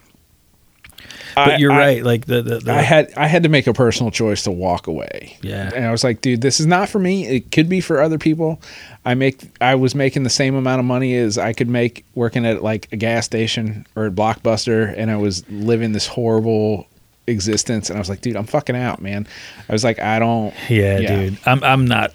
but 1.35 1.61
you're 1.61 1.73
I- 1.73 1.79
right, 1.79 2.03
like 2.05 2.27
the 2.27 2.43
the, 2.43 2.59
the 2.61 2.73
I 2.73 2.83
had 2.83 3.13
I 3.17 3.27
had 3.27 3.43
to 3.45 3.49
make 3.49 3.67
a 3.67 3.73
personal 3.75 4.11
choice 4.11 4.43
to 4.45 4.51
walk 4.51 4.87
away. 4.87 5.37
Yeah. 5.43 5.71
And 5.75 5.85
I 5.85 5.91
was 5.91 6.05
like, 6.05 6.21
dude, 6.21 6.41
this 6.41 6.61
is 6.61 6.67
not 6.67 6.89
for 6.89 6.99
me. 6.99 7.27
It 7.27 7.51
could 7.53 7.69
be 7.69 7.81
for 7.81 8.01
other 8.03 8.19
people. 8.19 8.61
I 9.05 9.15
make 9.15 9.41
I 9.61 9.75
was 9.75 9.95
making 9.95 10.23
the 10.23 10.31
same 10.31 10.55
amount 10.55 10.81
of 10.81 10.87
money 10.87 11.15
as 11.17 11.37
I 11.39 11.53
could 11.53 11.69
make 11.69 12.05
working 12.15 12.47
at 12.47 12.63
like 12.63 12.89
a 12.93 12.97
gas 12.97 13.27
station 13.27 13.87
or 13.97 14.07
a 14.07 14.11
blockbuster 14.11 14.95
and 14.97 15.11
I 15.11 15.17
was 15.17 15.49
living 15.51 15.93
this 15.93 16.07
horrible 16.07 16.87
existence 17.27 17.89
and 17.91 17.97
I 17.97 18.01
was 18.01 18.09
like, 18.09 18.21
dude, 18.21 18.37
I'm 18.37 18.47
fucking 18.47 18.77
out, 18.77 19.01
man. 19.03 19.27
I 19.69 19.73
was 19.73 19.85
like, 19.85 19.99
I 19.99 20.19
don't 20.19 20.55
yeah, 20.69 20.99
dude, 20.99 21.39
I'm 21.47 21.63
I'm 21.65 21.87
not. 21.87 22.13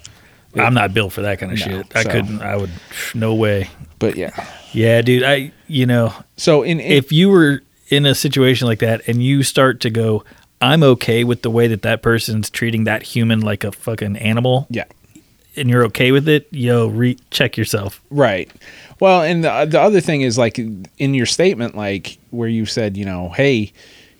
I'm 0.56 0.74
not 0.74 0.92
built 0.92 1.12
for 1.12 1.22
that 1.22 1.38
kind 1.38 1.52
of 1.52 1.58
No, 1.60 1.64
shit. 1.64 1.96
I 1.96 2.02
so- 2.02 2.10
couldn't. 2.10 2.42
I 2.42 2.56
would. 2.56 2.70
No 3.14 3.36
way. 3.36 3.70
But 4.00 4.16
yeah. 4.16 4.32
Yeah, 4.72 5.00
dude. 5.00 5.22
I. 5.22 5.52
You 5.68 5.86
know, 5.86 6.12
So 6.36 6.64
in, 6.64 6.80
in 6.80 6.90
if 6.90 7.12
you 7.12 7.28
were 7.28 7.62
in 7.90 8.06
a 8.06 8.14
situation 8.14 8.66
like 8.66 8.78
that 8.78 9.06
and 9.06 9.22
you 9.22 9.42
start 9.42 9.80
to 9.80 9.90
go, 9.90 10.24
I'm 10.60 10.82
okay 10.82 11.24
with 11.24 11.42
the 11.42 11.50
way 11.50 11.66
that 11.68 11.82
that 11.82 12.02
person's 12.02 12.48
treating 12.50 12.84
that 12.84 13.02
human 13.02 13.40
like 13.40 13.64
a 13.64 13.72
fucking 13.72 14.16
animal, 14.16 14.66
yeah. 14.70 14.84
and 15.56 15.70
you're 15.70 15.84
okay 15.86 16.12
with 16.12 16.28
it, 16.28 16.48
yo, 16.50 16.86
re- 16.88 17.18
check 17.30 17.56
yourself. 17.56 18.02
Right. 18.10 18.50
Well, 19.00 19.22
and 19.22 19.42
the, 19.42 19.66
the 19.70 19.80
other 19.80 20.00
thing 20.00 20.20
is 20.20 20.36
like 20.36 20.58
in 20.58 21.14
your 21.14 21.26
statement, 21.26 21.76
like 21.76 22.18
where 22.30 22.48
you 22.48 22.66
said, 22.66 22.96
you 22.96 23.04
know, 23.06 23.30
hey, 23.30 23.72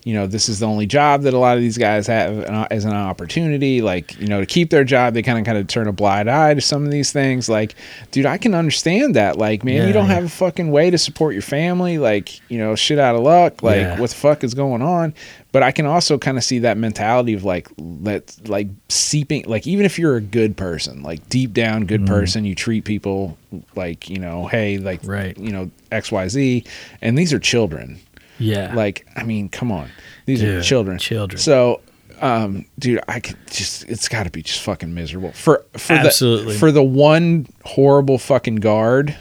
you 0.03 0.13
know, 0.15 0.25
this 0.25 0.49
is 0.49 0.59
the 0.59 0.65
only 0.67 0.85
job 0.87 1.21
that 1.23 1.33
a 1.33 1.37
lot 1.37 1.57
of 1.57 1.61
these 1.61 1.77
guys 1.77 2.07
have 2.07 2.39
as 2.71 2.85
an 2.85 2.93
opportunity. 2.93 3.81
Like, 3.81 4.19
you 4.19 4.27
know, 4.27 4.39
to 4.39 4.45
keep 4.45 4.69
their 4.71 4.83
job, 4.83 5.13
they 5.13 5.21
kind 5.21 5.37
of 5.37 5.45
kind 5.45 5.57
of 5.57 5.67
turn 5.67 5.87
a 5.87 5.91
blind 5.91 6.29
eye 6.29 6.53
to 6.55 6.61
some 6.61 6.85
of 6.85 6.91
these 6.91 7.11
things. 7.11 7.47
Like, 7.47 7.75
dude, 8.09 8.25
I 8.25 8.37
can 8.37 8.55
understand 8.55 9.15
that. 9.15 9.37
Like, 9.37 9.63
man, 9.63 9.75
Yeah, 9.75 9.87
you 9.87 9.93
don't 9.93 10.07
yeah. 10.07 10.15
have 10.15 10.23
a 10.25 10.29
fucking 10.29 10.71
way 10.71 10.89
to 10.89 10.97
support 10.97 11.33
your 11.33 11.43
family. 11.43 11.97
Like, 11.99 12.39
you 12.49 12.57
know, 12.57 12.75
shit 12.75 12.97
out 12.97 13.15
of 13.15 13.21
luck. 13.21 13.61
Like, 13.61 13.77
Yeah. 13.81 13.99
what 13.99 14.09
the 14.09 14.15
fuck 14.15 14.43
is 14.43 14.53
going 14.55 14.81
on? 14.81 15.13
But 15.51 15.63
I 15.63 15.71
can 15.71 15.85
also 15.85 16.17
kind 16.17 16.37
of 16.37 16.43
see 16.45 16.59
that 16.59 16.77
mentality 16.77 17.33
of 17.33 17.43
like, 17.43 17.67
let 17.77 18.33
like 18.47 18.69
seeping. 18.89 19.43
Like, 19.45 19.67
even 19.67 19.85
if 19.85 19.99
you're 19.99 20.15
a 20.15 20.21
good 20.21 20.55
person, 20.57 21.03
like 21.03 21.27
deep 21.29 21.53
down 21.53 21.85
good 21.85 22.01
Mm-hmm. 22.01 22.13
person, 22.13 22.45
you 22.45 22.55
treat 22.55 22.85
people 22.85 23.37
like, 23.75 24.09
you 24.09 24.17
know, 24.17 24.47
hey, 24.47 24.77
like, 24.77 25.01
Right. 25.03 25.37
you 25.37 25.51
know, 25.51 25.69
X 25.91 26.11
Y 26.11 26.27
Z, 26.29 26.63
and 27.01 27.17
these 27.17 27.33
are 27.33 27.39
children. 27.39 27.99
Yeah. 28.41 28.73
Like, 28.75 29.07
I 29.15 29.23
mean, 29.23 29.49
come 29.49 29.71
on, 29.71 29.89
these 30.25 30.41
are 30.43 30.55
Dude, 30.57 30.63
children. 30.63 30.97
children. 30.97 31.39
So, 31.39 31.81
um, 32.21 32.65
dude, 32.77 33.01
I 33.07 33.19
could 33.19 33.37
just 33.49 33.87
it's 33.89 34.07
got 34.07 34.23
to 34.23 34.29
be 34.31 34.41
just 34.43 34.61
fucking 34.61 34.93
miserable 34.93 35.31
for 35.31 35.65
for 35.77 35.93
Absolutely. 35.93 36.53
the 36.53 36.59
for 36.59 36.71
the 36.71 36.83
one 36.83 37.47
horrible 37.65 38.17
fucking 38.17 38.57
guard 38.57 39.15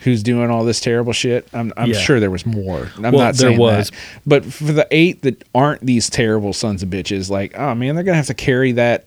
who's 0.00 0.22
doing 0.22 0.50
all 0.50 0.64
this 0.64 0.80
terrible 0.80 1.14
shit. 1.14 1.48
I'm, 1.54 1.72
I'm 1.78 1.88
Yeah. 1.90 1.98
sure 1.98 2.20
there 2.20 2.30
was 2.30 2.44
more. 2.44 2.90
I'm 2.96 3.02
Well, 3.02 3.12
not 3.12 3.34
there 3.36 3.48
saying 3.50 3.58
was. 3.58 3.90
that. 3.90 3.96
But 4.26 4.44
for 4.44 4.64
the 4.72 4.86
eight 4.90 5.22
that 5.22 5.42
aren't 5.54 5.80
these 5.84 6.10
terrible 6.10 6.52
sons 6.52 6.82
of 6.82 6.90
bitches, 6.90 7.30
like, 7.30 7.58
oh 7.58 7.74
man, 7.74 7.94
they're 7.94 8.04
gonna 8.04 8.16
have 8.18 8.26
to 8.26 8.34
carry 8.34 8.72
that 8.72 9.06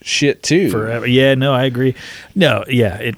shit 0.00 0.42
too. 0.42 0.70
forever. 0.70 1.06
Yeah, 1.06 1.34
no, 1.34 1.52
I 1.52 1.64
agree. 1.64 1.94
No, 2.34 2.64
yeah, 2.68 2.96
it 2.98 3.14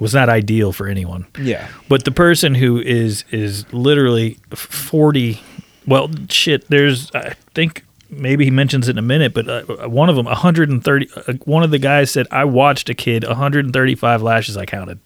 was 0.00 0.14
not 0.14 0.28
ideal 0.28 0.72
for 0.72 0.86
anyone. 0.88 1.26
Yeah. 1.40 1.68
But 1.88 2.04
the 2.04 2.10
person 2.10 2.54
who 2.54 2.78
is 2.80 3.24
is 3.30 3.70
literally 3.72 4.38
forty. 4.54 5.40
Well, 5.86 6.10
shit. 6.28 6.68
There's 6.70 7.10
I 7.14 7.34
think 7.54 7.84
maybe 8.10 8.44
he 8.44 8.50
mentions 8.50 8.88
it 8.88 8.92
in 8.92 8.98
a 8.98 9.02
minute, 9.02 9.34
but 9.34 9.48
uh, 9.48 9.88
one 9.88 10.08
of 10.08 10.16
them 10.16 10.26
130. 10.26 11.08
Uh, 11.16 11.32
one 11.44 11.62
of 11.62 11.70
the 11.70 11.78
guys 11.78 12.10
said 12.10 12.26
I 12.30 12.44
watched 12.44 12.88
a 12.88 12.94
kid 12.94 13.24
135 13.26 14.22
lashes. 14.22 14.56
I 14.56 14.64
counted. 14.66 14.98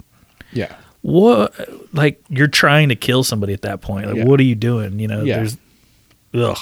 Yeah. 0.53 0.75
What? 1.03 1.55
Like 1.95 2.23
you're 2.29 2.49
trying 2.49 2.89
to 2.91 2.97
kill 2.97 3.25
somebody 3.25 3.53
at 3.53 3.63
that 3.63 3.81
point. 3.81 4.07
Like 4.07 4.17
Yeah. 4.17 4.25
what 4.25 4.39
are 4.41 4.45
you 4.45 4.55
doing? 4.55 4.99
You 5.01 5.09
know, 5.09 5.23
Yeah. 5.23 5.37
there's. 5.37 5.57
Ugh. 6.35 6.59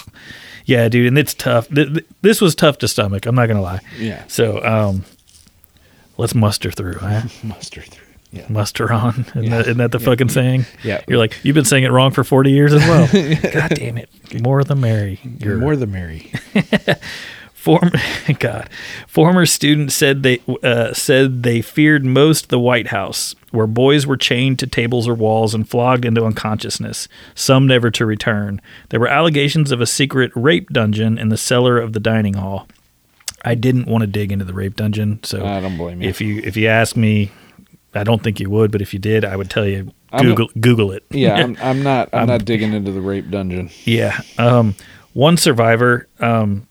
Yeah, 0.65 0.87
dude, 0.89 1.07
and 1.07 1.17
it's 1.17 1.33
tough. 1.33 1.67
Th- 1.69 1.87
th- 1.93 2.05
This 2.21 2.39
was 2.41 2.55
tough 2.55 2.77
to 2.79 2.87
stomach. 2.87 3.25
I'm 3.25 3.35
not 3.35 3.47
gonna 3.47 3.61
lie. 3.61 3.79
Yeah. 3.99 4.23
So, 4.27 4.63
um, 4.65 5.03
let's 6.17 6.33
muster 6.35 6.71
through. 6.71 6.95
Huh? 6.99 7.23
Muster 7.43 7.81
through. 7.81 8.06
Yeah. 8.31 8.45
muster 8.49 8.91
on. 8.91 9.21
Isn't, 9.35 9.43
Yeah. 9.43 9.49
that, 9.49 9.61
isn't 9.61 9.77
that 9.77 9.91
the 9.91 9.99
fucking 9.99 10.29
saying? 10.29 10.65
Yeah. 10.83 11.01
You're 11.07 11.17
like, 11.17 11.37
you've 11.43 11.55
been 11.55 11.65
saying 11.65 11.83
it 11.85 11.91
wrong 11.91 12.11
for 12.11 12.23
40 12.23 12.51
years 12.51 12.73
as 12.73 12.81
well. 12.87 13.07
God 13.53 13.69
damn 13.75 13.97
it. 13.97 14.09
More 14.41 14.63
the 14.63 14.75
merry. 14.75 15.19
You're 15.39 15.57
more 15.57 15.75
the 15.75 15.87
merry. 15.87 16.31
Former, 17.53 17.91
God, 18.39 18.69
former 19.07 19.45
students 19.45 19.93
said 19.93 20.23
they 20.23 20.39
uh, 20.63 20.93
said 20.93 21.43
they 21.43 21.61
feared 21.61 22.05
most 22.05 22.47
the 22.47 22.59
White 22.59 22.87
House, 22.87 23.35
where 23.51 23.67
boys 23.67 24.07
were 24.07 24.15
chained 24.15 24.59
to 24.59 24.67
tables 24.67 25.05
or 25.05 25.13
walls 25.13 25.53
and 25.53 25.67
flogged 25.67 26.05
into 26.05 26.23
unconsciousness, 26.23 27.09
some 27.35 27.67
never 27.67 27.91
to 27.91 28.05
return. 28.05 28.61
There 28.87 29.01
were 29.01 29.07
allegations 29.09 29.71
of 29.71 29.81
a 29.81 29.85
secret 29.85 30.31
rape 30.33 30.69
dungeon 30.69 31.17
in 31.17 31.27
the 31.27 31.35
cellar 31.35 31.77
of 31.77 31.91
the 31.91 31.99
dining 31.99 32.35
hall. 32.35 32.69
I 33.43 33.55
didn't 33.55 33.87
want 33.87 34.01
to 34.01 34.07
dig 34.07 34.31
into 34.31 34.45
the 34.45 34.53
rape 34.53 34.77
dungeon, 34.77 35.19
so 35.23 35.45
I 35.45 35.59
don't 35.59 35.75
blame 35.77 36.01
you. 36.01 36.07
if 36.07 36.21
you 36.21 36.39
if 36.45 36.55
you 36.55 36.67
ask 36.69 36.95
me, 36.95 37.31
I 37.97 38.03
don't 38.03 38.23
think 38.23 38.39
you 38.39 38.49
would, 38.49 38.71
but 38.71 38.81
if 38.81 38.93
you 38.93 38.99
did, 38.99 39.25
I 39.25 39.35
would 39.35 39.49
tell 39.49 39.65
you 39.65 39.91
I'm 40.11 40.23
Google 40.23 40.49
Google 40.59 40.91
it. 40.91 41.05
Yeah, 41.09 41.35
I'm, 41.35 41.57
I'm 41.61 41.83
not. 41.83 42.09
I'm, 42.13 42.27
not 42.27 42.45
digging 42.45 42.73
into 42.73 42.91
the 42.91 43.01
rape 43.01 43.29
dungeon. 43.29 43.69
Yeah. 43.83 44.19
Um, 44.37 44.75
one 45.13 45.37
survivor, 45.37 46.07
um, 46.19 46.67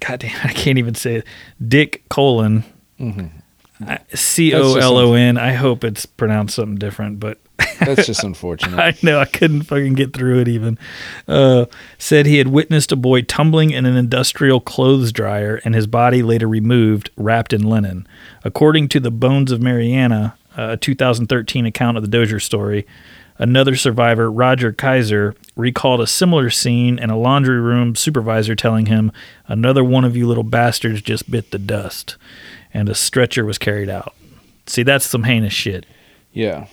God 0.00 0.20
damn, 0.20 0.40
I 0.44 0.52
can't 0.52 0.78
even 0.78 0.94
say 0.94 1.16
it. 1.16 1.26
Dick 1.66 2.08
Colon, 2.08 2.64
C 4.14 4.54
O 4.54 4.74
L 4.76 4.98
O 4.98 5.14
N. 5.14 5.38
I 5.38 5.52
hope 5.52 5.84
it's 5.84 6.06
pronounced 6.06 6.56
something 6.56 6.76
different, 6.76 7.20
but 7.20 7.38
That's 7.80 8.06
just 8.06 8.24
unfortunate. 8.24 8.78
I 8.78 8.94
know 9.02 9.18
I 9.18 9.24
couldn't 9.24 9.62
fucking 9.62 9.94
get 9.94 10.12
through 10.12 10.40
it 10.40 10.48
even. 10.48 10.78
Uh, 11.26 11.66
said 11.98 12.26
he 12.26 12.38
had 12.38 12.48
witnessed 12.48 12.92
a 12.92 12.96
boy 12.96 13.22
tumbling 13.22 13.70
in 13.70 13.86
an 13.86 13.96
industrial 13.96 14.60
clothes 14.60 15.12
dryer 15.12 15.60
and 15.64 15.74
his 15.74 15.86
body 15.86 16.22
later 16.22 16.48
removed, 16.48 17.10
wrapped 17.16 17.52
in 17.52 17.62
linen. 17.62 18.06
According 18.44 18.88
to 18.90 19.00
the 19.00 19.10
Bones 19.10 19.52
of 19.52 19.60
Marianna, 19.60 20.36
a 20.56 20.76
2013 20.76 21.66
account 21.66 21.96
of 21.96 22.02
the 22.02 22.08
Dozier 22.08 22.40
story, 22.40 22.86
another 23.38 23.76
survivor, 23.76 24.30
Roger 24.30 24.72
Kaiser, 24.72 25.34
recalled 25.56 26.00
a 26.00 26.06
similar 26.06 26.50
scene 26.50 26.98
and 26.98 27.10
a 27.10 27.16
laundry 27.16 27.60
room 27.60 27.94
supervisor 27.94 28.54
telling 28.54 28.86
him, 28.86 29.12
Another 29.46 29.84
one 29.84 30.04
of 30.04 30.16
you 30.16 30.26
little 30.26 30.44
bastards 30.44 31.02
just 31.02 31.30
bit 31.30 31.50
the 31.50 31.58
dust. 31.58 32.16
And 32.74 32.88
a 32.88 32.94
stretcher 32.94 33.44
was 33.44 33.58
carried 33.58 33.90
out. 33.90 34.14
See, 34.66 34.82
that's 34.82 35.04
some 35.04 35.24
heinous 35.24 35.52
shit. 35.52 35.84
yeah. 36.32 36.66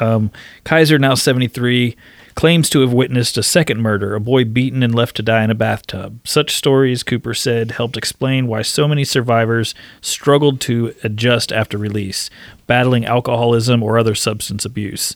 Um, 0.00 0.30
Kaiser, 0.64 0.98
now 0.98 1.14
73, 1.14 1.96
claims 2.34 2.70
to 2.70 2.80
have 2.80 2.92
witnessed 2.92 3.36
a 3.36 3.42
second 3.42 3.82
murder, 3.82 4.14
a 4.14 4.20
boy 4.20 4.44
beaten 4.44 4.82
and 4.82 4.94
left 4.94 5.16
to 5.16 5.22
die 5.22 5.44
in 5.44 5.50
a 5.50 5.54
bathtub. 5.54 6.20
Such 6.24 6.54
stories, 6.54 7.02
Cooper 7.02 7.34
said, 7.34 7.72
helped 7.72 7.96
explain 7.96 8.46
why 8.46 8.62
so 8.62 8.88
many 8.88 9.04
survivors 9.04 9.74
struggled 10.00 10.60
to 10.62 10.94
adjust 11.04 11.52
after 11.52 11.76
release, 11.76 12.30
battling 12.72 13.04
alcoholism 13.04 13.82
or 13.82 13.98
other 13.98 14.14
substance 14.14 14.64
abuse. 14.64 15.14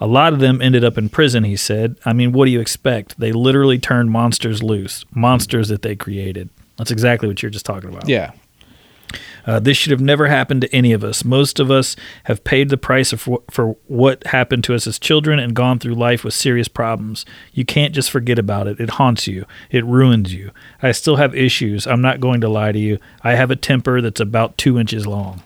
A 0.00 0.06
lot 0.06 0.32
of 0.32 0.38
them 0.38 0.62
ended 0.62 0.82
up 0.82 0.96
in 0.96 1.10
prison, 1.10 1.44
he 1.44 1.54
said. 1.54 1.94
I 2.06 2.14
mean, 2.14 2.32
what 2.32 2.46
do 2.46 2.50
you 2.50 2.58
expect? 2.58 3.20
They 3.20 3.32
literally 3.32 3.78
turned 3.78 4.10
monsters 4.10 4.62
loose, 4.62 5.04
monsters 5.10 5.68
that 5.68 5.82
they 5.82 5.94
created. 5.94 6.48
That's 6.78 6.90
exactly 6.90 7.28
what 7.28 7.42
you're 7.42 7.50
just 7.50 7.66
talking 7.66 7.90
about. 7.90 8.08
Yeah. 8.08 8.30
Uh, 9.44 9.60
this 9.60 9.76
should 9.76 9.90
have 9.90 10.00
never 10.00 10.26
happened 10.26 10.62
to 10.62 10.74
any 10.74 10.94
of 10.94 11.04
us. 11.04 11.22
Most 11.22 11.60
of 11.60 11.70
us 11.70 11.96
have 12.24 12.44
paid 12.44 12.70
the 12.70 12.78
price 12.78 13.12
of, 13.12 13.28
for 13.50 13.76
what 13.88 14.26
happened 14.28 14.64
to 14.64 14.74
us 14.74 14.86
as 14.86 14.98
children 14.98 15.38
and 15.38 15.52
gone 15.52 15.78
through 15.78 15.96
life 15.96 16.24
with 16.24 16.32
serious 16.32 16.66
problems. 16.66 17.26
You 17.52 17.66
can't 17.66 17.94
just 17.94 18.10
forget 18.10 18.38
about 18.38 18.68
it. 18.68 18.80
It 18.80 18.90
haunts 18.90 19.26
you, 19.26 19.44
it 19.70 19.84
ruins 19.84 20.32
you. 20.32 20.50
I 20.82 20.92
still 20.92 21.16
have 21.16 21.34
issues. 21.34 21.86
I'm 21.86 22.00
not 22.00 22.20
going 22.20 22.40
to 22.40 22.48
lie 22.48 22.72
to 22.72 22.78
you. 22.78 22.98
I 23.22 23.34
have 23.34 23.50
a 23.50 23.56
temper 23.56 24.00
that's 24.00 24.18
about 24.18 24.56
two 24.56 24.78
inches 24.78 25.06
long. 25.06 25.42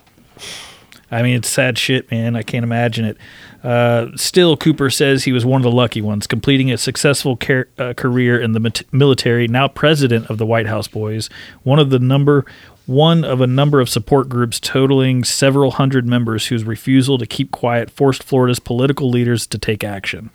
I 1.11 1.21
mean, 1.21 1.35
it's 1.35 1.49
sad 1.49 1.77
shit, 1.77 2.09
man. 2.09 2.35
I 2.37 2.41
can't 2.41 2.63
imagine 2.63 3.03
it. 3.03 3.17
Uh, 3.63 4.07
still, 4.15 4.55
Cooper 4.55 4.89
says 4.89 5.25
he 5.25 5.33
was 5.33 5.45
one 5.45 5.59
of 5.59 5.63
the 5.63 5.71
lucky 5.71 6.01
ones, 6.01 6.25
completing 6.25 6.71
a 6.71 6.77
successful 6.77 7.37
uh, 7.77 7.93
career 7.93 8.39
in 8.39 8.53
the 8.53 8.85
military. 8.91 9.47
Now 9.47 9.67
president 9.67 10.29
of 10.29 10.37
the 10.37 10.45
White 10.45 10.67
House 10.67 10.87
Boys, 10.87 11.29
one 11.63 11.77
of 11.77 11.89
the 11.89 11.99
number 11.99 12.45
one 12.87 13.23
of 13.23 13.41
a 13.41 13.47
number 13.47 13.79
of 13.79 13.89
support 13.89 14.27
groups 14.27 14.59
totaling 14.59 15.23
several 15.23 15.71
hundred 15.71 16.05
members 16.05 16.47
whose 16.47 16.63
refusal 16.63 17.17
to 17.17 17.25
keep 17.25 17.51
quiet 17.51 17.91
forced 17.91 18.23
Florida's 18.23 18.59
political 18.59 19.09
leaders 19.09 19.45
to 19.47 19.57
take 19.57 19.83
action. 19.83 20.29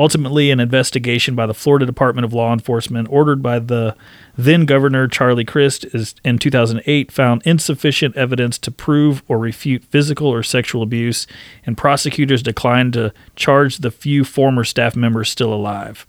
Ultimately, 0.00 0.50
an 0.50 0.60
investigation 0.60 1.34
by 1.34 1.44
the 1.44 1.52
Florida 1.52 1.84
Department 1.84 2.24
of 2.24 2.32
Law 2.32 2.54
Enforcement, 2.54 3.06
ordered 3.10 3.42
by 3.42 3.58
the 3.58 3.94
then 4.34 4.64
Governor 4.64 5.06
Charlie 5.06 5.44
Crist, 5.44 5.84
is 5.92 6.14
in 6.24 6.38
2008 6.38 7.12
found 7.12 7.42
insufficient 7.44 8.16
evidence 8.16 8.56
to 8.60 8.70
prove 8.70 9.22
or 9.28 9.36
refute 9.36 9.84
physical 9.84 10.28
or 10.28 10.42
sexual 10.42 10.82
abuse, 10.82 11.26
and 11.66 11.76
prosecutors 11.76 12.42
declined 12.42 12.94
to 12.94 13.12
charge 13.36 13.80
the 13.80 13.90
few 13.90 14.24
former 14.24 14.64
staff 14.64 14.96
members 14.96 15.28
still 15.28 15.52
alive. 15.52 16.06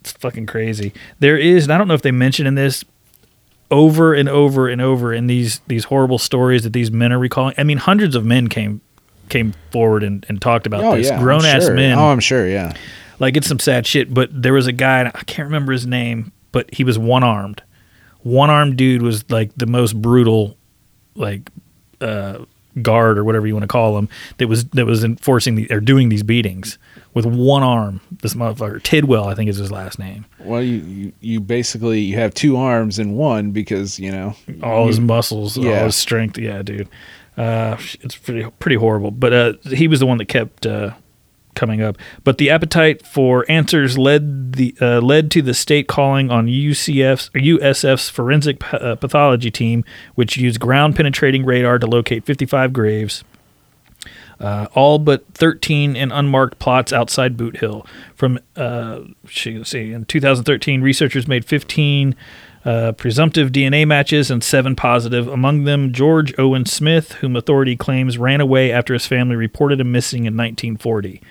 It's 0.00 0.12
fucking 0.12 0.46
crazy. 0.46 0.94
There 1.18 1.36
is, 1.36 1.64
and 1.64 1.72
I 1.74 1.76
don't 1.76 1.86
know 1.86 1.92
if 1.92 2.00
they 2.00 2.12
mentioned 2.12 2.48
in 2.48 2.54
this, 2.54 2.82
over 3.70 4.14
and 4.14 4.26
over 4.26 4.68
and 4.68 4.80
over 4.80 5.12
in 5.12 5.26
these 5.26 5.60
these 5.66 5.84
horrible 5.84 6.16
stories 6.16 6.62
that 6.62 6.72
these 6.72 6.90
men 6.90 7.12
are 7.12 7.18
recalling. 7.18 7.56
I 7.58 7.64
mean, 7.64 7.76
hundreds 7.76 8.16
of 8.16 8.24
men 8.24 8.48
came 8.48 8.80
came 9.28 9.54
forward 9.70 10.02
and, 10.02 10.24
and 10.28 10.40
talked 10.40 10.66
about 10.66 10.82
Oh 10.84 10.96
this. 10.96 11.08
yeah. 11.08 11.16
I'm 11.16 11.22
Grown 11.22 11.44
ass 11.44 11.64
sure. 11.64 11.74
men. 11.74 11.98
Oh, 11.98 12.06
I'm 12.10 12.20
sure. 12.20 12.46
Yeah. 12.48 12.74
Like 13.18 13.36
it's 13.36 13.46
some 13.48 13.58
sad 13.58 13.86
shit. 13.86 14.12
But 14.12 14.30
there 14.32 14.52
was 14.52 14.66
a 14.66 14.72
guy, 14.72 15.00
and 15.00 15.08
I 15.08 15.22
can't 15.24 15.46
remember 15.46 15.72
his 15.72 15.86
name, 15.86 16.32
but 16.52 16.72
he 16.72 16.84
was 16.84 16.98
one 16.98 17.22
armed. 17.24 17.62
One 18.22 18.50
armed 18.50 18.76
dude 18.76 19.02
was 19.02 19.28
like 19.30 19.50
the 19.56 19.66
most 19.66 20.00
brutal, 20.00 20.56
like 21.14 21.50
uh, 22.00 22.44
guard 22.82 23.18
or 23.18 23.24
whatever 23.24 23.46
you 23.46 23.54
want 23.54 23.64
to 23.64 23.68
call 23.68 23.98
him 23.98 24.08
that 24.36 24.46
was 24.46 24.64
that 24.66 24.86
was 24.86 25.02
enforcing 25.02 25.56
the 25.56 25.66
or 25.70 25.80
doing 25.80 26.08
these 26.10 26.22
beatings 26.22 26.78
with 27.14 27.26
one 27.26 27.62
arm. 27.64 28.00
This 28.22 28.34
motherfucker 28.34 28.80
Tidwell, 28.82 29.26
I 29.28 29.34
think 29.34 29.50
is 29.50 29.56
his 29.56 29.72
last 29.72 29.98
name. 29.98 30.26
Well, 30.40 30.62
you, 30.62 30.76
you 30.78 31.12
you 31.20 31.40
basically 31.40 32.00
you 32.00 32.16
have 32.16 32.34
two 32.34 32.56
arms 32.56 32.98
in 33.00 33.14
one 33.14 33.50
because 33.50 33.98
you 33.98 34.12
know 34.12 34.34
all 34.62 34.86
his 34.86 35.00
muscles, 35.00 35.56
all 35.58 35.64
his 35.64 35.96
strength. 35.96 36.38
Yeah, 36.38 36.62
dude, 36.62 36.88
uh, 37.38 37.76
it's 38.00 38.16
pretty 38.16 38.50
pretty 38.58 38.76
horrible. 38.76 39.10
But 39.10 39.32
uh, 39.32 39.52
he 39.64 39.88
was 39.88 40.00
the 40.00 40.06
one 40.06 40.18
that 40.18 40.26
kept 40.26 40.66
uh, 40.66 40.94
coming 41.54 41.80
up. 41.80 41.96
But 42.24 42.38
the 42.38 42.50
appetite 42.50 43.06
for 43.06 43.46
answers 43.48 43.96
led 43.96 44.54
the 44.54 44.74
uh, 44.80 45.00
led 45.00 45.30
to 45.32 45.42
the 45.42 45.54
state 45.54 45.86
calling 45.86 46.30
on 46.30 46.46
UCF's 46.46 47.30
USF's 47.30 48.08
forensic 48.08 48.62
uh, 48.74 48.96
pathology 48.96 49.50
team, 49.50 49.84
which 50.16 50.36
used 50.36 50.58
ground 50.58 50.96
penetrating 50.96 51.44
radar 51.44 51.78
to 51.78 51.86
locate 51.86 52.24
55 52.24 52.72
graves. 52.72 53.24
Uh, 54.40 54.68
all 54.74 55.00
but 55.00 55.24
13 55.34 55.96
in 55.96 56.12
unmarked 56.12 56.60
plots 56.60 56.92
outside 56.92 57.36
Boot 57.36 57.56
Hill. 57.56 57.84
From 58.14 58.38
uh, 58.56 59.00
see, 59.28 59.92
in 59.92 60.04
2013, 60.04 60.80
researchers 60.80 61.26
made 61.26 61.44
15 61.44 62.14
uh, 62.68 62.92
presumptive 62.92 63.50
DNA 63.50 63.86
matches 63.86 64.30
and 64.30 64.44
seven 64.44 64.76
positive. 64.76 65.26
Among 65.26 65.64
them, 65.64 65.90
George 65.90 66.38
Owen 66.38 66.66
Smith, 66.66 67.12
whom 67.12 67.34
authority 67.34 67.76
claims 67.76 68.18
ran 68.18 68.42
away 68.42 68.70
after 68.70 68.92
his 68.92 69.06
family 69.06 69.36
reported 69.36 69.80
him 69.80 69.90
missing 69.90 70.26
in 70.26 70.36
1940. 70.36 71.22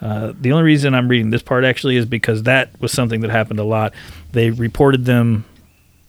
Uh, 0.00 0.32
the 0.40 0.50
only 0.50 0.64
reason 0.64 0.94
I'm 0.94 1.06
reading 1.08 1.28
this 1.28 1.42
part 1.42 1.64
actually 1.64 1.96
is 1.96 2.06
because 2.06 2.44
that 2.44 2.70
was 2.80 2.90
something 2.90 3.20
that 3.20 3.30
happened 3.30 3.60
a 3.60 3.64
lot. 3.64 3.92
They 4.32 4.48
reported 4.48 5.04
them 5.04 5.44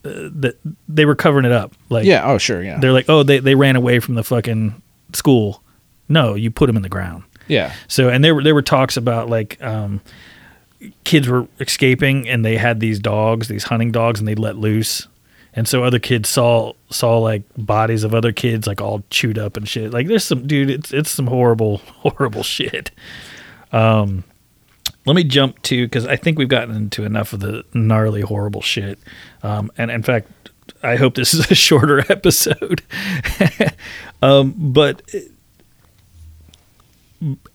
uh, 0.05 0.30
that 0.36 0.57
they 0.88 1.03
were 1.03 1.15
covering 1.15 1.43
it 1.45 1.51
up. 1.51 1.73
Like 1.89 2.05
yeah. 2.05 2.23
Oh 2.25 2.38
sure. 2.38 2.63
Yeah. 2.63 2.80
they're 2.80 2.93
like, 2.93 3.09
oh, 3.09 3.23
they 3.23 3.39
they 3.39 3.55
ran 3.55 3.75
away 3.75 3.99
from 3.99 4.15
the 4.15 4.23
fucking 4.23 4.82
school. 5.11 5.61
No, 6.07 6.36
you 6.36 6.51
put 6.51 6.67
them 6.67 6.77
in 6.77 6.84
the 6.84 6.89
ground. 6.89 7.23
yeah. 7.49 7.73
So, 7.89 8.07
and 8.07 8.23
there 8.23 8.34
were 8.34 8.43
there 8.43 8.55
were 8.55 8.61
talks 8.61 8.95
about 8.95 9.30
like 9.30 9.61
um, 9.61 9.99
kids 11.03 11.27
were 11.27 11.47
escaping, 11.59 12.27
and 12.27 12.43
they 12.43 12.57
had 12.57 12.80
these 12.80 12.99
dogs, 12.99 13.47
these 13.47 13.65
hunting 13.65 13.91
dogs, 13.91 14.19
and 14.19 14.27
they 14.27 14.36
let 14.36 14.57
loose, 14.57 15.07
and 15.53 15.67
so 15.67 15.84
other 15.84 15.99
kids 15.99 16.30
saw 16.30 16.73
saw 16.89 17.17
like 17.17 17.43
bodies 17.57 18.03
of 18.03 18.13
other 18.13 18.32
kids 18.32 18.67
like 18.67 18.82
all 18.82 19.03
chewed 19.09 19.38
up 19.38 19.57
and 19.57 19.67
shit. 19.67 19.91
Like 19.91 20.07
there's 20.07 20.23
some 20.23 20.47
dude, 20.47 20.69
it's 20.69 20.93
it's 20.93 21.09
some 21.09 21.27
horrible 21.27 21.77
horrible 22.03 22.43
shit. 22.43 22.91
Um, 23.71 24.23
let 25.05 25.15
me 25.15 25.23
jump 25.23 25.61
to 25.63 25.86
because 25.86 26.05
I 26.05 26.15
think 26.15 26.38
we've 26.38 26.49
gotten 26.49 26.75
into 26.75 27.03
enough 27.03 27.34
of 27.34 27.39
the 27.39 27.63
gnarly 27.73 28.21
horrible 28.21 28.61
shit. 28.61 28.99
Um, 29.43 29.71
and 29.77 29.89
in 29.89 30.03
fact, 30.03 30.30
I 30.84 30.95
hope 30.95 31.15
this 31.15 31.34
is 31.34 31.49
a 31.49 31.55
shorter 31.67 31.99
episode. 32.11 32.82
um, 34.21 34.53
but 34.57 35.01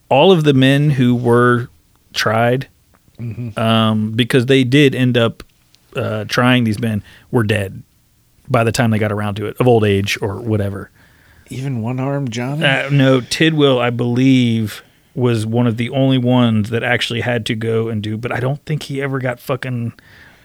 all 0.09 0.33
of 0.33 0.45
the 0.45 0.55
men 0.55 0.91
who 0.91 1.15
were 1.15 1.69
tried, 2.13 2.69
um, 3.57 4.13
because 4.13 4.47
they 4.47 4.65
did 4.65 4.95
end 4.95 5.17
up 5.17 5.43
uh, 5.97 6.25
trying 6.25 6.65
these 6.65 6.81
men, 6.81 7.03
were 7.31 7.45
dead 7.45 7.83
by 8.49 8.65
the 8.65 8.73
time 8.73 8.91
they 8.91 8.99
got 8.99 9.13
around 9.13 9.37
to 9.37 9.47
it, 9.47 9.57
of 9.59 9.67
old 9.67 9.85
age 9.85 10.19
or 10.21 10.41
whatever. 10.41 10.91
Even 11.51 11.83
one 11.83 12.01
armed 12.01 12.31
Johnny. 12.33 12.65
Uh, 12.65 12.89
no, 12.91 13.21
Tidwell, 13.21 13.79
I 13.79 13.91
believe, 13.91 14.83
was 15.15 15.47
one 15.47 15.67
of 15.67 15.77
the 15.77 15.91
only 15.91 16.19
ones 16.19 16.71
that 16.71 16.83
actually 16.83 17.21
had 17.21 17.47
to 17.47 17.55
go 17.55 17.89
and 17.89 18.03
do, 18.03 18.17
but 18.17 18.33
I 18.33 18.41
don't 18.41 18.65
think 18.65 18.85
he 18.85 19.01
ever 19.01 19.19
got 19.19 19.39
fucking 19.39 19.93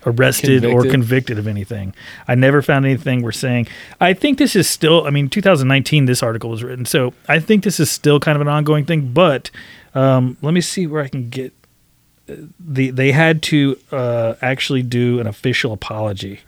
arrested 0.05 0.63
or 0.63 0.82
Convicted? 0.84 0.91
convicted 0.91 1.39
of 1.39 1.47
anything. 1.47 1.93
I 2.28 2.36
never 2.36 2.61
found 2.61 2.86
anything 2.86 3.22
we're 3.22 3.32
saying. 3.32 3.67
I 3.99 4.13
think 4.13 4.38
this 4.38 4.55
is 4.55 4.70
still, 4.70 5.05
I 5.05 5.09
mean, 5.09 5.30
2019, 5.30 6.05
this 6.05 6.24
article 6.24 6.49
was 6.49 6.63
written. 6.63 6.86
So 6.86 7.13
I 7.28 7.39
think 7.39 7.63
this 7.63 7.80
is 7.80 7.89
still 7.89 8.20
kind 8.20 8.36
of 8.36 8.41
an 8.41 8.47
ongoing 8.47 8.86
thing, 8.86 9.11
but 9.13 9.51
um, 9.95 10.38
let 10.41 10.53
me 10.53 10.61
see 10.61 10.88
where 10.88 11.03
I 11.03 11.07
can 11.07 11.30
get. 11.30 11.53
The, 12.59 12.91
they 12.91 13.11
had 13.11 13.41
to 13.43 13.77
uh, 13.91 14.36
actually 14.41 14.84
do 14.84 15.19
an 15.19 15.27
official 15.27 15.73
apology. 15.73 16.41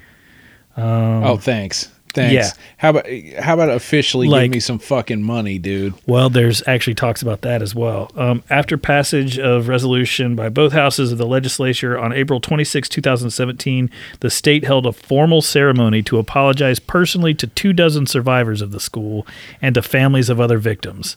oh, 0.78 1.38
thanks. 1.38 1.90
Thanks. 2.14 2.34
yeah. 2.34 2.50
How 2.78 2.90
about 2.90 3.06
how 3.40 3.54
about 3.54 3.70
officially 3.70 4.28
Like- 4.28 4.44
give 4.44 4.52
me 4.52 4.60
some 4.60 4.80
fucking 4.80 5.22
money, 5.24 5.58
dude? 5.58 5.94
Well, 6.06 6.30
there's 6.30 6.66
actually 6.68 6.96
talks 6.96 7.22
about 7.22 7.42
that 7.42 7.62
as 7.62 7.74
well. 7.74 8.12
Um, 8.16 8.44
after 8.50 8.78
passage 8.78 9.40
of 9.40 9.68
resolution 9.68 10.36
by 10.36 10.50
both 10.50 10.74
houses 10.74 11.12
of 11.12 11.18
the 11.18 11.26
legislature 11.26 11.98
on 11.98 12.12
April 12.12 12.40
26, 12.42 12.90
2017, 12.90 13.90
the 14.20 14.30
state 14.30 14.66
held 14.66 14.86
a 14.86 14.92
formal 14.92 15.42
ceremony 15.42 16.02
to 16.04 16.18
apologize 16.18 16.80
personally 16.80 17.34
to 17.36 17.48
two 17.48 17.72
dozen 17.74 18.06
survivors 18.06 18.62
of 18.62 18.72
the 18.72 18.80
school 18.80 19.26
and 19.62 19.76
to 19.76 19.82
families 19.82 20.30
of 20.30 20.40
other 20.40 20.58
victims. 20.58 21.16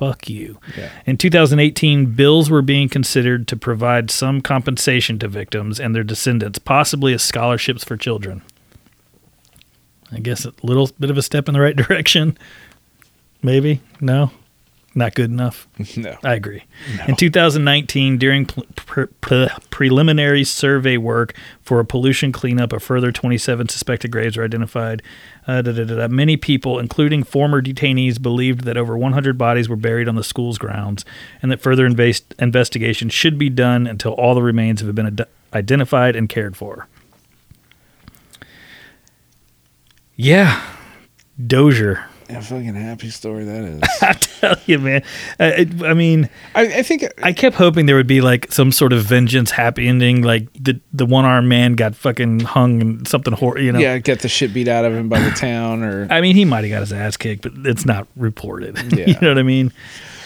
Fuck 0.00 0.28
you. 0.30 0.58
Yeah. 0.78 0.88
In 1.04 1.16
2018, 1.18 2.06
bills 2.14 2.48
were 2.50 2.62
being 2.62 2.88
considered 2.88 3.46
to 3.48 3.56
provide 3.56 4.10
some 4.10 4.40
compensation 4.40 5.18
to 5.18 5.28
victims 5.28 5.78
and 5.78 5.94
their 5.94 6.02
descendants, 6.02 6.58
possibly 6.58 7.12
as 7.12 7.22
scholarships 7.22 7.84
for 7.84 7.98
children. 7.98 8.40
I 10.10 10.18
guess 10.20 10.46
a 10.46 10.54
little 10.62 10.90
bit 10.98 11.10
of 11.10 11.18
a 11.18 11.22
step 11.22 11.48
in 11.48 11.54
the 11.54 11.60
right 11.60 11.76
direction. 11.88 12.36
Maybe. 13.42 13.82
No. 14.00 14.30
Not 14.94 15.14
good 15.14 15.30
enough. 15.30 15.68
No. 15.96 16.16
I 16.24 16.34
agree. 16.34 16.64
In 17.06 17.14
2019, 17.14 18.16
during 18.16 18.46
pre- 18.46 19.06
pre- 19.20 19.48
preliminary 19.70 20.44
survey 20.44 20.96
work 20.96 21.34
for 21.62 21.78
a 21.78 21.84
pollution 21.84 22.32
cleanup, 22.32 22.72
a 22.72 22.80
further 22.80 23.12
27 23.12 23.68
suspected 23.68 24.10
graves 24.10 24.36
were 24.38 24.44
identified. 24.44 25.02
Uh, 25.50 25.62
da, 25.62 25.72
da, 25.72 25.82
da. 25.82 26.06
Many 26.06 26.36
people, 26.36 26.78
including 26.78 27.24
former 27.24 27.60
detainees, 27.60 28.22
believed 28.22 28.62
that 28.66 28.76
over 28.76 28.96
100 28.96 29.36
bodies 29.36 29.68
were 29.68 29.74
buried 29.74 30.06
on 30.06 30.14
the 30.14 30.22
school's 30.22 30.58
grounds 30.58 31.04
and 31.42 31.50
that 31.50 31.60
further 31.60 31.88
invas- 31.88 32.22
investigation 32.38 33.08
should 33.08 33.36
be 33.36 33.50
done 33.50 33.88
until 33.88 34.12
all 34.12 34.36
the 34.36 34.42
remains 34.42 34.80
have 34.80 34.94
been 34.94 35.06
ad- 35.06 35.26
identified 35.52 36.14
and 36.14 36.28
cared 36.28 36.56
for. 36.56 36.86
Yeah. 40.14 40.62
Dozier. 41.44 42.08
A 42.36 42.40
fucking 42.42 42.74
happy 42.74 43.10
story 43.10 43.44
that 43.44 43.64
is. 43.64 43.80
I 44.02 44.12
tell 44.14 44.56
you, 44.66 44.78
man. 44.78 45.02
I, 45.38 45.66
I- 45.84 45.94
mean, 45.94 46.28
I, 46.54 46.78
I 46.78 46.82
think 46.82 47.04
I 47.22 47.32
kept 47.32 47.56
hoping 47.56 47.86
there 47.86 47.96
would 47.96 48.06
be 48.06 48.20
like 48.20 48.52
some 48.52 48.72
sort 48.72 48.92
of 48.92 49.02
vengeance 49.04 49.50
happy 49.50 49.86
ending, 49.88 50.22
like 50.22 50.48
the 50.54 50.80
the 50.92 51.06
one 51.06 51.24
armed 51.24 51.48
man 51.48 51.74
got 51.74 51.94
fucking 51.94 52.40
hung 52.40 52.80
and 52.80 53.08
something 53.08 53.32
hor 53.32 53.58
you 53.58 53.72
know. 53.72 53.78
yeah, 53.78 53.98
get 53.98 54.20
the 54.20 54.28
shit 54.28 54.54
beat 54.54 54.68
out 54.68 54.84
of 54.84 54.94
him 54.94 55.08
by 55.08 55.20
the 55.20 55.30
town 55.36 55.82
or 55.82 56.06
I 56.10 56.20
mean, 56.20 56.36
he 56.36 56.44
might 56.44 56.64
have 56.64 56.70
got 56.70 56.80
his 56.80 56.92
ass 56.92 57.16
kicked, 57.16 57.42
but 57.42 57.52
it's 57.64 57.84
not 57.86 58.06
reported. 58.16 58.78
Yeah. 58.96 59.06
you 59.08 59.16
know 59.20 59.28
what 59.28 59.38
I 59.38 59.42
mean? 59.42 59.72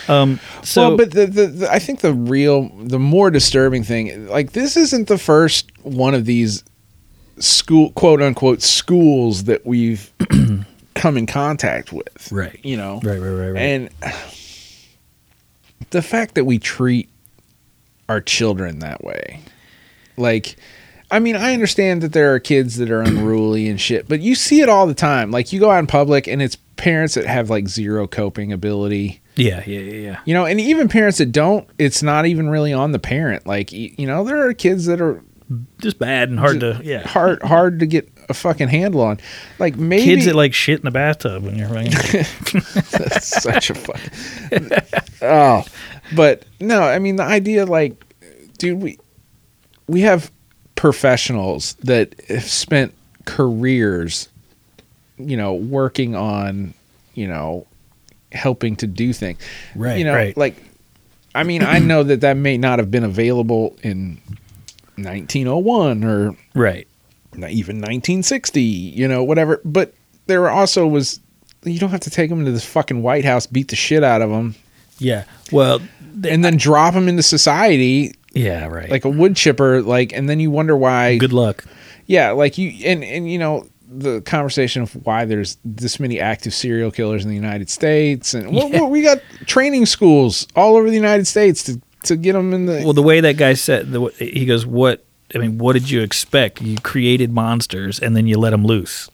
Um, 0.09 0.39
so, 0.63 0.89
well, 0.89 0.97
but 0.99 1.11
the, 1.13 1.27
the, 1.27 1.47
the 1.47 1.73
I 1.73 1.79
think 1.79 2.01
the 2.01 2.13
real, 2.13 2.69
the 2.77 2.99
more 2.99 3.31
disturbing 3.31 3.85
thing, 3.85 4.27
like 4.29 4.53
this 4.53 4.77
isn't 4.77 5.09
the 5.09 5.17
first 5.19 5.71
one 5.83 6.15
of 6.15 6.25
these 6.27 6.63
school, 7.39 7.91
quote 7.93 8.21
unquote, 8.23 8.63
schools 8.63 9.45
that 9.45 9.65
we've 9.67 10.13
come 11.05 11.19
in 11.19 11.27
contact 11.27 11.93
with. 11.93 12.33
Right. 12.33 12.59
You 12.63 12.79
know. 12.79 12.95
right, 13.05 13.19
right, 13.19 13.29
right, 13.29 13.51
right. 13.51 13.61
And 13.61 13.91
the 15.91 16.01
fact 16.01 16.35
that 16.35 16.47
we 16.47 16.59
treat 16.59 17.11
our 18.09 18.23
children 18.23 18.79
that 18.79 19.05
way, 19.05 19.41
like, 20.17 20.57
I 21.11 21.19
mean, 21.19 21.37
I 21.37 21.53
understand 21.53 22.03
that 22.03 22.15
there 22.15 22.33
are 22.33 22.41
kids 22.41 22.79
that 22.79 22.91
are 22.91 23.03
unruly 23.03 23.69
and 23.69 23.79
shit, 23.79 24.09
but 24.09 24.21
you 24.21 24.35
see 24.35 24.63
it 24.63 24.71
all 24.71 24.87
the 24.87 24.95
time. 24.95 25.31
Like, 25.31 25.53
you 25.53 25.61
go 25.61 25.71
out 25.71 25.79
in 25.79 25.87
public 25.87 26.27
and 26.27 26.41
it's 26.41 26.57
parents 26.77 27.15
that 27.15 27.27
have 27.27 27.51
like 27.51 27.69
zero 27.69 28.07
coping 28.07 28.53
ability 28.53 29.21
yeah, 29.37 29.63
yeah, 29.65 29.79
yeah, 29.79 29.93
yeah. 29.93 30.21
you 30.25 30.35
know 30.35 30.45
and 30.45 30.61
even 30.61 30.89
parents 30.89 31.19
that 31.19 31.31
don't 31.31 31.69
it's 31.79 32.03
not 32.03 32.27
even 32.27 32.51
really 32.51 32.73
on 32.73 32.91
the 32.91 32.99
parent 32.99 33.47
like 33.47 33.71
you 33.71 34.07
know 34.07 34.25
there 34.25 34.49
are 34.49 34.53
kids 34.53 34.87
that 34.87 35.01
are 35.01 35.23
Just 35.79 35.99
bad 35.99 36.31
and 36.31 36.39
hard 36.39 36.61
to 36.61 36.81
yeah. 36.83 37.07
hard 37.07 37.43
hard 37.43 37.81
to 37.81 37.87
get 37.87 38.09
a 38.29 38.35
fucking 38.35 38.69
handle 38.69 39.03
on 39.03 39.19
like 39.59 39.77
maybe 39.77 40.05
Kids 40.05 40.25
that 40.27 40.35
like 40.35 40.55
shit 40.55 40.81
in 40.81 40.85
the 40.85 40.91
bathtub 40.91 41.45
when 41.45 41.57
you're 41.57 41.69
running. 41.69 41.93
that's 42.91 43.43
such 43.43 43.71
a 43.71 43.75
fucking 43.75 44.71
oh 45.23 45.65
but 46.15 46.45
no 46.61 46.83
i 46.83 46.99
mean 46.99 47.17
the 47.17 47.23
idea 47.23 47.67
like 47.67 48.03
dude 48.59 48.81
we 48.81 48.99
we 49.87 50.01
have 50.01 50.31
professionals 50.75 51.75
that 51.75 52.15
have 52.29 52.45
spent 52.45 52.95
careers 53.25 54.29
you 55.19 55.37
know 55.37 55.55
working 55.55 56.15
on 56.15 56.75
you 57.15 57.27
know 57.27 57.67
helping 58.33 58.77
to 58.77 58.87
do 58.87 59.13
things 59.13 59.39
Right, 59.75 59.99
you 59.99 60.05
know 60.05 60.15
right. 60.15 60.37
like 60.37 60.57
i 61.35 61.43
mean 61.43 61.63
i 61.63 61.79
know 61.79 62.03
that 62.03 62.23
that 62.23 62.37
may 62.37 62.59
not 62.59 62.79
have 62.79 62.91
been 62.91 63.05
available 63.05 63.77
in 63.83 64.21
1901 64.97 66.05
or 66.05 66.36
right. 66.55 66.86
not 67.34 67.51
even 67.51 67.76
1960 67.76 68.61
you 68.62 69.09
know 69.09 69.22
whatever 69.24 69.61
but 69.64 69.92
there 70.26 70.49
also 70.49 70.86
was 70.86 71.20
you 71.64 71.78
don't 71.78 71.90
have 71.90 72.01
to 72.01 72.11
take 72.11 72.30
them 72.30 72.45
to 72.45 72.53
this 72.53 72.64
fucking 72.64 73.03
white 73.03 73.24
house 73.24 73.47
beat 73.47 73.68
the 73.68 73.76
shit 73.76 74.05
out 74.05 74.22
of 74.22 74.30
them 74.30 74.55
Yeah. 74.99 75.24
Well, 75.51 75.78
th- 75.80 76.32
and 76.32 76.45
then 76.45 76.57
drop 76.57 76.95
them 76.95 77.09
into 77.09 77.22
society 77.22 78.14
yeah, 78.32 78.66
right. 78.66 78.90
like 78.90 79.05
a 79.05 79.09
wood 79.11 79.36
chipper 79.36 79.80
like 79.82 80.12
and 80.12 80.28
then 80.28 80.40
you 80.40 80.51
wonder 80.51 80.76
why 80.76 81.18
good 81.18 81.32
luck. 81.32 81.64
yeah 82.07 82.30
like 82.32 82.59
you 82.59 82.70
and 82.84 83.03
and 83.05 83.30
you 83.30 83.38
know 83.38 83.66
the 83.97 84.20
conversation 84.22 84.82
of 84.82 84.92
why 85.07 85.24
there's 85.24 85.57
this 85.64 86.01
many 86.01 86.18
active 86.18 86.53
serial 86.53 86.90
killers 86.90 87.22
in 87.22 87.28
the 87.30 87.36
United 87.36 87.70
States 87.70 88.34
and 88.34 88.53
well, 88.53 88.68
Yeah. 88.68 88.80
well, 88.80 88.90
we 88.90 89.03
got 89.03 89.18
training 89.47 89.86
schools 89.86 90.49
all 90.57 90.76
over 90.76 90.88
the 90.90 90.97
United 90.97 91.26
States 91.28 91.62
to 91.64 91.80
to 92.05 92.17
get 92.17 92.33
them 92.35 92.53
in 92.53 92.67
the 92.67 92.83
Well, 92.85 92.93
the 92.93 93.03
way 93.03 93.21
that 93.21 93.37
guy 93.37 93.55
said, 93.55 93.93
the, 93.93 94.09
he 94.19 94.47
goes, 94.47 94.65
"What? 94.67 95.05
I 95.35 95.39
mean, 95.39 95.59
what 95.59 95.73
did 95.73 95.91
you 95.91 96.03
expect? 96.03 96.61
You 96.63 96.77
created 96.79 97.33
monsters 97.33 97.99
and 97.99 98.17
then 98.17 98.27
you 98.27 98.39
let 98.39 98.51
them 98.51 98.65
loose." 98.65 99.11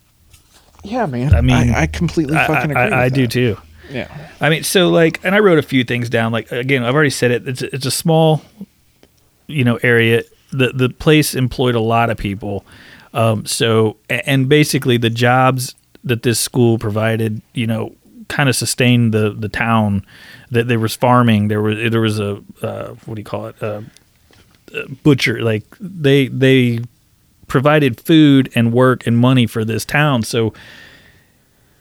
yeah 0.83 1.05
man 1.05 1.35
I 1.35 1.43
mean, 1.43 1.75
I, 1.75 1.83
I 1.83 1.87
completely 1.87 2.37
fucking 2.37 2.75
I, 2.75 2.85
agree 2.87 2.97
I 2.97 3.05
with 3.05 3.13
do 3.15 3.27
too. 3.27 3.57
yeah 3.91 4.09
I 4.41 4.49
mean, 4.49 4.63
so 4.65 4.89
like, 4.89 5.23
and 5.23 5.35
I 5.35 5.41
wrote 5.41 5.59
a 5.59 5.63
few 5.63 5.85
things 5.85 6.09
down. 6.09 6.33
Like 6.33 6.51
again, 6.51 6.83
I've 6.85 6.95
already 6.95 7.11
said 7.11 7.31
it. 7.31 7.47
It's 7.47 7.61
a, 7.61 7.75
it's 7.75 7.85
a 7.85 7.91
small, 7.91 8.41
you 9.47 9.63
know, 9.65 9.79
area. 9.83 10.23
The 10.53 10.69
the 10.69 10.89
place 10.89 11.35
employed 11.35 11.75
a 11.75 11.81
lot 11.81 12.09
of 12.09 12.17
people. 12.17 12.65
Um, 13.13 13.45
so 13.45 13.99
and 14.09 14.49
basically 14.49 14.97
the 14.97 15.11
jobs 15.11 15.75
that 16.05 16.23
this 16.23 16.41
school 16.41 16.79
provided, 16.79 17.43
you 17.53 17.67
know, 17.67 17.95
kind 18.31 18.49
of 18.49 18.57
sustained 18.57 19.13
the 19.13 19.31
the 19.39 19.49
town. 19.51 20.07
That 20.53 20.67
there 20.69 20.81
was 20.81 20.97
farming. 20.97 21.49
There 21.49 21.61
was 21.61 21.91
there 21.93 22.01
was 22.01 22.19
a 22.19 22.43
uh, 22.63 22.95
what 23.05 23.15
do 23.17 23.21
you 23.21 23.25
call 23.25 23.47
it? 23.47 23.63
Uh, 23.63 23.83
uh, 24.75 24.83
butcher. 25.03 25.43
Like 25.43 25.65
they 25.79 26.29
they 26.29 26.81
provided 27.49 28.01
food 28.01 28.51
and 28.55 28.73
work 28.73 29.07
and 29.07 29.19
money 29.19 29.47
for 29.47 29.65
this 29.65 29.85
town. 29.85 30.23
So 30.23 30.55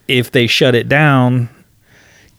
if 0.07 0.31
they 0.31 0.47
shut 0.47 0.73
it 0.75 0.89
down, 0.89 1.49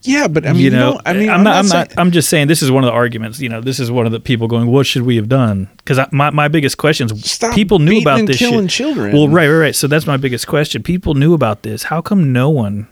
yeah 0.03 0.27
but 0.27 0.45
I 0.47 0.53
mean 0.53 0.61
you 0.63 0.69
know, 0.71 0.93
don't- 0.93 1.01
I 1.07 1.13
mean 1.13 1.29
I'm, 1.29 1.43
not, 1.43 1.55
I'm 1.57 1.65
saying- 1.65 1.87
not, 1.89 1.99
I'm 1.99 2.11
just 2.11 2.27
saying 2.29 2.47
this 2.47 2.61
is 2.61 2.71
one 2.71 2.83
of 2.83 2.87
the 2.87 2.93
arguments. 2.93 3.39
You 3.39 3.49
know, 3.49 3.61
this 3.61 3.79
is 3.79 3.89
one 3.91 4.05
of 4.05 4.11
the 4.11 4.19
people 4.19 4.47
going, 4.47 4.67
"What 4.67 4.85
should 4.85 5.03
we 5.03 5.15
have 5.15 5.29
done?" 5.29 5.69
Because 5.77 5.99
my 6.11 6.29
my 6.31 6.47
biggest 6.47 6.77
question 6.77 7.09
is, 7.11 7.39
people 7.53 7.79
knew 7.79 7.99
about 8.01 8.25
this 8.25 8.37
killing 8.37 8.67
shit. 8.67 8.85
children. 8.85 9.13
Well, 9.13 9.27
right, 9.29 9.47
right, 9.47 9.57
right. 9.59 9.75
So 9.75 9.87
that's 9.87 10.07
my 10.07 10.17
biggest 10.17 10.47
question. 10.47 10.81
People 10.83 11.13
knew 11.13 11.33
about 11.33 11.63
this. 11.63 11.83
How 11.83 12.01
come 12.01 12.33
no 12.33 12.49
one? 12.49 12.87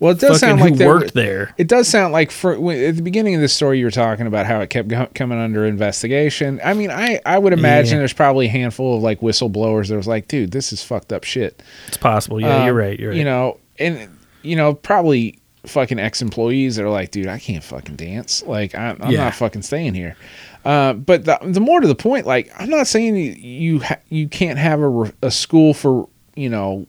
Well, 0.00 0.12
it 0.12 0.20
does 0.20 0.38
sound 0.38 0.60
like 0.60 0.76
who 0.78 0.86
worked 0.86 1.14
there. 1.14 1.52
It 1.58 1.66
does 1.66 1.88
sound 1.88 2.12
like 2.12 2.30
for 2.30 2.52
at 2.70 2.96
the 2.96 3.02
beginning 3.02 3.34
of 3.34 3.40
the 3.40 3.48
story, 3.48 3.80
you 3.80 3.84
were 3.84 3.90
talking 3.90 4.28
about 4.28 4.46
how 4.46 4.60
it 4.60 4.70
kept 4.70 4.86
go- 4.88 5.08
coming 5.14 5.38
under 5.40 5.66
investigation. 5.66 6.60
I 6.64 6.74
mean, 6.74 6.90
I 6.92 7.20
I 7.26 7.36
would 7.38 7.52
imagine 7.52 7.94
Yeah. 7.94 7.98
there's 8.00 8.12
probably 8.12 8.46
a 8.46 8.50
handful 8.50 8.96
of 8.96 9.02
like 9.02 9.20
whistleblowers 9.20 9.88
that 9.88 9.96
was 9.96 10.06
like, 10.06 10.28
dude, 10.28 10.52
this 10.52 10.72
is 10.72 10.82
fucked 10.84 11.12
up 11.12 11.24
shit. 11.24 11.62
It's 11.88 11.96
possible. 11.96 12.40
Yeah, 12.40 12.64
you're 12.64 12.70
Um, 12.74 12.76
right. 12.88 12.98
You're 13.00 13.10
right. 13.10 13.18
You 13.18 13.24
know, 13.24 13.58
and 13.80 14.08
you 14.42 14.54
know, 14.54 14.74
probably 14.74 15.38
fucking 15.66 15.98
ex 15.98 16.22
employees 16.22 16.76
that 16.76 16.84
are 16.84 16.90
like, 16.90 17.10
dude, 17.10 17.26
I 17.26 17.40
can't 17.40 17.64
fucking 17.64 17.96
dance. 17.96 18.44
Like, 18.46 18.76
I'm, 18.76 18.96
I'm 19.02 19.10
Yeah. 19.10 19.24
not 19.24 19.34
fucking 19.34 19.62
staying 19.62 19.94
here. 19.94 20.16
Uh, 20.64 20.92
but 20.92 21.24
the, 21.24 21.38
the 21.42 21.60
more 21.60 21.80
to 21.80 21.88
the 21.88 21.94
point, 21.96 22.24
like, 22.24 22.50
I'm 22.56 22.70
not 22.70 22.86
saying 22.86 23.16
you 23.16 23.32
you, 23.32 23.78
ha- 23.80 23.98
you 24.08 24.28
can't 24.28 24.58
have 24.58 24.78
a, 24.80 24.88
re- 24.88 25.12
a 25.22 25.30
school 25.32 25.74
for 25.74 26.08
you 26.36 26.48
know 26.48 26.86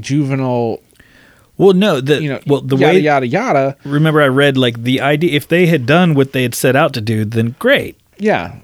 juvenile, 0.00 0.80
well, 1.56 1.72
no, 1.72 2.00
the 2.00 2.22
you 2.22 2.28
know, 2.28 2.40
well 2.46 2.60
the 2.60 2.76
yada 2.76 2.94
way 2.94 3.00
yada 3.00 3.26
yada. 3.26 3.76
remember 3.84 4.20
I 4.22 4.26
read 4.28 4.56
like 4.56 4.82
the 4.82 5.00
idea 5.00 5.32
if 5.32 5.46
they 5.48 5.66
had 5.66 5.86
done 5.86 6.14
what 6.14 6.32
they 6.32 6.42
had 6.42 6.54
set 6.54 6.74
out 6.76 6.92
to 6.94 7.00
do, 7.00 7.24
then 7.24 7.54
great. 7.58 7.98
Yeah. 8.18 8.56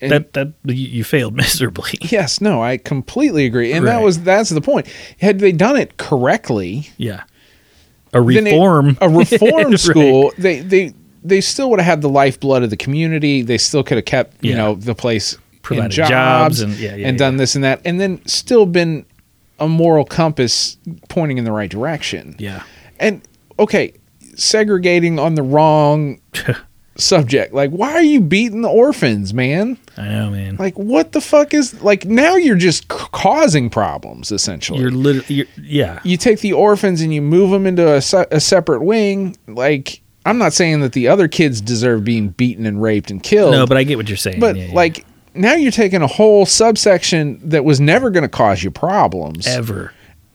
And- 0.00 0.10
that 0.12 0.32
that 0.34 0.52
you, 0.64 1.02
failed 1.04 1.34
miserably. 1.44 1.92
Yes, 2.02 2.40
no, 2.40 2.62
I 2.62 2.76
completely 2.76 3.46
agree, 3.46 3.72
and 3.72 3.86
that 3.86 4.02
was 4.02 4.22
that's 4.22 4.50
the 4.50 4.60
point. 4.60 4.86
Had 5.20 5.38
they 5.38 5.52
done 5.52 5.76
it 5.76 5.96
correctly, 5.96 6.90
yeah, 6.98 7.22
a 8.12 8.22
then 8.22 8.46
it- 8.46 8.52
reform, 8.52 8.98
a 9.00 9.08
reform 9.22 9.70
Right. 9.70 9.80
school, 9.80 10.32
they 10.36 10.60
they 10.60 10.92
they 11.22 11.40
still 11.40 11.70
would 11.70 11.78
have 11.80 11.86
had 11.86 12.02
the 12.02 12.08
lifeblood 12.10 12.62
of 12.62 12.68
the 12.70 12.76
community. 12.76 13.40
They 13.40 13.56
still 13.56 13.82
could 13.82 13.96
have 13.96 14.04
kept 14.04 14.44
you 14.44 14.50
Yeah. 14.50 14.56
know 14.58 14.74
the 14.74 14.94
place 14.94 15.38
Provided 15.62 15.92
jobs, 15.92 16.10
jobs 16.10 16.60
and- 16.60 16.74
yeah, 16.74 16.96
yeah, 16.96 17.08
and 17.08 17.16
done 17.16 17.38
this 17.38 17.54
and 17.54 17.64
that, 17.64 17.80
and 17.86 17.98
then 17.98 18.20
still 18.26 18.66
been 18.66 19.06
a 19.58 19.68
moral 19.68 20.04
compass 20.04 20.76
pointing 21.08 21.38
in 21.38 21.44
the 21.44 21.52
right 21.52 21.70
direction. 21.70 22.34
Yeah, 22.38 22.62
And 22.98 23.22
okay, 23.58 23.92
segregating 24.34 25.18
on 25.18 25.34
the 25.36 25.42
wrong 25.42 26.20
subject. 26.96 27.52
Like, 27.54 27.70
why 27.70 27.92
are 27.92 28.02
you 28.02 28.20
beating 28.20 28.62
the 28.62 28.68
orphans, 28.68 29.32
man? 29.34 29.78
I 29.96 30.08
know, 30.08 30.30
man. 30.30 30.56
Like, 30.56 30.78
what 30.78 31.12
the 31.12 31.20
fuck 31.20 31.54
is 31.54 31.80
like? 31.82 32.04
Now 32.04 32.36
you're 32.36 32.56
just 32.56 32.82
c- 32.92 32.98
causing 33.12 33.70
problems, 33.70 34.30
essentially. 34.32 34.80
you're 34.80 34.90
literally, 34.90 35.46
yeah, 35.60 36.00
you 36.04 36.16
take 36.16 36.40
the 36.40 36.52
orphans 36.52 37.00
and 37.00 37.12
you 37.14 37.22
move 37.22 37.50
them 37.50 37.66
into 37.66 37.94
a, 37.94 38.00
se- 38.00 38.26
a 38.30 38.40
separate 38.40 38.82
wing. 38.82 39.36
Like, 39.46 40.00
I'm 40.26 40.38
not 40.38 40.52
saying 40.52 40.80
that 40.80 40.92
the 40.92 41.08
other 41.08 41.28
kids 41.28 41.60
deserve 41.60 42.02
being 42.04 42.28
beaten 42.30 42.66
and 42.66 42.80
raped 42.82 43.10
and 43.10 43.22
killed. 43.22 43.52
no, 43.52 43.66
but 43.66 43.76
I 43.76 43.84
get 43.84 43.98
what 43.98 44.08
you're 44.08 44.16
saying. 44.16 44.40
but 44.40 44.56
yeah, 44.56 44.64
yeah. 44.66 44.74
Now 45.34 45.54
you're 45.54 45.72
taking 45.72 46.02
a 46.02 46.06
whole 46.06 46.46
subsection 46.46 47.40
that 47.48 47.64
was 47.64 47.80
never 47.80 48.10
going 48.10 48.22
to 48.22 48.28
cause 48.28 48.62
you 48.62 48.70
problems, 48.70 49.46
ever, 49.46 49.92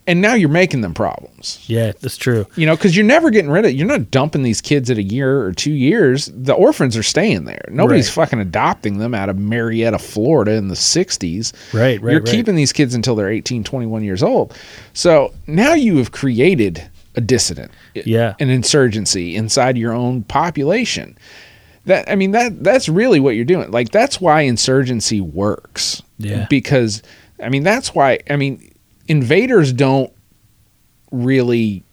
and 0.07 0.21
now 0.21 0.33
you're 0.33 0.49
making 0.49 0.81
them 0.81 0.93
problems. 0.93 1.63
yeah, 1.67 1.91
that's 2.01 2.17
true. 2.17 2.45
You 2.55 2.65
know, 2.65 2.75
because 2.75 2.95
you're 2.97 3.05
never 3.05 3.29
getting 3.29 3.51
rid 3.51 3.65
of. 3.65 3.71
It, 3.71 3.75
you're 3.75 3.87
not 3.87 4.09
dumping 4.11 4.41
these 4.43 4.59
kids 4.61 4.89
at 4.89 4.97
a 4.97 5.03
year 5.03 5.41
or 5.41 5.51
two 5.53 5.71
years. 5.71 6.31
The 6.33 6.53
orphans 6.53 6.97
are 6.97 7.03
staying 7.03 7.45
there. 7.45 7.65
Nobody's 7.69 8.07
Right. 8.07 8.25
fucking 8.25 8.39
adopting 8.39 8.97
them 8.97 9.13
out 9.13 9.29
of 9.29 9.37
Marietta, 9.37 9.99
Florida, 9.99 10.53
in 10.53 10.67
the 10.67 10.75
'60s. 10.75 11.53
Right, 11.73 12.01
right, 12.01 12.11
You're 12.11 12.21
right. 12.21 12.25
keeping 12.31 12.55
these 12.55 12.73
kids 12.73 12.95
until 12.95 13.15
they're 13.15 13.29
18, 13.29 13.63
21 13.63 14.03
years 14.03 14.23
old. 14.23 14.53
So 14.93 15.33
now 15.47 15.73
you 15.75 15.97
have 15.97 16.11
created 16.11 16.83
a 17.15 17.21
dissident, 17.21 17.71
Yeah. 17.93 18.35
an 18.39 18.49
insurgency 18.49 19.35
inside 19.35 19.77
your 19.77 19.93
own 19.93 20.23
population. 20.23 21.17
That 21.85 22.09
I 22.09 22.15
mean 22.15 22.31
that 22.31 22.63
that's 22.63 22.87
really 22.89 23.19
what 23.19 23.35
you're 23.35 23.45
doing. 23.45 23.71
Like 23.71 23.89
that's 23.91 24.19
why 24.21 24.41
insurgency 24.41 25.21
works. 25.21 26.01
Yeah. 26.17 26.45
Because 26.49 27.01
I 27.41 27.49
mean 27.49 27.63
that's 27.63 27.95
why 27.95 28.19
I 28.29 28.35
mean 28.35 28.71
invaders 29.07 29.73
don't 29.73 30.11
really 31.11 31.83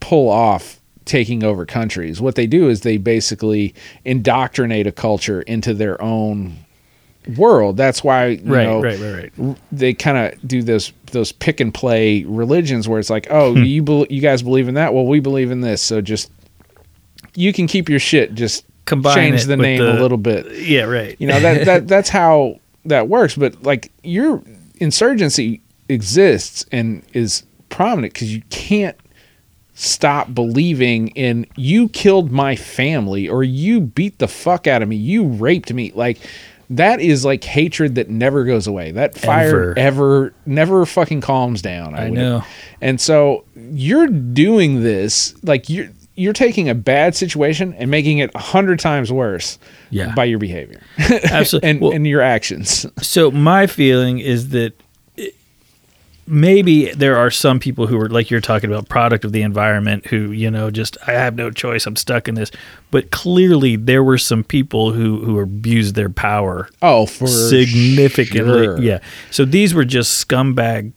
pull 0.00 0.28
off 0.28 0.80
taking 1.04 1.44
over 1.44 1.66
countries. 1.66 2.20
What 2.20 2.34
they 2.34 2.46
do 2.46 2.68
is 2.68 2.80
they 2.80 2.96
basically 2.96 3.74
indoctrinate 4.04 4.86
a 4.86 4.92
culture 4.92 5.42
into 5.42 5.74
their 5.74 6.00
own 6.02 6.56
world. 7.36 7.76
That's 7.76 8.02
why 8.02 8.28
you 8.28 8.52
Right, 8.52 8.64
know, 8.64 8.80
right, 8.82 8.98
right, 8.98 9.32
right. 9.38 9.56
they 9.70 9.94
kind 9.94 10.18
of 10.34 10.48
do 10.48 10.62
those 10.62 10.92
those 11.12 11.30
pick 11.32 11.60
and 11.60 11.72
play 11.72 12.24
religions 12.24 12.88
where 12.88 12.98
it's 12.98 13.10
like, 13.10 13.26
oh, 13.30 13.54
Hmm. 13.54 13.62
you 13.64 13.82
bel 13.82 14.06
you 14.10 14.20
guys 14.20 14.42
believe 14.42 14.68
in 14.68 14.74
that? 14.74 14.94
Well, 14.94 15.06
we 15.06 15.20
believe 15.20 15.50
in 15.50 15.60
this. 15.60 15.80
So 15.82 16.00
just 16.00 16.30
you 17.34 17.52
can 17.52 17.66
keep 17.66 17.88
your 17.88 17.98
shit. 18.00 18.34
Just 18.34 18.64
Combine 18.86 19.14
change 19.14 19.44
the 19.44 19.56
name 19.56 19.80
the- 19.80 19.98
a 19.98 20.00
little 20.00 20.18
bit. 20.18 20.46
Yeah, 20.66 20.82
right. 20.82 21.16
You 21.18 21.28
know 21.28 21.40
that 21.40 21.64
that 21.66 21.88
that's 21.88 22.08
how 22.08 22.60
that 22.84 23.08
works. 23.08 23.34
But 23.34 23.62
like 23.62 23.90
your 24.02 24.42
insurgency 24.78 25.60
exists 25.88 26.66
and 26.72 27.02
is 27.12 27.44
prominent 27.68 28.12
because 28.12 28.34
you 28.34 28.42
can't 28.50 28.96
stop 29.74 30.32
believing 30.34 31.08
in 31.08 31.46
you 31.56 31.88
killed 31.88 32.30
my 32.30 32.54
family 32.54 33.28
or 33.28 33.42
you 33.42 33.80
beat 33.80 34.18
the 34.18 34.28
fuck 34.28 34.66
out 34.66 34.82
of 34.82 34.88
me, 34.88 34.96
you 34.96 35.24
raped 35.24 35.72
me. 35.72 35.90
Like 35.94 36.18
that 36.70 37.00
is 37.00 37.24
like 37.24 37.42
hatred 37.44 37.96
that 37.96 38.08
never 38.08 38.44
goes 38.44 38.66
away. 38.66 38.92
That 38.92 39.16
fire 39.18 39.74
Ever. 39.76 39.78
ever 39.78 40.34
never 40.46 40.86
fucking 40.86 41.20
calms 41.22 41.60
down. 41.62 41.94
I 41.94 42.04
would- 42.10 42.12
know. 42.18 42.44
And 42.80 43.00
so 43.00 43.44
you're 43.56 44.06
doing 44.08 44.82
this 44.82 45.34
like 45.42 45.68
you're 45.68 45.88
you're 46.16 46.32
taking 46.32 46.68
a 46.68 46.74
bad 46.74 47.14
situation 47.16 47.74
and 47.74 47.90
making 47.90 48.18
it 48.18 48.30
a 48.34 48.38
hundred 48.38 48.78
times 48.78 49.10
worse 49.12 49.58
Yeah. 49.90 50.14
by 50.14 50.24
your 50.24 50.38
behavior 50.38 50.80
Absolutely. 50.98 51.70
and, 51.70 51.80
Well- 51.80 51.92
and 51.92 52.06
your 52.06 52.20
actions. 52.20 52.86
So 53.02 53.30
my 53.30 53.66
feeling 53.66 54.18
is 54.20 54.50
that 54.50 54.72
it- 55.16 55.34
maybe 56.26 56.90
there 56.92 57.16
are 57.16 57.30
some 57.30 57.58
people 57.58 57.86
who 57.86 58.00
are 58.00 58.08
like 58.08 58.30
you're 58.30 58.40
talking 58.40 58.70
about 58.70 58.88
product 58.88 59.24
of 59.24 59.32
the 59.32 59.42
environment 59.42 60.06
who 60.06 60.30
you 60.30 60.50
know 60.50 60.70
just 60.70 60.96
I 61.06 61.12
have 61.12 61.34
no 61.36 61.50
choice 61.50 61.84
I'm 61.86 61.96
stuck 61.96 62.28
in 62.28 62.34
this 62.34 62.50
but 62.90 63.10
clearly 63.10 63.76
there 63.76 64.02
were 64.02 64.16
some 64.18 64.42
people 64.44 64.92
who 64.92 65.22
who 65.24 65.38
abused 65.40 65.96
their 65.96 66.08
power 66.08 66.68
Oh, 66.80 67.04
for 67.06 67.26
significantly 67.26 68.64
sure. 68.64 68.80
yeah 68.80 69.00
so 69.30 69.44
these 69.44 69.74
were 69.74 69.84
just 69.84 70.26
scumbag 70.26 70.92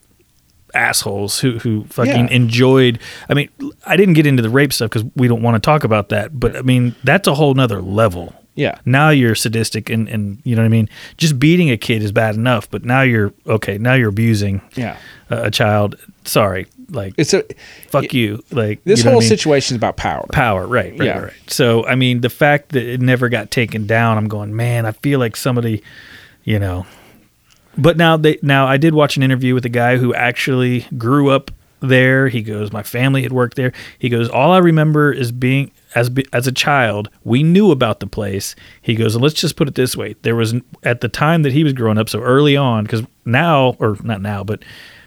assholes 0.77 1.39
who 1.39 1.57
who 1.59 1.83
fucking 1.89 2.27
Yeah. 2.27 2.33
enjoyed 2.35 2.99
I 3.29 3.33
mean 3.33 3.49
I 3.85 3.97
didn't 3.97 4.13
get 4.13 4.25
into 4.25 4.41
the 4.43 4.49
rape 4.49 4.71
stuff 4.71 4.89
because 4.91 5.05
we 5.15 5.27
don't 5.27 5.41
want 5.41 5.55
to 5.55 5.65
talk 5.65 5.83
about 5.83 6.09
that 6.09 6.39
but 6.39 6.55
I 6.55 6.61
mean 6.61 6.95
that's 7.03 7.27
a 7.27 7.33
whole 7.35 7.53
nother 7.53 7.81
level 7.81 8.33
Yeah. 8.55 8.77
now 8.85 9.09
you're 9.09 9.35
sadistic 9.35 9.89
and, 9.89 10.07
and 10.09 10.39
you 10.43 10.55
know 10.55 10.61
what 10.61 10.67
I 10.67 10.69
mean. 10.69 10.89
Just 11.17 11.37
beating 11.39 11.69
a 11.71 11.77
kid 11.77 12.01
is 12.03 12.11
bad 12.11 12.35
enough, 12.35 12.69
but 12.71 12.83
now 12.85 13.01
you're 13.03 13.31
okay. 13.45 13.77
Now 13.77 13.93
you're 13.93 14.09
abusing 14.09 14.61
Yeah. 14.75 14.97
a, 15.29 15.43
a 15.43 15.51
child. 15.51 15.95
Sorry, 16.25 16.65
like 16.89 17.13
It's 17.17 17.33
a 17.33 17.43
fuck 17.89 18.13
you. 18.13 18.43
Like 18.51 18.83
this 18.83 18.99
you 18.99 19.05
know 19.05 19.11
whole 19.11 19.19
I 19.21 19.23
mean? 19.23 19.29
situation 19.29 19.75
is 19.75 19.77
about 19.77 19.95
power. 19.97 20.25
power, 20.31 20.65
right? 20.65 20.91
Right, 20.97 21.05
Yeah. 21.07 21.19
right. 21.19 21.33
So 21.47 21.85
I 21.85 21.95
mean, 21.95 22.21
the 22.21 22.29
fact 22.31 22.69
that 22.69 22.83
it 22.83 22.99
never 23.01 23.29
got 23.29 23.49
taken 23.51 23.85
down, 23.87 24.17
I'm 24.17 24.27
going, 24.27 24.55
man. 24.55 24.85
I 24.85 24.91
feel 24.91 25.19
like 25.19 25.35
somebody, 25.37 25.81
you 26.43 26.59
know. 26.59 26.85
But 27.77 27.97
now 27.97 28.17
they 28.17 28.39
now 28.41 28.67
I 28.67 28.77
did 28.77 28.93
watch 28.93 29.17
an 29.17 29.23
interview 29.23 29.53
with 29.53 29.65
a 29.65 29.69
guy 29.69 29.97
who 29.97 30.13
actually 30.13 30.81
grew 30.97 31.29
up 31.29 31.51
there. 31.79 32.27
He 32.27 32.41
goes, 32.41 32.71
my 32.71 32.83
family 32.83 33.21
had 33.21 33.31
worked 33.31 33.55
there. 33.55 33.71
He 33.99 34.09
goes, 34.09 34.29
all 34.29 34.51
I 34.51 34.57
remember 34.57 35.11
is 35.11 35.31
being 35.31 35.71
as 35.95 36.09
as 36.33 36.47
a 36.47 36.51
child, 36.51 37.09
we 37.23 37.43
knew 37.43 37.71
about 37.71 37.99
the 37.99 38.07
place. 38.07 38.55
He 38.81 38.95
goes, 38.95 39.15
and 39.15 39.23
let's 39.23 39.35
just 39.35 39.55
put 39.55 39.67
it 39.67 39.75
this 39.75 39.95
way: 39.95 40.15
there 40.21 40.35
was 40.35 40.55
at 40.83 41.01
the 41.01 41.09
time 41.09 41.43
that 41.43 41.53
he 41.53 41.63
was 41.63 41.73
growing 41.73 41.97
up, 41.97 42.09
so 42.09 42.21
early 42.21 42.57
on, 42.57 42.83
because 42.83 43.03
now 43.25 43.75
or 43.79 43.97
not 44.03 44.21
now, 44.21 44.43
but 44.43 44.63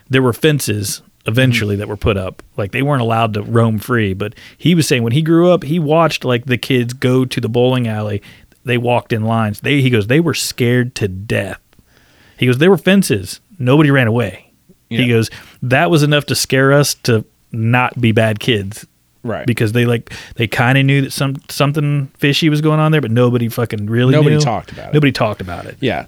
there 0.09 0.23
were 0.23 0.33
fences 0.33 1.03
eventually 1.27 1.75
mm-hmm. 1.75 1.81
that 1.81 1.89
were 1.89 1.97
put 1.97 2.17
up. 2.17 2.43
Like 2.57 2.73
they 2.73 2.83
weren't 2.83 3.03
allowed 3.03 3.35
to 3.35 3.43
roam 3.43 3.79
free. 3.79 4.15
But 4.15 4.35
he 4.57 4.75
was 4.75 4.89
saying 4.89 5.03
when 5.03 5.13
he 5.13 5.23
grew 5.23 5.51
up, 5.51 5.65
he 5.65 5.79
watched 5.79 6.25
like 6.25 6.47
the 6.47 6.59
kids 6.59 6.93
go 6.93 7.25
to 7.25 7.41
the 7.41 7.49
bowling 7.49 7.87
alley. 7.87 8.23
They 8.65 8.79
walked 8.79 9.13
in 9.13 9.25
lines. 9.25 9.61
They 9.61 9.81
he 9.81 9.91
goes, 9.91 10.07
they 10.07 10.21
were 10.21 10.35
scared 10.35 10.95
to 10.97 11.09
death. 11.09 11.61
He 12.41 12.47
goes, 12.47 12.59
there 12.59 12.71
were 12.71 12.79
fences. 12.79 13.41
Nobody 13.59 13.91
ran 13.91 14.07
away. 14.09 14.51
Yeah. 14.89 15.03
He 15.03 15.09
goes, 15.09 15.31
that 15.63 15.91
was 15.91 16.03
enough 16.03 16.27
to 16.27 16.35
scare 16.35 16.73
us 16.73 16.95
to 17.05 17.25
not 17.53 18.01
be 18.01 18.11
bad 18.13 18.41
kids 18.41 18.87
Right. 19.23 19.47
because 19.47 19.73
they 19.73 19.85
like 19.85 20.13
they 20.37 20.47
kind 20.49 20.79
of 20.79 20.87
knew 20.87 21.03
that 21.03 21.13
some 21.13 21.37
something 21.51 22.07
fishy 22.19 22.49
was 22.49 22.61
going 22.63 22.81
on 22.81 22.91
there, 22.93 23.03
but 23.03 23.11
nobody 23.11 23.49
fucking 23.51 23.87
really 23.87 24.13
Nobody 24.13 24.37
knew. 24.37 24.41
talked 24.41 24.73
about 24.73 24.89
it. 24.89 24.95
Nobody 24.95 25.13
talked 25.13 25.41
about 25.43 25.67
it. 25.67 25.77
yeah. 25.81 26.07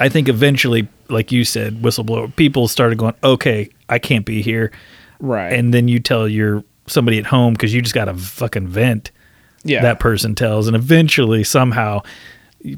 I 0.00 0.08
think 0.08 0.28
eventually, 0.28 0.88
like 1.08 1.30
you 1.30 1.44
said, 1.44 1.80
whistleblower 1.82 2.34
people 2.34 2.66
started 2.68 2.98
going, 2.98 3.14
okay, 3.22 3.68
I 3.88 3.98
can't 4.00 4.24
be 4.26 4.42
here, 4.42 4.72
Right. 5.20 5.52
and 5.52 5.72
then 5.72 5.86
you 5.88 6.00
tell 6.00 6.26
your 6.26 6.64
somebody 6.88 7.18
at 7.18 7.26
home 7.26 7.52
because 7.52 7.72
you 7.72 7.80
just 7.82 7.94
got 7.94 8.08
a 8.08 8.14
fucking 8.14 8.66
vent. 8.66 9.10
yeah. 9.62 9.82
That 9.82 10.00
person 10.00 10.34
tells, 10.34 10.66
and 10.66 10.74
eventually 10.74 11.44
somehow 11.44 12.00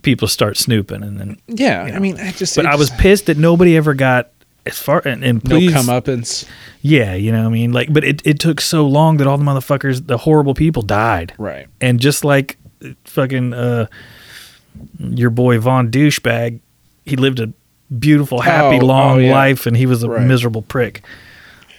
people 0.02 0.28
start 0.28 0.56
snooping, 0.56 1.02
and 1.02 1.18
then. 1.18 1.36
yeah. 1.48 1.84
you 1.86 1.90
know. 1.92 1.96
I 1.96 2.00
mean, 2.00 2.20
I 2.20 2.32
just 2.32 2.56
But 2.56 2.66
I 2.66 2.76
was 2.76 2.90
pissed 2.90 3.26
that 3.26 3.36
nobody 3.38 3.76
ever 3.76 3.94
got 3.94 4.30
as 4.64 4.78
far 4.78 5.02
and, 5.04 5.24
and 5.24 5.42
no 5.44 5.56
please, 5.56 5.72
comeuppance. 5.72 6.46
yeah, 6.82 7.14
you 7.14 7.32
know, 7.32 7.40
what 7.42 7.48
I 7.48 7.52
mean, 7.52 7.72
like, 7.72 7.92
but 7.92 8.04
it, 8.04 8.22
it 8.24 8.38
took 8.38 8.60
so 8.60 8.86
long 8.86 9.16
that 9.16 9.26
all 9.26 9.36
the 9.36 9.44
motherfuckers, 9.44 10.06
the 10.06 10.18
horrible 10.18 10.54
people, 10.54 10.82
died. 10.82 11.34
Right. 11.36 11.66
And 11.80 11.98
just 11.98 12.24
like 12.24 12.58
fucking 13.04 13.54
uh, 13.54 13.86
your 15.00 15.30
boy 15.30 15.58
Von 15.58 15.90
douchebag, 15.90 16.60
he 17.04 17.16
lived 17.16 17.40
a 17.40 17.52
beautiful, 17.98 18.40
happy, 18.40 18.78
Oh, 18.80 18.86
long 18.86 19.16
oh, 19.18 19.20
yeah. 19.20 19.32
life, 19.32 19.66
and 19.66 19.76
he 19.76 19.86
was 19.86 20.02
a 20.04 20.08
Right. 20.08 20.26
miserable 20.26 20.62
prick. 20.62 21.02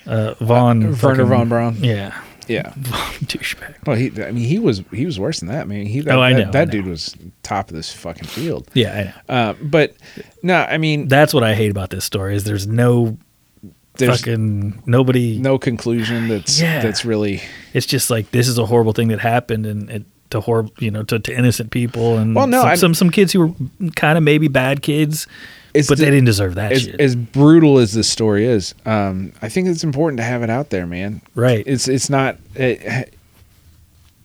Uh, 0.05 0.33
Von 0.41 0.81
Werner 0.81 0.95
fucking- 0.97 1.25
von 1.27 1.47
Braun. 1.49 1.77
Yeah, 1.81 2.13
Yeah. 2.47 2.71
douchebag. 3.25 3.75
Well, 3.85 3.95
he. 3.95 4.07
I 4.23 4.31
mean, 4.31 4.45
he 4.45 4.59
was. 4.59 4.83
He 4.91 5.05
was 5.05 5.19
worse 5.19 5.39
than 5.39 5.49
that, 5.49 5.67
man. 5.67 5.85
He. 5.85 6.01
That, 6.01 6.15
Oh, 6.15 6.21
I 6.21 6.33
that, 6.33 6.45
know, 6.45 6.51
That 6.51 6.61
I 6.61 6.65
know. 6.65 6.71
dude 6.71 6.85
was 6.87 7.15
top 7.43 7.69
of 7.69 7.75
this 7.75 7.91
fucking 7.93 8.25
field. 8.27 8.69
Yeah, 8.73 9.13
I 9.27 9.33
know. 9.33 9.35
Uh, 9.35 9.53
but 9.61 9.95
no, 10.41 10.55
I 10.61 10.77
mean, 10.77 11.07
That's 11.07 11.33
what 11.33 11.43
I 11.43 11.53
hate 11.55 11.71
about 11.71 11.89
this 11.89 12.05
story 12.05 12.35
is 12.35 12.43
there's 12.43 12.67
no 12.67 13.17
there's 13.97 14.19
fucking 14.21 14.81
nobody. 14.85 15.37
no 15.37 15.57
conclusion 15.59 16.27
that's 16.27 16.59
Yeah. 16.59 16.81
that's 16.81 17.05
really. 17.05 17.41
It's 17.73 17.85
just 17.85 18.09
like 18.09 18.31
this 18.31 18.47
is 18.47 18.57
a 18.57 18.65
horrible 18.65 18.93
thing 18.93 19.09
that 19.09 19.19
happened 19.19 19.65
and 19.65 19.89
it 19.89 20.05
to 20.31 20.39
horrible, 20.41 20.73
you 20.79 20.89
know, 20.89 21.03
to, 21.03 21.19
to 21.19 21.37
innocent 21.37 21.69
people 21.69 22.17
and 22.17 22.35
Well, 22.35 22.47
no, 22.47 22.63
some, 22.63 22.75
some 22.77 22.93
some 22.95 23.09
kids 23.11 23.33
who 23.33 23.39
were 23.39 23.89
kind 23.95 24.17
of 24.17 24.23
maybe 24.23 24.47
bad 24.47 24.81
kids, 24.81 25.27
but 25.73 25.87
the- 25.89 25.95
they 26.05 26.11
didn't 26.11 26.25
deserve 26.25 26.55
that 26.55 26.71
As, 26.71 26.83
shit. 26.83 26.99
as 27.01 27.15
brutal 27.15 27.79
as 27.79 27.93
this 27.93 28.09
story 28.09 28.45
is, 28.45 28.75
um, 28.85 29.33
I 29.41 29.49
think 29.49 29.67
it's 29.67 29.83
important 29.83 30.17
to 30.17 30.23
have 30.23 30.43
it 30.43 30.49
out 30.49 30.69
there, 30.69 30.85
man. 30.85 31.21
Right. 31.35 31.63
It's 31.65 31.87
it's 31.87 32.09
not. 32.09 32.37
It, 32.55 33.13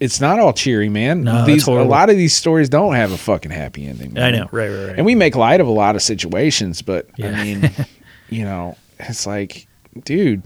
it's 0.01 0.21
not 0.21 0.39
all 0.39 0.53
cheery, 0.53 0.89
man. 0.89 1.25
No, 1.25 1.45
these 1.45 1.67
a 1.67 1.73
lot 1.73 2.09
of 2.09 2.17
these 2.17 2.35
stories 2.37 2.69
don't 2.69 2.95
have 2.95 3.11
a 3.11 3.19
fucking 3.19 3.51
happy 3.51 3.85
ending. 3.87 4.13
Man. 4.13 4.23
I 4.23 4.31
know, 4.39 4.49
right, 4.53 4.69
right, 4.69 4.87
right. 4.89 4.97
And 4.97 5.05
we 5.05 5.17
make 5.17 5.35
light 5.35 5.61
of 5.61 5.67
a 5.67 5.73
lot 5.73 5.97
of 5.97 6.03
situations, 6.03 6.83
but 6.83 7.09
Yeah. 7.17 7.31
I 7.31 7.43
mean, 7.45 7.71
you 8.29 8.45
know, 8.45 8.77
it's 9.01 9.27
like, 9.27 9.67
dude, 10.05 10.43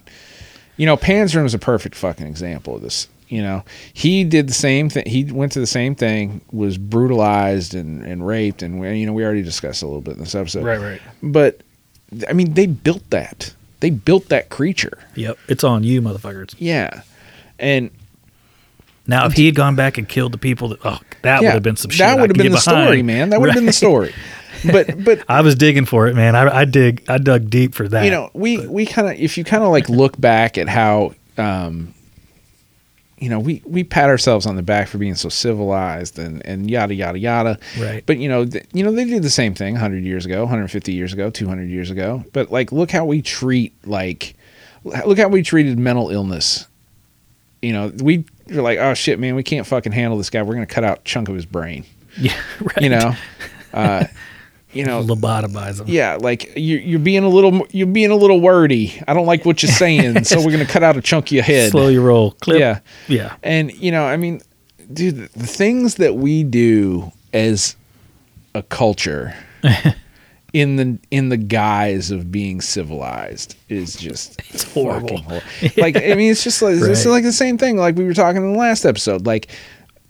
you 0.79 0.87
know, 0.87 0.97
Panzram 0.97 1.45
is 1.45 1.53
a 1.53 1.59
perfect 1.59 1.95
fucking 1.97 2.27
example 2.27 2.77
of 2.77 2.83
this. 2.83 3.09
You 3.33 3.43
know, 3.43 3.65
he 3.95 4.25
did 4.25 4.47
the 4.47 4.53
same 4.53 4.91
thing. 4.91 5.05
He 5.07 5.25
went 5.25 5.53
to 5.53 5.61
the 5.61 5.67
same 5.67 5.95
thing, 5.95 6.43
was 6.53 6.77
brutalized 6.77 7.75
and, 7.75 8.05
and 8.05 8.27
raped, 8.27 8.63
and 8.63 8.79
we, 8.79 8.99
you 8.99 9.07
know, 9.07 9.15
we 9.15 9.25
already 9.25 9.43
discussed 9.43 9.83
a 9.83 9.87
little 9.87 10.03
bit 10.03 10.15
in 10.15 10.21
this 10.21 10.35
episode. 10.35 10.65
right, 10.65 10.79
right. 10.79 11.01
But 11.23 11.63
I 12.29 12.35
mean, 12.35 12.53
they 12.53 12.67
built 12.67 13.09
that. 13.09 13.55
They 13.81 13.89
built 13.89 14.29
that 14.29 14.51
creature. 14.51 14.99
Yep, 15.15 15.39
it's 15.49 15.65
on 15.65 15.83
you, 15.83 16.03
motherfuckers. 16.03 16.55
Yeah, 16.59 17.03
and 17.59 17.91
Now, 19.07 19.25
if 19.25 19.33
he 19.33 19.47
had 19.47 19.55
gone 19.55 19.77
back 19.77 19.97
and 19.97 20.07
killed 20.07 20.33
the 20.33 20.39
people, 20.39 20.69
that 20.69 20.79
oh, 20.85 20.99
that 21.23 21.41
would 21.41 21.53
have 21.55 21.63
been 21.63 21.77
some 21.77 21.91
shit. 21.91 22.01
that 22.01 22.21
would 22.21 22.29
have 22.31 22.37
been 22.37 22.53
the 22.53 22.59
story, 22.59 23.03
man. 23.03 23.31
That 23.31 23.41
would 23.41 23.49
have 23.49 23.57
been 23.57 23.65
the 23.65 23.73
story. 23.73 24.15
But 24.71 25.03
but 25.05 25.25
I 25.27 25.41
was 25.41 25.55
digging 25.55 25.87
for 25.87 26.07
it, 26.07 26.15
man. 26.15 26.37
I, 26.37 26.59
I 26.59 26.65
dig. 26.67 27.03
I 27.09 27.17
dug 27.17 27.49
deep 27.49 27.75
for 27.75 27.89
that. 27.89 28.05
you 28.05 28.11
know 28.11 28.31
we 28.35 28.67
we 28.67 28.85
kind 28.85 29.09
of 29.09 29.15
if 29.19 29.39
you 29.39 29.45
kind 29.45 29.65
of 29.65 29.71
like 29.71 29.89
look 29.89 30.21
back 30.21 30.59
at 30.59 30.69
how 30.69 31.15
um 31.39 31.95
you 33.23 33.29
know 33.29 33.39
we 33.39 33.63
we 33.65 33.85
pat 33.85 34.09
ourselves 34.09 34.47
on 34.47 34.57
the 34.57 34.63
back 34.63 34.89
for 34.89 34.99
being 34.99 35.15
so 35.15 35.29
civilized 35.29 36.19
and 36.19 36.45
and 36.45 36.69
yada 36.69 36.93
yada 36.93 37.17
yada. 37.21 37.59
Right. 37.79 38.03
but 38.05 38.19
you 38.19 38.29
know 38.29 38.45
th- 38.45 38.65
you 38.73 38.83
know 38.83 38.91
they 38.91 39.05
did 39.05 39.23
the 39.23 39.31
same 39.31 39.55
thing 39.55 39.75
100 39.75 40.03
years 40.03 40.27
ago 40.27 40.41
150 40.41 40.93
years 40.93 41.13
ago 41.13 41.31
200 41.31 41.69
years 41.71 41.89
ago. 41.89 42.25
But 42.33 42.51
like 42.51 42.73
look 42.73 42.91
how 42.91 43.05
we 43.05 43.23
treat 43.23 43.73
like 43.87 44.35
look 44.83 45.19
how 45.19 45.29
we 45.29 45.43
treated 45.45 45.79
mental 45.79 46.11
illness. 46.11 46.67
You 47.63 47.73
know 47.75 47.93
we 48.03 48.25
were 48.51 48.61
like 48.61 48.81
oh 48.81 48.93
shit 48.95 49.21
man 49.21 49.37
we 49.37 49.45
can't 49.45 49.69
fucking 49.69 49.93
handle 49.93 50.19
this 50.19 50.29
guy. 50.29 50.43
We're 50.43 50.55
gonna 50.55 50.67
cut 50.67 50.83
out 50.83 50.99
a 50.99 51.03
chunk 51.05 51.29
of 51.29 51.37
his 51.37 51.47
brain. 51.47 51.85
Yeah, 52.19 52.39
right. 52.61 52.83
you 52.83 52.91
know? 52.91 53.15
Uh 53.73 54.05
you 54.73 54.85
know 54.85 55.03
lobotomize 55.03 55.79
them. 55.79 55.87
yeah, 55.89 56.17
like 56.21 56.53
you're, 56.57 56.81
you're 56.81 56.99
being 56.99 57.25
a 57.25 57.29
little 57.29 57.67
you're 57.71 57.87
being 57.87 58.11
a 58.11 58.17
little 58.17 58.41
wordy. 58.41 59.01
I 59.07 59.15
don't 59.15 59.27
like 59.27 59.45
what 59.45 59.63
you're 59.63 59.73
saying, 59.73 60.25
so 60.25 60.39
we're 60.45 60.53
gonna 60.53 60.65
cut 60.67 60.83
out 60.83 60.97
a 60.97 61.03
chunk 61.03 61.27
of 61.27 61.33
your 61.33 61.43
head. 61.45 61.71
Slow 61.71 61.89
your 61.89 62.03
roll. 62.03 62.33
Clip. 62.33 62.59
Yeah, 62.61 62.81
yeah. 63.09 63.37
and 63.43 63.73
you 63.75 63.91
know, 63.93 64.05
I 64.05 64.17
mean, 64.17 64.41
dude, 64.93 65.17
the, 65.17 65.47
things 65.47 65.97
that 65.97 66.17
we 66.17 66.43
do 66.45 67.13
as 67.33 67.77
a 68.55 68.63
culture 68.63 69.35
in 70.53 70.77
the 70.77 70.99
in 71.11 71.31
the 71.31 71.37
guise 71.39 72.11
of 72.11 72.31
being 72.31 72.61
civilized 72.61 73.57
is 73.69 73.97
just 73.97 74.41
It's 74.55 74.65
horrible. 74.65 75.19
fucking 75.19 75.25
hor- 75.25 75.83
like 75.83 75.97
I 75.97 76.15
mean, 76.15 76.31
it's 76.31 76.45
just 76.45 76.61
like 76.63 76.75
it's 76.77 76.87
Right. 77.07 77.13
like 77.13 77.25
the 77.25 77.33
same 77.33 77.57
thing. 77.59 77.77
Like 77.77 77.97
we 77.97 78.05
were 78.05 78.15
talking 78.15 78.43
in 78.43 78.53
the 78.53 78.59
last 78.59 78.85
episode, 78.85 79.27
like 79.27 79.49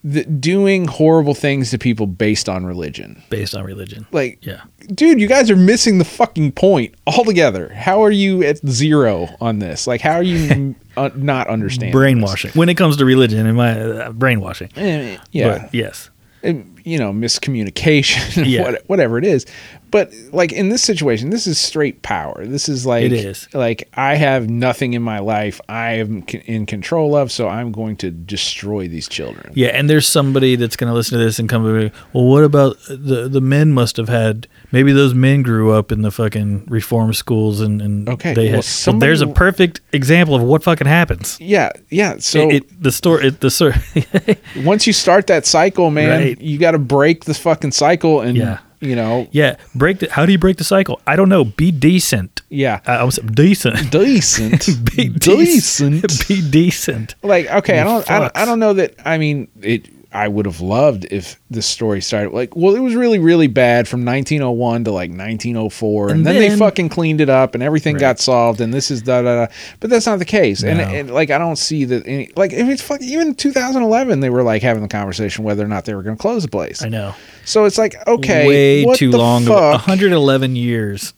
the, 0.05 0.24
doing 0.24 0.86
horrible 0.88 1.34
things 1.34 1.70
to 1.70 1.78
people 1.78 2.07
based 2.07 2.48
on 2.48 2.66
religion. 2.66 3.22
Based 3.30 3.55
on 3.55 3.64
religion. 3.64 4.07
Like 4.11 4.44
Yeah. 4.44 4.62
dude, 4.94 5.20
you 5.20 5.28
guys 5.28 5.50
are 5.50 5.57
missing 5.57 5.98
the 5.98 6.05
fucking 6.05 6.53
point 6.53 6.94
altogether. 7.07 7.68
How 7.72 8.03
are 8.03 8.11
you 8.11 8.42
at 8.42 8.59
zero 8.66 9.28
on 9.40 9.61
this? 9.61 9.86
Like, 9.86 10.00
how 10.00 10.14
are 10.14 10.22
you 10.22 10.74
uh, 10.96 11.11
not 11.14 11.46
understanding? 11.46 11.92
Brainwashing. 11.92 12.50
When 12.53 12.68
it 12.68 12.76
comes 12.76 12.96
to 12.96 13.05
religion, 13.05 13.46
in 13.46 13.55
my 13.55 13.80
uh, 13.80 14.12
brainwashing. 14.12 14.70
this? 14.74 15.18
Eh, 15.18 15.22
yeah, 15.30 15.59
But 15.61 15.74
yes. 15.74 16.11
And, 16.42 16.80
you 16.84 16.98
know, 16.98 17.12
miscommunication, 17.12 18.44
Yeah. 18.50 18.74
whatever 18.88 19.18
it 19.18 19.24
is. 19.24 19.46
But 19.93 20.12
like 20.32 20.51
in 20.53 20.70
this 20.70 20.82
situation, 20.82 21.30
this 21.30 21.47
is 21.47 21.59
straight 21.61 22.03
power. 22.03 22.45
This 22.45 22.68
is 22.68 22.84
like 22.84 23.05
It 23.05 23.12
is. 23.12 23.47
like 23.55 23.88
I 23.95 24.16
have 24.16 24.51
nothing 24.51 24.95
in 24.95 25.03
my 25.03 25.20
life 25.20 25.61
I 25.68 25.93
am 25.93 26.24
in 26.47 26.66
control 26.66 27.14
of, 27.14 27.30
so 27.30 27.47
I'm 27.49 27.70
going 27.70 27.97
to 27.99 28.11
destroy 28.11 28.88
these 28.88 29.07
children. 29.07 29.53
Yeah, 29.55 29.68
and 29.68 29.88
there's 29.88 30.09
somebody 30.09 30.57
that's 30.57 30.74
going 30.76 30.88
to 30.90 30.95
listen 30.95 31.18
to 31.18 31.24
this 31.24 31.38
and 31.38 31.49
come 31.49 31.62
to 31.62 31.72
me. 31.72 31.93
Well, 32.12 32.24
what 32.24 32.43
about 32.43 32.78
the 32.88 33.28
the 33.28 33.40
men? 33.40 33.72
Must 33.72 33.97
have 33.99 34.09
had 34.09 34.49
maybe 34.72 34.93
those 34.93 35.14
men 35.14 35.43
grew 35.43 35.72
up 35.72 35.93
in 35.93 36.03
the 36.03 36.11
fucking 36.11 36.64
reform 36.68 37.12
schools 37.12 37.61
and 37.61 37.80
and 37.82 38.09
Okay, 38.09 38.34
They 38.34 38.47
well, 38.53 38.62
had, 38.62 38.86
well, 38.86 38.99
there's 38.99 39.20
a 39.20 39.26
perfect 39.28 39.82
example 39.93 40.34
of 40.34 40.43
what 40.43 40.62
fucking 40.64 40.86
happens. 40.88 41.36
Yeah, 41.40 41.70
yeah. 41.90 42.16
So 42.18 42.49
it, 42.51 42.55
it, 42.64 42.82
the 42.82 42.90
story, 42.93 43.26
it, 43.28 43.40
the 43.40 43.51
story. 43.51 43.74
once 44.64 44.86
you 44.86 44.93
start 44.93 45.26
that 45.26 45.45
cycle, 45.47 45.90
man, 45.90 46.09
Right. 46.20 46.40
you 46.40 46.59
got 46.59 46.70
to 46.72 46.78
break 46.78 47.24
the 47.26 47.34
fucking 47.34 47.72
cycle, 47.72 48.20
and 48.22 48.36
Yeah. 48.36 48.59
You 48.82 48.96
know, 48.96 49.28
yeah, 49.30 49.56
break 49.74 50.00
the. 50.00 50.10
How 50.10 50.26
do 50.26 50.32
you 50.32 50.38
break 50.38 50.56
the 50.58 50.64
cycle? 50.64 51.00
I 51.06 51.16
don't 51.16 51.28
know. 51.28 51.44
Be 51.44 51.70
decent. 51.70 52.42
yeah. 52.50 52.80
I, 52.86 52.96
I 52.96 53.04
was 53.04 53.16
decent. 53.16 53.90
decent, 53.92 54.66
Be 54.94 55.08
decent. 55.08 56.02
decent. 56.02 56.12
Be 56.28 56.50
decent. 56.50 57.14
Like, 57.22 57.46
okay, 57.50 57.78
I 57.78 57.84
don't, 57.84 58.10
I 58.10 58.18
don't, 58.18 58.36
I 58.36 58.44
don't 58.44 58.58
know 58.58 58.72
that. 58.74 58.94
I 59.04 59.16
mean, 59.18 59.48
it. 59.62 59.88
I 60.14 60.28
would 60.28 60.44
have 60.46 60.60
loved 60.60 61.06
if 61.10 61.40
the 61.50 61.62
story 61.62 62.02
started 62.02 62.32
like, 62.32 62.54
well, 62.54 62.74
it 62.74 62.80
was 62.80 62.94
really, 62.94 63.18
really 63.18 63.46
bad 63.46 63.88
from 63.88 64.04
1901 64.04 64.84
to 64.84 64.90
like 64.92 65.10
1904, 65.10 66.08
and, 66.08 66.16
And 66.18 66.26
then, 66.26 66.34
they 66.36 66.54
fucking 66.56 66.90
cleaned 66.90 67.20
it 67.20 67.30
up, 67.30 67.54
and 67.54 67.62
everything 67.62 67.94
Right. 67.94 68.00
got 68.00 68.18
solved, 68.20 68.60
and 68.60 68.74
this 68.74 68.90
is 68.90 69.02
da 69.02 69.22
da 69.22 69.46
da. 69.46 69.52
But 69.80 69.90
that's 69.90 70.06
not 70.06 70.18
the 70.18 70.24
case, 70.24 70.62
and, 70.62 70.78
No. 70.78 70.84
and 70.84 71.10
like, 71.10 71.30
I 71.30 71.38
don't 71.38 71.56
see 71.56 71.84
that. 71.86 72.06
Any, 72.06 72.30
like, 72.36 72.52
if 72.52 72.68
it's 72.68 72.82
fucking 72.82 73.08
even 73.08 73.34
2011, 73.34 74.20
they 74.20 74.30
were 74.30 74.42
like 74.42 74.62
having 74.62 74.82
the 74.82 74.88
conversation 74.88 75.44
whether 75.44 75.64
or 75.64 75.68
not 75.68 75.84
they 75.86 75.94
were 75.94 76.02
going 76.02 76.16
to 76.16 76.20
close 76.20 76.42
the 76.42 76.48
place. 76.48 76.82
I 76.82 76.88
know. 76.88 77.14
So 77.44 77.64
it's 77.64 77.78
like, 77.78 77.96
okay, 78.06 78.46
way 78.46 78.84
what 78.84 78.98
too 78.98 79.10
the 79.10 79.18
long. 79.18 79.44
Fuck? 79.44 79.72
111 79.86 80.56
years. 80.56 81.14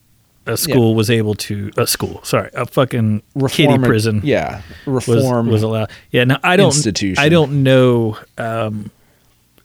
A 0.47 0.57
school 0.59 0.95
was 0.95 1.11
able 1.11 1.35
to 1.37 1.71
a 1.77 1.87
school. 1.87 2.21
Sorry, 2.23 2.51
a 2.55 2.67
fucking 2.67 3.23
kitty 3.49 3.79
prison. 3.79 4.21
Yeah, 4.25 4.61
reform 4.87 5.49
was 5.49 5.63
allowed. 5.63 5.91
Yeah, 6.11 6.25
now 6.25 6.39
I 6.43 6.57
don't 6.57 6.67
institution. 6.67 7.23
I 7.23 7.29
don't 7.31 7.63
know. 7.63 8.19
Um, 8.37 8.91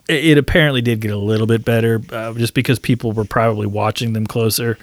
it, 0.07 0.23
it 0.25 0.38
apparently 0.38 0.82
did 0.82 1.01
get 1.01 1.11
a 1.11 1.17
little 1.17 1.47
bit 1.47 1.65
better, 1.65 2.01
uh, 2.11 2.34
just 2.34 2.53
because 2.53 2.80
people 2.80 3.11
were 3.11 3.25
probably 3.25 3.67
watching 3.67 4.13
them 4.13 4.25
closer. 4.25 4.77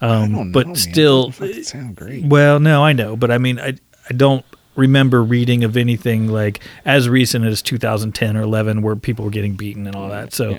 Um, 0.00 0.32
don't 0.32 0.52
but 0.52 0.66
know, 0.66 0.72
man. 0.72 0.76
still, 0.76 1.32
sound 1.32 1.96
great. 1.96 2.24
well, 2.26 2.60
no, 2.60 2.84
I 2.84 2.92
know, 2.92 3.16
but 3.16 3.30
I 3.30 3.38
mean, 3.38 3.58
I 3.58 3.74
I 4.08 4.12
don't 4.14 4.44
remember 4.76 5.24
reading 5.24 5.64
of 5.64 5.76
anything 5.76 6.28
like 6.28 6.60
as 6.84 7.08
recent 7.08 7.44
as 7.44 7.62
2010 7.62 8.36
or 8.36 8.42
11 8.42 8.80
where 8.82 8.94
people 8.94 9.24
were 9.24 9.30
getting 9.30 9.54
beaten 9.54 9.86
and 9.88 9.96
all 9.96 10.08
that. 10.10 10.32
So, 10.32 10.50
Yeah. 10.50 10.58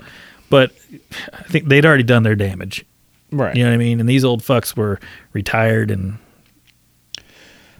but 0.50 0.72
I 1.32 1.42
think 1.44 1.68
they'd 1.68 1.86
already 1.86 2.02
done 2.02 2.22
their 2.22 2.34
damage. 2.34 2.84
Right. 3.32 3.54
You 3.56 3.62
know 3.64 3.70
what 3.70 3.74
I 3.74 3.78
mean? 3.78 4.00
And 4.00 4.08
these 4.08 4.24
old 4.24 4.42
fucks 4.42 4.76
were 4.76 4.98
retired 5.32 5.90
and 5.90 6.18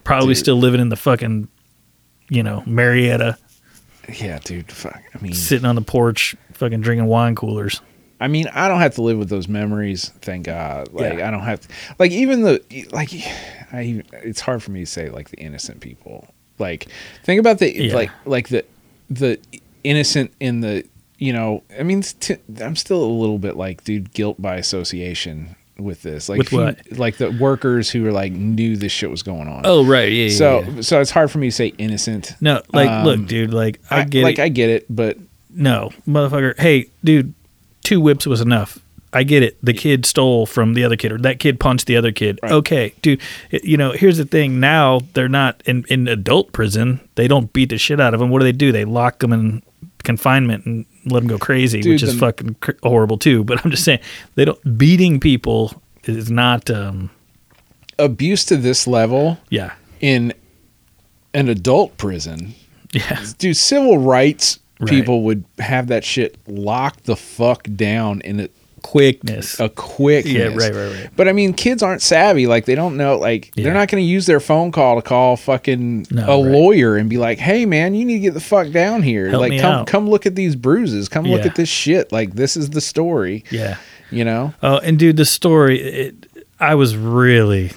probably 0.04 0.28
Dude. 0.34 0.38
still 0.38 0.56
living 0.56 0.80
in 0.80 0.88
the 0.88 0.96
fucking, 0.96 1.48
you 2.28 2.42
know, 2.42 2.62
Marietta, 2.66 3.36
Yeah, 4.18 4.38
dude. 4.42 4.70
Fuck. 4.72 5.00
I 5.14 5.18
mean, 5.22 5.34
sitting 5.34 5.66
on 5.66 5.74
the 5.74 5.82
porch, 5.82 6.34
fucking 6.54 6.80
drinking 6.80 7.06
wine 7.06 7.34
coolers. 7.34 7.80
I 8.20 8.28
mean, 8.28 8.48
I 8.52 8.68
don't 8.68 8.80
have 8.80 8.94
to 8.96 9.02
live 9.02 9.18
with 9.18 9.28
those 9.30 9.48
memories. 9.48 10.10
Thank 10.20 10.44
God. 10.46 10.92
Like, 10.92 11.18
Yeah. 11.18 11.28
I 11.28 11.30
don't 11.30 11.40
have. 11.42 11.60
to, 11.60 11.68
like, 11.98 12.10
even 12.12 12.42
the 12.42 12.62
like, 12.92 13.10
I. 13.72 14.02
It's 14.12 14.40
hard 14.40 14.62
for 14.62 14.72
me 14.72 14.80
to 14.80 14.86
say 14.86 15.08
like 15.10 15.30
the 15.30 15.38
innocent 15.38 15.80
people. 15.80 16.28
Like, 16.58 16.88
think 17.24 17.40
about 17.40 17.58
the 17.58 17.74
Yeah. 17.74 17.94
like 17.94 18.10
like 18.26 18.48
the 18.48 18.64
the 19.08 19.38
innocent 19.84 20.32
in 20.40 20.60
the 20.60 20.84
you 21.20 21.32
know. 21.32 21.62
I 21.78 21.84
mean, 21.84 22.02
I'm 22.60 22.74
still 22.74 23.04
a 23.04 23.06
little 23.06 23.38
bit 23.38 23.56
like, 23.56 23.84
dude, 23.84 24.12
guilt 24.12 24.42
by 24.42 24.56
association 24.56 25.54
with 25.78 26.02
this. 26.02 26.28
Like, 26.28 26.38
With 26.38 26.52
you- 26.52 26.74
like 26.96 27.16
the 27.18 27.30
workers 27.30 27.88
who 27.90 28.02
were 28.02 28.12
like 28.12 28.32
knew 28.32 28.76
this 28.76 28.90
shit 28.92 29.10
was 29.10 29.22
going 29.22 29.46
on. 29.48 29.62
Oh, 29.64 29.84
right. 29.84 30.10
Yeah. 30.12 30.28
so 30.30 30.80
so 30.80 31.00
it's 31.00 31.10
hard 31.12 31.30
for 31.30 31.38
me 31.38 31.46
to 31.48 31.52
say 31.52 31.68
innocent. 31.78 32.34
no, 32.40 32.60
like, 32.72 32.90
Um, 32.90 33.04
look, 33.04 33.26
dude, 33.26 33.54
like, 33.54 33.80
I 33.90 34.02
get 34.04 34.24
like 34.24 34.38
it. 34.38 34.42
I 34.42 34.48
get 34.48 34.68
it, 34.70 34.86
but 34.90 35.16
no, 35.54 35.90
motherfucker. 36.08 36.58
Hey, 36.58 36.86
dude, 37.04 37.32
two 37.82 38.00
whips 38.00 38.26
was 38.26 38.40
enough. 38.40 38.78
I 39.12 39.24
get 39.24 39.42
it. 39.42 39.56
The 39.60 39.72
kid 39.72 40.06
stole 40.06 40.46
from 40.46 40.74
the 40.74 40.84
other 40.84 40.94
kid, 40.96 41.10
or 41.10 41.18
that 41.18 41.40
kid 41.40 41.58
punched 41.58 41.86
the 41.86 41.96
other 41.96 42.12
kid. 42.12 42.38
Right. 42.44 42.52
Okay, 42.52 42.94
dude. 43.02 43.20
You 43.50 43.76
know, 43.76 43.90
here's 43.90 44.18
the 44.18 44.24
thing. 44.24 44.60
Now 44.60 45.00
they're 45.14 45.28
not 45.28 45.62
in 45.66 45.84
in 45.88 46.06
adult 46.06 46.52
prison. 46.52 47.00
They 47.16 47.26
don't 47.26 47.52
beat 47.52 47.70
the 47.70 47.78
shit 47.78 47.98
out 48.00 48.14
of 48.14 48.20
them. 48.20 48.30
What 48.30 48.38
do 48.38 48.44
they 48.44 48.52
do? 48.52 48.70
They 48.70 48.84
lock 48.84 49.18
them 49.18 49.32
in 49.32 49.62
confinement 50.04 50.66
and 50.66 50.84
let 51.06 51.20
them 51.20 51.28
go 51.28 51.38
crazy, 51.38 51.80
Dude, 51.80 51.92
which 51.94 52.02
is 52.02 52.14
the- 52.14 52.18
fucking 52.20 52.56
cr- 52.60 52.72
horrible 52.82 53.18
too. 53.18 53.44
But 53.44 53.64
I'm 53.64 53.70
just 53.70 53.84
saying, 53.84 54.00
they 54.34 54.44
don't 54.44 54.78
beating 54.78 55.20
people 55.20 55.80
is 56.04 56.30
not. 56.30 56.70
um 56.70 57.10
abuse 57.98 58.46
to 58.46 58.56
this 58.56 58.86
level 58.86 59.38
Yeah, 59.50 59.72
in 60.00 60.32
an 61.34 61.48
adult 61.50 61.98
prison 61.98 62.54
Yeah. 62.92 63.22
dude, 63.38 63.56
civil 63.58 63.98
rights 63.98 64.58
Right. 64.80 64.88
people 64.88 65.22
would 65.24 65.44
have 65.58 65.88
that 65.88 66.02
shit 66.04 66.38
locked 66.48 67.04
the 67.04 67.14
fuck 67.16 67.68
down 67.76 68.22
in 68.22 68.40
a, 68.40 68.48
Quickness. 68.82 69.58
a 69.60 69.68
quick. 69.68 70.24
Yeah, 70.26 70.44
right, 70.48 70.56
right, 70.74 70.92
right. 70.92 71.08
But 71.16 71.28
I 71.28 71.32
mean, 71.32 71.52
kids 71.54 71.82
aren't 71.82 72.02
savvy. 72.02 72.46
Like 72.46 72.64
they 72.64 72.74
don't 72.74 72.96
know. 72.96 73.16
Like 73.18 73.52
Yeah. 73.54 73.64
they're 73.64 73.74
not 73.74 73.88
going 73.88 74.02
to 74.02 74.08
use 74.08 74.26
their 74.26 74.40
phone 74.40 74.72
call 74.72 74.96
to 74.96 75.02
call 75.02 75.36
fucking 75.36 76.06
No, 76.10 76.22
a 76.22 76.42
right. 76.42 76.52
lawyer 76.52 76.96
and 76.96 77.08
be 77.08 77.18
like, 77.18 77.38
"Hey, 77.38 77.66
man, 77.66 77.94
you 77.94 78.04
need 78.04 78.14
to 78.14 78.20
get 78.20 78.34
the 78.34 78.40
fuck 78.40 78.70
down 78.70 79.02
here. 79.02 79.28
Help 79.28 79.40
like 79.42 79.50
me 79.50 79.60
come 79.60 79.72
out." 79.72 79.86
come 79.86 80.08
look 80.08 80.26
at 80.26 80.34
these 80.34 80.56
bruises. 80.56 81.08
Come 81.08 81.24
look 81.26 81.46
at 81.46 81.54
this 81.54 81.68
shit. 81.68 82.10
Like 82.12 82.34
this 82.34 82.56
is 82.56 82.70
the 82.70 82.80
story. 82.80 83.44
yeah. 83.50 83.76
You 84.10 84.24
know." 84.24 84.54
Oh, 84.62 84.78
and 84.78 84.98
dude, 84.98 85.16
the 85.16 85.24
story, 85.24 85.80
it, 85.80 86.14
I 86.58 86.74
was 86.74 86.96
really 86.96 87.70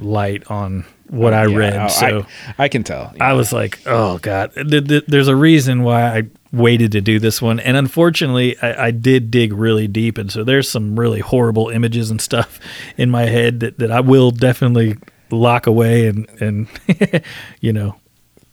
light 0.00 0.42
on 0.50 0.84
what 1.08 1.32
I 1.34 1.46
Yeah, 1.46 1.56
read. 1.56 1.76
I- 1.76 1.86
so 1.88 2.26
I, 2.58 2.64
I 2.64 2.68
can 2.68 2.82
tell. 2.84 3.12
I 3.20 3.32
was 3.34 3.52
like, 3.52 3.80
oh 3.86 4.18
god, 4.18 4.52
Th- 4.54 4.86
th- 4.86 5.04
there's 5.06 5.28
a 5.28 5.36
reason 5.36 5.82
why 5.82 6.18
I 6.18 6.22
waited 6.52 6.92
to 6.92 7.00
do 7.00 7.18
this 7.18 7.40
one, 7.42 7.60
and 7.60 7.76
unfortunately, 7.76 8.58
I, 8.60 8.86
I 8.86 8.90
did 8.90 9.30
dig 9.30 9.52
really 9.52 9.86
deep, 9.88 10.18
and 10.18 10.30
so 10.32 10.42
there's 10.44 10.68
some 10.68 10.98
really 10.98 11.20
horrible 11.20 11.68
images 11.68 12.10
and 12.10 12.20
stuff 12.20 12.58
in 12.96 13.10
my 13.10 13.26
head 13.26 13.60
that, 13.60 13.78
that 13.78 13.90
I 13.90 14.00
will 14.00 14.30
definitely 14.30 14.96
lock 15.30 15.66
away 15.66 16.06
and 16.06 16.28
and 16.40 16.66
you 17.60 17.72
know, 17.72 17.96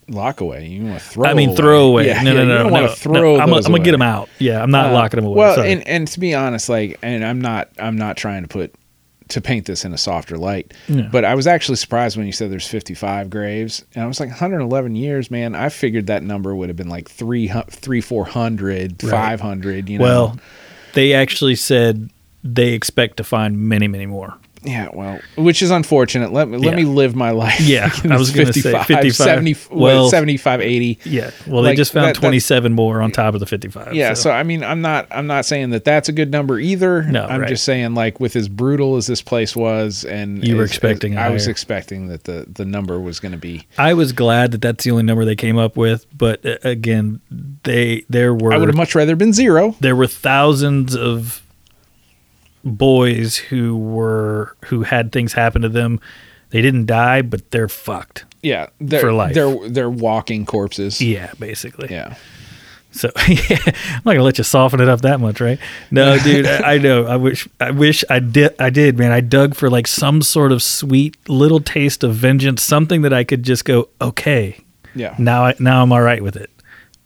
lock 0.08 0.40
away. 0.40 0.66
You 0.66 0.84
want 0.84 1.00
to 1.00 1.04
throw? 1.08 1.24
I 1.30 1.34
mean, 1.34 1.54
throw 1.56 1.86
away. 1.86 2.06
Yeah, 2.08 2.22
no, 2.22 2.32
yeah, 2.34 2.44
no, 2.44 2.62
no, 2.64 2.68
no, 2.68 2.86
to 2.88 2.94
throw. 2.94 3.12
no. 3.12 3.32
I'm, 3.34 3.38
gonna- 3.48 3.54
those 3.54 3.66
I'm 3.66 3.72
gonna 3.72 3.84
get 3.84 3.92
them 3.92 4.02
out. 4.02 4.28
Yeah, 4.38 4.62
I'm 4.62 4.70
not 4.70 4.86
Uh, 4.86 4.92
locking 4.94 5.18
them 5.18 5.26
away. 5.26 5.36
Well, 5.38 5.54
Sorry. 5.56 5.72
and 5.72 5.86
and 5.88 6.08
to 6.08 6.20
be 6.20 6.34
honest, 6.34 6.68
like, 6.68 6.98
and 7.02 7.24
I'm 7.24 7.40
not 7.40 7.68
I'm 7.78 7.96
not 7.96 8.16
trying 8.16 8.42
to 8.42 8.48
put 8.48 8.74
to 9.28 9.40
paint 9.40 9.66
this 9.66 9.84
in 9.84 9.92
a 9.94 9.98
softer 9.98 10.36
light, 10.36 10.74
but 11.10 11.24
I 11.24 11.34
was 11.34 11.46
actually 11.46 11.76
surprised 11.76 12.16
when 12.16 12.26
you 12.26 12.32
said 12.32 12.50
there's 12.50 12.66
55 12.66 13.30
graves, 13.30 13.84
and 13.94 14.04
I 14.04 14.06
was 14.06 14.20
like 14.20 14.28
111 14.28 14.94
years, 14.96 15.30
man. 15.30 15.54
I 15.54 15.70
figured 15.70 16.08
that 16.08 16.22
number 16.22 16.54
would 16.54 16.68
have 16.68 16.76
been 16.76 16.88
like 16.90 17.08
three 17.08 17.46
hu- 17.46 17.62
three 17.70 18.00
four 18.00 18.26
hundred, 18.26 19.02
Right. 19.02 19.10
500. 19.10 19.88
You 19.88 19.98
know, 19.98 20.04
well, 20.04 20.38
they 20.92 21.14
actually 21.14 21.56
said 21.56 22.10
they 22.42 22.72
expect 22.74 23.16
to 23.16 23.24
find 23.24 23.58
many, 23.58 23.88
many 23.88 24.06
more. 24.06 24.36
Yeah, 24.64 24.88
well, 24.92 25.20
which 25.36 25.62
is 25.62 25.70
unfortunate. 25.70 26.32
Let 26.32 26.48
me 26.48 26.58
let 26.58 26.70
Yeah. 26.70 26.76
me 26.76 26.84
live 26.84 27.14
my 27.14 27.30
life. 27.30 27.60
Yeah, 27.60 27.90
I 28.10 28.16
was 28.16 28.32
this 28.32 28.36
gonna 28.44 28.52
say 28.52 28.84
55. 28.84 29.14
70, 29.14 29.56
Well- 29.70 29.80
well, 30.02 30.08
75, 30.10 30.60
80. 30.60 30.98
Yeah. 31.04 31.30
Well, 31.46 31.62
they 31.62 31.74
just 31.74 31.92
found 31.92 32.06
that- 32.06 32.14
that- 32.14 32.20
27 32.20 32.72
more 32.72 33.00
on 33.02 33.10
top 33.12 33.34
of 33.34 33.40
the 33.40 33.46
55. 33.46 33.94
Yeah, 33.94 34.14
so. 34.14 34.30
I 34.30 34.42
mean, 34.42 34.64
I'm 34.64 34.80
not 34.80 35.06
I'm 35.10 35.26
not 35.26 35.44
saying 35.44 35.70
that 35.70 35.84
that's 35.84 36.08
a 36.08 36.12
good 36.12 36.30
number 36.32 36.58
either. 36.58 37.02
No, 37.02 37.24
I'm 37.26 37.40
right. 37.42 37.48
just 37.48 37.64
saying 37.64 37.94
like 37.94 38.20
with 38.20 38.34
as 38.36 38.48
brutal 38.48 38.96
as 38.96 39.06
this 39.06 39.22
place 39.22 39.54
was, 39.54 40.04
and 40.04 40.46
You 40.46 40.56
were 40.56 40.64
as- 40.64 40.70
expecting 40.70 41.16
I 41.18 41.30
was 41.30 41.46
expecting 41.46 42.08
that 42.08 42.24
the 42.24 42.46
the 42.52 42.64
number 42.64 42.98
was 43.00 43.20
going 43.20 43.32
to 43.32 43.38
be. 43.38 43.66
I 43.78 43.94
was 43.94 44.12
glad 44.12 44.50
that 44.52 44.60
that's 44.60 44.84
the 44.84 44.90
only 44.90 45.02
number 45.04 45.24
they 45.24 45.36
came 45.36 45.58
up 45.58 45.76
with, 45.76 46.06
but 46.16 46.44
uh, 46.44 46.56
again, 46.62 47.20
they 47.62 48.04
there 48.08 48.34
were 48.34 48.52
I 48.52 48.56
would 48.56 48.68
have 48.68 48.76
much 48.76 48.94
rather 48.94 49.14
been 49.16 49.32
zero. 49.32 49.76
there 49.80 49.94
were 49.96 50.06
thousands 50.06 50.96
of 50.96 51.42
boys 52.64 53.36
who 53.36 53.76
were 53.76 54.56
who 54.66 54.82
had 54.82 55.12
things 55.12 55.32
happen 55.32 55.62
to 55.62 55.68
them. 55.68 56.00
They 56.50 56.62
didn't 56.62 56.86
die, 56.86 57.22
but 57.22 57.50
they're 57.50 57.68
fucked. 57.68 58.24
Yeah, 58.42 58.68
they're, 58.80 59.00
For 59.00 59.12
life. 59.12 59.34
They're 59.34 59.68
they're 59.68 59.90
walking 59.90 60.46
corpses. 60.46 61.00
Yeah, 61.00 61.32
basically. 61.38 61.88
Yeah. 61.90 62.14
So 62.92 63.10
yeah, 63.28 63.58
I'm 63.66 64.02
not 64.04 64.12
gonna 64.12 64.22
let 64.22 64.38
you 64.38 64.44
soften 64.44 64.80
it 64.80 64.88
up 64.88 65.00
that 65.00 65.18
much, 65.18 65.40
right? 65.40 65.58
No, 65.90 66.16
dude, 66.22 66.46
I, 66.46 66.74
I 66.74 66.78
know. 66.78 67.06
I 67.06 67.16
wish, 67.16 67.48
I 67.60 67.72
wish 67.72 68.04
I 68.08 68.20
did. 68.20 68.54
I 68.60 68.70
did, 68.70 68.96
man. 68.98 69.10
I 69.10 69.20
dug 69.20 69.56
for 69.56 69.68
like 69.68 69.88
some 69.88 70.22
sort 70.22 70.52
of 70.52 70.62
sweet 70.62 71.16
little 71.28 71.60
taste 71.60 72.04
of 72.04 72.14
vengeance, 72.14 72.62
something 72.62 73.02
that 73.02 73.12
I 73.12 73.24
could 73.24 73.42
just 73.42 73.64
go, 73.64 73.88
okay, 74.00 74.60
Yeah. 74.94 75.16
now, 75.18 75.46
I, 75.46 75.54
now 75.58 75.82
I'm 75.82 75.90
all 75.90 76.02
right 76.02 76.22
with 76.22 76.36
it. 76.36 76.50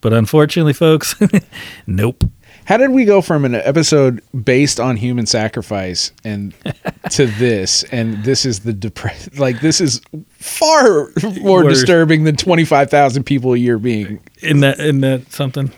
But 0.03 0.13
unfortunately, 0.13 0.75
folks, 0.75 1.15
nope. 1.87 2.23
How 2.69 2.77
did 2.77 2.91
we 2.91 3.07
go 3.07 3.23
from 3.23 3.47
an 3.47 3.55
episode 3.55 4.21
based 4.45 4.79
on 4.79 4.99
human 4.99 5.25
sacrifice 5.25 6.13
and 6.23 6.53
to 7.13 7.25
this? 7.25 7.83
And 7.85 8.23
this 8.25 8.45
is 8.45 8.61
the 8.61 8.75
depress 8.75 9.39
like 9.39 9.63
this 9.63 9.81
is 9.81 10.03
far 10.33 11.09
more 11.41 11.65
Worse. 11.65 11.79
disturbing 11.79 12.25
than 12.25 12.37
twenty 12.37 12.67
five 12.67 12.91
thousand 12.91 13.25
people 13.25 13.55
a 13.55 13.57
year 13.57 13.79
being. 13.79 14.21
In 14.43 14.61
that, 14.61 14.81
in 14.81 15.01
that 15.01 15.33
something. 15.33 15.69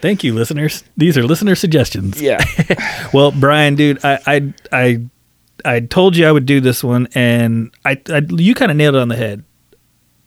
Thank 0.00 0.24
you, 0.24 0.32
listeners. 0.32 0.82
These 0.96 1.18
are 1.18 1.24
listener 1.24 1.54
suggestions. 1.54 2.22
Yeah. 2.22 2.42
Well, 3.12 3.32
Brian, 3.32 3.74
dude, 3.74 4.02
I, 4.04 4.18
I, 4.24 4.54
I, 4.72 5.00
I 5.64 5.80
told 5.80 6.16
you 6.16 6.26
I 6.26 6.32
would 6.32 6.46
do 6.46 6.60
this 6.60 6.84
one, 6.84 7.08
and 7.12 7.70
I, 7.84 8.00
I 8.08 8.22
you 8.30 8.54
kind 8.54 8.70
of 8.70 8.76
nailed 8.76 8.94
it 8.94 9.00
on 9.00 9.08
the 9.08 9.16
head. 9.16 9.44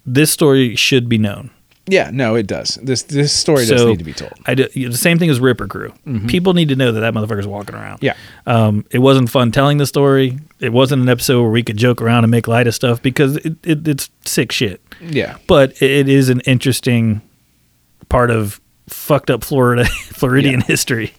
This 0.05 0.30
story 0.30 0.76
should 0.76 1.07
be 1.07 1.18
known. 1.18 1.49
Yeah. 1.88 2.09
No, 2.13 2.36
it 2.36 2.47
does. 2.47 2.79
This 2.81 3.03
this 3.03 3.34
story 3.34 3.65
does 3.65 3.86
need 3.86 3.99
to 3.99 4.03
be 4.05 4.13
told. 4.13 4.34
I 4.45 4.55
do, 4.55 4.67
the 4.67 4.97
same 4.97 5.19
thing 5.19 5.29
as 5.29 5.39
Ripper 5.39 5.67
Crew. 5.67 5.93
People 6.27 6.53
need 6.53 6.69
to 6.69 6.75
know 6.75 6.91
that 6.91 6.99
that 7.01 7.13
motherfucker's 7.13 7.47
walking 7.47 7.75
around. 7.75 7.99
Yeah. 8.01 8.15
Um, 8.45 8.86
it 8.91 8.99
wasn't 8.99 9.29
fun 9.29 9.51
telling 9.51 9.77
the 9.77 9.86
story. 9.86 10.39
It 10.59 10.71
wasn't 10.71 11.01
an 11.01 11.09
episode 11.09 11.41
where 11.41 11.51
we 11.51 11.63
could 11.63 11.77
joke 11.77 12.01
around 12.01 12.23
and 12.23 12.31
make 12.31 12.47
light 12.47 12.67
of 12.67 12.75
stuff 12.75 13.01
because 13.01 13.38
it, 13.38 13.55
it, 13.63 13.88
it's 13.88 14.09
sick 14.25 14.51
shit. 14.51 14.81
Yeah. 15.01 15.38
But 15.47 15.71
it, 15.81 15.91
it 15.91 16.09
is 16.09 16.29
an 16.29 16.39
interesting 16.41 17.21
part 18.09 18.31
of 18.31 18.61
fucked 18.88 19.29
up 19.29 19.43
Florida 19.43 19.86
Floridian 20.13 20.59
Yeah. 20.61 20.65
history, 20.67 21.13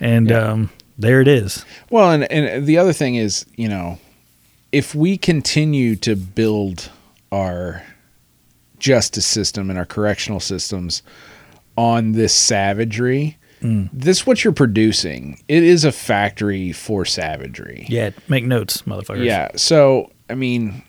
and 0.00 0.30
Yeah. 0.30 0.38
um, 0.52 0.70
there 0.98 1.20
it 1.20 1.28
is. 1.28 1.64
Well, 1.90 2.12
and 2.12 2.30
and 2.30 2.66
the 2.66 2.78
other 2.78 2.92
thing 2.92 3.16
is, 3.16 3.46
you 3.56 3.68
know, 3.68 3.98
if 4.70 4.94
we 4.94 5.16
continue 5.18 5.96
to 5.96 6.14
build 6.14 6.90
our 7.32 7.82
justice 8.78 9.26
system 9.26 9.70
and 9.70 9.78
our 9.78 9.84
correctional 9.86 10.40
systems 10.40 11.02
on 11.76 12.12
this 12.12 12.34
savagery, 12.34 13.38
Mm. 13.62 13.88
this 13.94 14.26
what 14.26 14.44
you're 14.44 14.52
producing. 14.52 15.40
It 15.48 15.62
is 15.62 15.84
a 15.86 15.92
factory 15.92 16.70
for 16.72 17.04
savagery. 17.06 17.86
Yeah, 17.88 18.10
make 18.28 18.44
notes, 18.44 18.82
motherfuckers. 18.82 19.24
Yeah. 19.24 19.48
So 19.56 20.10
I 20.28 20.34
mean, 20.34 20.82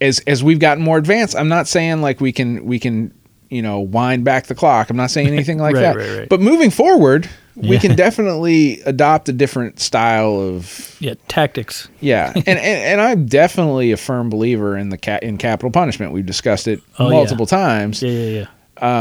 as 0.00 0.20
as 0.26 0.42
we've 0.42 0.58
gotten 0.58 0.82
more 0.82 0.96
advanced, 0.96 1.36
I'm 1.36 1.48
not 1.48 1.68
saying 1.68 2.00
like 2.00 2.20
we 2.22 2.32
can 2.32 2.64
we 2.64 2.78
can 2.78 3.12
you 3.50 3.60
know 3.60 3.80
wind 3.80 4.24
back 4.24 4.46
the 4.46 4.54
clock. 4.54 4.88
I'm 4.88 4.96
not 4.96 5.10
saying 5.10 5.26
anything 5.28 5.58
like 5.58 5.74
Right, 5.74 5.80
that. 5.82 5.96
right, 5.96 6.18
right. 6.20 6.28
But 6.28 6.40
moving 6.40 6.70
forward, 6.70 7.28
we 7.56 7.68
Yeah. 7.74 7.78
can 7.80 7.96
definitely 7.96 8.80
adopt 8.82 9.28
a 9.28 9.32
different 9.32 9.80
style 9.80 10.40
of 10.40 10.96
yeah, 11.00 11.14
tactics. 11.28 11.88
yeah. 12.00 12.32
and, 12.36 12.48
and 12.48 12.58
and 12.58 13.00
I'm 13.00 13.26
definitely 13.26 13.92
a 13.92 13.96
firm 13.96 14.30
believer 14.30 14.76
in 14.76 14.88
the 14.90 14.98
ca- 14.98 15.20
in 15.22 15.38
capital 15.38 15.70
punishment. 15.70 16.12
We've 16.12 16.26
discussed 16.26 16.66
it 16.68 16.80
Oh, 16.98 17.04
yeah. 17.08 17.16
multiple 17.16 17.46
times. 17.46 18.02
Yeah, 18.02 18.10
yeah, 18.10 18.40
yeah. 18.40 18.46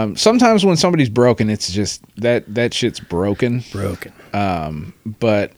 Um, 0.03 0.15
sometimes 0.15 0.63
when 0.63 0.77
somebody's 0.77 1.09
broken, 1.09 1.49
it's 1.49 1.71
just 1.71 2.03
that 2.17 2.43
that 2.53 2.73
shit's 2.73 2.99
broken. 2.99 3.63
Broken. 3.71 4.13
Um, 4.33 4.93
but 5.19 5.51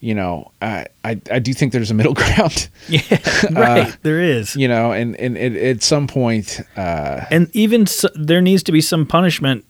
you 0.00 0.14
know, 0.14 0.50
I, 0.62 0.86
I 1.04 1.20
I 1.30 1.38
do 1.38 1.52
think 1.54 1.72
there's 1.72 1.90
a 1.90 1.94
middle 1.94 2.14
ground. 2.20 2.68
Yeah, 2.88 3.02
right. 3.52 3.96
there 4.02 4.20
is. 4.20 4.56
you 4.56 4.66
know, 4.66 4.92
and 4.92 5.14
and 5.20 5.36
it, 5.36 5.54
at 5.56 5.82
some 5.82 6.08
point, 6.08 6.60
uh, 6.76 7.26
and 7.30 7.48
even 7.54 7.86
so, 7.86 8.08
there 8.14 8.40
needs 8.40 8.62
to 8.64 8.72
be 8.72 8.80
some 8.80 9.06
punishment 9.06 9.64
uh, 9.64 9.69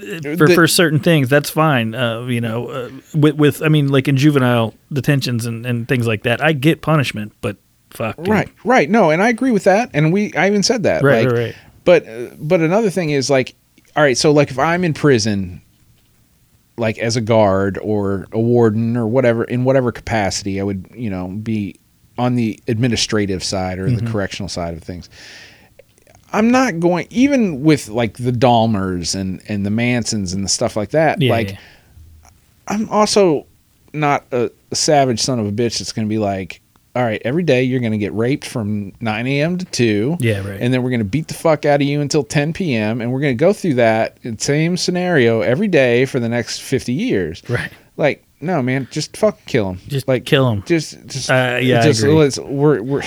for, 0.00 0.46
The- 0.46 0.52
for 0.54 0.66
certain 0.66 0.98
things. 1.00 1.28
That's 1.28 1.50
fine. 1.50 1.94
Uh, 1.94 2.22
you 2.26 2.40
know, 2.40 2.66
uh, 2.68 2.90
with, 3.14 3.36
with 3.36 3.62
I 3.62 3.68
mean, 3.68 3.88
like 3.88 4.08
in 4.08 4.16
juvenile 4.16 4.74
detentions 4.92 5.46
and, 5.46 5.64
and 5.66 5.86
things 5.88 6.06
like 6.06 6.22
that, 6.24 6.42
I 6.42 6.52
get 6.52 6.82
punishment, 6.82 7.32
but 7.40 7.56
fuck, 7.90 8.16
right, 8.18 8.48
right, 8.64 8.88
no, 8.88 9.10
and 9.10 9.22
I 9.22 9.28
agree 9.28 9.50
with 9.50 9.64
that, 9.64 9.90
and 9.94 10.12
we 10.12 10.32
I 10.34 10.46
even 10.46 10.62
said 10.62 10.84
that, 10.84 11.02
right, 11.02 11.26
like, 11.26 11.34
right. 11.36 11.54
But 11.84 12.08
uh, 12.08 12.30
but 12.38 12.60
another 12.60 12.90
thing 12.90 13.10
is 13.10 13.30
like, 13.30 13.54
all 13.96 14.02
right, 14.02 14.16
so 14.16 14.30
like 14.32 14.50
if 14.50 14.58
I'm 14.58 14.84
in 14.84 14.94
prison, 14.94 15.60
like 16.76 16.98
as 16.98 17.16
a 17.16 17.20
guard 17.20 17.78
or 17.82 18.26
a 18.32 18.38
warden 18.40 18.96
or 18.96 19.06
whatever 19.06 19.44
in 19.44 19.64
whatever 19.64 19.92
capacity, 19.92 20.60
I 20.60 20.64
would 20.64 20.86
you 20.94 21.10
know 21.10 21.28
be 21.28 21.76
on 22.18 22.34
the 22.36 22.60
administrative 22.68 23.42
side 23.42 23.78
or 23.78 23.86
Mm-hmm. 23.88 24.04
the 24.04 24.10
correctional 24.12 24.48
side 24.48 24.74
of 24.74 24.82
things. 24.82 25.08
I'm 26.32 26.50
not 26.50 26.80
going 26.80 27.06
even 27.10 27.62
with 27.62 27.88
like 27.88 28.14
the 28.14 28.32
Dahmers 28.32 29.14
and 29.14 29.42
and 29.48 29.64
the 29.66 29.70
Mansons 29.70 30.32
and 30.32 30.44
the 30.44 30.48
stuff 30.48 30.76
like 30.76 30.90
that. 30.90 31.20
Yeah, 31.20 31.32
like 31.32 31.50
yeah. 31.50 31.58
I'm 32.68 32.88
also 32.88 33.46
not 33.92 34.24
a, 34.30 34.50
a 34.70 34.76
savage 34.76 35.20
son 35.20 35.38
of 35.38 35.46
a 35.46 35.52
bitch 35.52 35.78
that's 35.78 35.92
going 35.92 36.06
to 36.06 36.08
be 36.08 36.18
like, 36.18 36.60
all 36.94 37.02
right, 37.02 37.20
every 37.24 37.42
day 37.42 37.62
you're 37.62 37.80
going 37.80 37.92
to 37.92 37.98
get 37.98 38.12
raped 38.12 38.44
from 38.44 38.92
9 39.00 39.26
a.m. 39.26 39.58
to 39.58 39.64
2. 39.64 40.18
Yeah, 40.20 40.46
right. 40.48 40.60
And 40.60 40.72
then 40.72 40.82
we're 40.82 40.90
going 40.90 41.00
to 41.00 41.04
beat 41.04 41.28
the 41.28 41.34
fuck 41.34 41.64
out 41.64 41.80
of 41.80 41.86
you 41.86 42.00
until 42.00 42.24
10 42.24 42.52
p.m. 42.52 43.00
And 43.00 43.12
we're 43.12 43.20
going 43.20 43.36
to 43.36 43.40
go 43.40 43.52
through 43.52 43.74
that 43.74 44.18
same 44.38 44.76
scenario 44.76 45.40
every 45.40 45.68
day 45.68 46.04
for 46.04 46.20
the 46.20 46.28
next 46.28 46.60
50 46.60 46.92
years. 46.92 47.42
right. 47.48 47.72
Like, 47.96 48.24
no, 48.40 48.62
man, 48.62 48.88
just 48.90 49.16
fuck 49.16 49.38
kill 49.46 49.70
him. 49.70 49.78
Just 49.88 50.08
like 50.08 50.24
kill 50.24 50.48
'em. 50.50 50.62
Just, 50.66 50.96
just, 51.06 51.30
Uh, 51.30 51.58
yeah, 51.60 51.82
just 51.82 52.02
let's, 52.02 52.38
we're, 52.38 52.80
we're, 52.82 53.02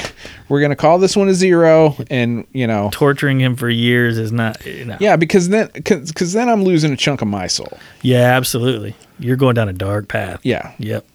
we're 0.50 0.60
going 0.60 0.70
to 0.70 0.76
call 0.76 1.00
this 1.00 1.16
one 1.18 1.28
a 1.30 1.34
zero. 1.34 1.96
And, 2.10 2.46
you 2.54 2.68
know, 2.68 2.90
Torturing 2.92 3.40
him 3.40 3.56
for 3.56 3.70
years 3.70 4.18
is 4.18 4.32
not. 4.32 4.66
eh, 4.66 4.84
No. 4.84 4.98
yeah, 5.00 5.16
because 5.16 5.50
then, 5.50 5.70
because 5.74 6.34
then 6.34 6.50
I'm 6.50 6.64
losing 6.64 6.92
a 6.94 6.98
chunk 6.98 7.22
of 7.22 7.28
my 7.28 7.48
soul. 7.48 7.78
Yeah, 8.02 8.36
absolutely. 8.38 8.96
You're 9.20 9.38
going 9.38 9.56
down 9.56 9.70
a 9.70 9.74
dark 9.74 10.08
path. 10.08 10.40
Yeah. 10.44 10.74
Yep. 10.80 11.06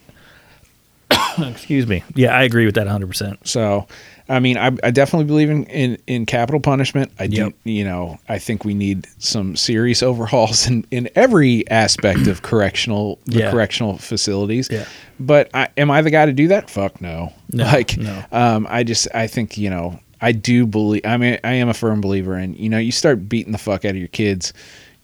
Excuse 1.39 1.87
me. 1.87 2.03
Yeah, 2.15 2.37
I 2.37 2.43
agree 2.43 2.67
with 2.67 2.75
that 2.75 2.87
100. 2.87 3.07
percent 3.07 3.47
So, 3.47 3.87
I 4.29 4.41
mean, 4.41 4.59
I, 4.59 4.67
I 4.83 4.91
definitely 4.91 5.25
believe 5.25 5.49
in, 5.49 5.65
in, 5.65 5.99
in 6.07 6.27
capital 6.27 6.61
punishment. 6.61 7.11
I 7.19 7.27
do, 7.29 7.37
Yep. 7.45 7.53
you 7.65 7.85
know, 7.85 8.19
I 8.29 8.39
think 8.39 8.65
we 8.65 8.75
need 8.75 9.07
some 9.19 9.57
serious 9.57 10.03
overhauls 10.11 10.67
in, 10.67 10.87
in 10.91 11.09
every 11.15 11.69
aspect 11.71 12.27
of 12.27 12.43
correctional, 12.43 13.19
the 13.25 13.39
Yeah. 13.41 13.51
correctional 13.51 13.97
facilities. 13.99 14.69
Yeah. 14.71 14.85
But 15.19 15.51
I, 15.55 15.69
am 15.77 15.91
I 15.91 16.03
the 16.03 16.11
guy 16.11 16.27
to 16.27 16.33
do 16.33 16.49
that? 16.49 16.69
Fuck 16.69 17.01
no. 17.01 17.33
No, 17.53 17.65
like, 17.73 17.97
no. 17.97 18.23
um, 18.33 18.67
I 18.69 18.83
just, 18.83 19.09
I 19.15 19.27
think, 19.29 19.57
you 19.57 19.71
know, 19.71 19.99
I 20.21 20.33
do 20.33 20.67
believe, 20.67 21.07
I 21.07 21.17
mean, 21.17 21.39
I 21.45 21.53
am 21.55 21.69
a 21.69 21.75
firm 21.75 22.01
believer 22.01 22.37
in, 22.39 22.55
you 22.55 22.69
know, 22.69 22.79
you 22.79 22.93
start 22.93 23.29
beating 23.29 23.53
the 23.53 23.59
fuck 23.59 23.85
out 23.85 23.91
of 23.93 23.97
your 23.97 24.09
kids. 24.09 24.53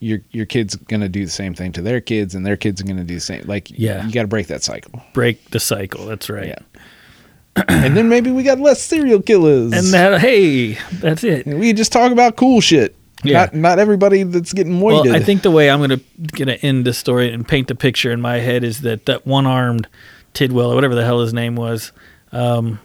Your, 0.01 0.19
your 0.33 0.45
kid's 0.45 0.77
gonna 0.77 1.09
do 1.09 1.25
the 1.25 1.31
same 1.31 1.55
thing 1.55 1.73
to 1.73 1.81
their 1.81 2.01
kids, 2.01 2.35
and 2.35 2.45
their 2.45 2.57
kids 2.59 2.81
are 2.83 2.85
gonna 2.85 3.05
do 3.05 3.15
the 3.15 3.21
same. 3.21 3.45
Like, 3.47 3.71
Yeah. 3.71 4.05
you 4.05 4.13
got 4.13 4.23
to 4.23 4.29
break 4.29 4.49
that 4.49 4.63
cycle. 4.63 5.01
Break 5.15 5.51
the 5.51 5.61
cycle. 5.61 6.05
That's 6.05 6.29
right. 6.29 6.49
Yeah. 6.49 6.59
And 7.69 7.97
then 7.97 8.09
maybe 8.09 8.31
we 8.31 8.43
got 8.43 8.59
less 8.59 8.83
serial 8.83 9.23
killers. 9.23 9.73
And 9.73 9.87
that, 9.93 10.21
hey, 10.21 10.75
that's 10.95 11.23
it. 11.23 11.47
we 11.47 11.73
just 11.73 11.93
talk 11.93 12.11
about 12.11 12.37
cool 12.37 12.61
shit. 12.61 12.97
Yeah. 13.23 13.45
Not 13.45 13.55
not 13.55 13.79
everybody 13.79 14.23
that's 14.23 14.53
getting 14.53 14.81
weighted. 14.81 15.07
Well, 15.13 15.17
I 15.17 15.21
think 15.21 15.43
the 15.43 15.51
way 15.51 15.71
I'm 15.71 15.81
gonna 15.81 16.01
gonna 16.33 16.59
end 16.61 16.85
the 16.85 16.93
story 16.93 17.33
and 17.33 17.47
paint 17.47 17.69
the 17.69 17.75
picture 17.75 18.13
in 18.13 18.21
my 18.21 18.39
head 18.39 18.65
is 18.65 18.83
that 18.83 19.07
that 19.07 19.27
one 19.27 19.47
armed 19.47 19.89
Tidwell 20.35 20.73
or 20.73 20.75
whatever 20.75 20.95
the 20.95 21.05
hell 21.05 21.21
his 21.21 21.33
name 21.33 21.57
was, 21.57 21.93
um, 22.33 22.81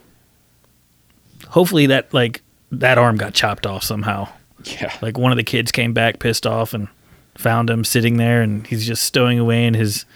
hopefully 1.48 1.86
that 1.86 2.14
like 2.14 2.42
that 2.72 2.96
arm 2.96 3.16
got 3.18 3.34
chopped 3.34 3.66
off 3.66 3.82
somehow. 3.82 4.28
yeah. 4.64 4.96
Like 5.02 5.18
one 5.18 5.32
of 5.32 5.36
the 5.36 5.44
kids 5.44 5.72
came 5.72 5.92
back 5.92 6.20
pissed 6.20 6.46
off 6.46 6.72
and 6.72 6.88
found 7.36 7.68
him 7.68 7.84
sitting 7.84 8.16
there, 8.16 8.40
and 8.40 8.66
he's 8.66 8.86
just 8.86 9.02
stowing 9.02 9.38
away 9.38 9.66
in 9.66 9.74
his 9.74 10.06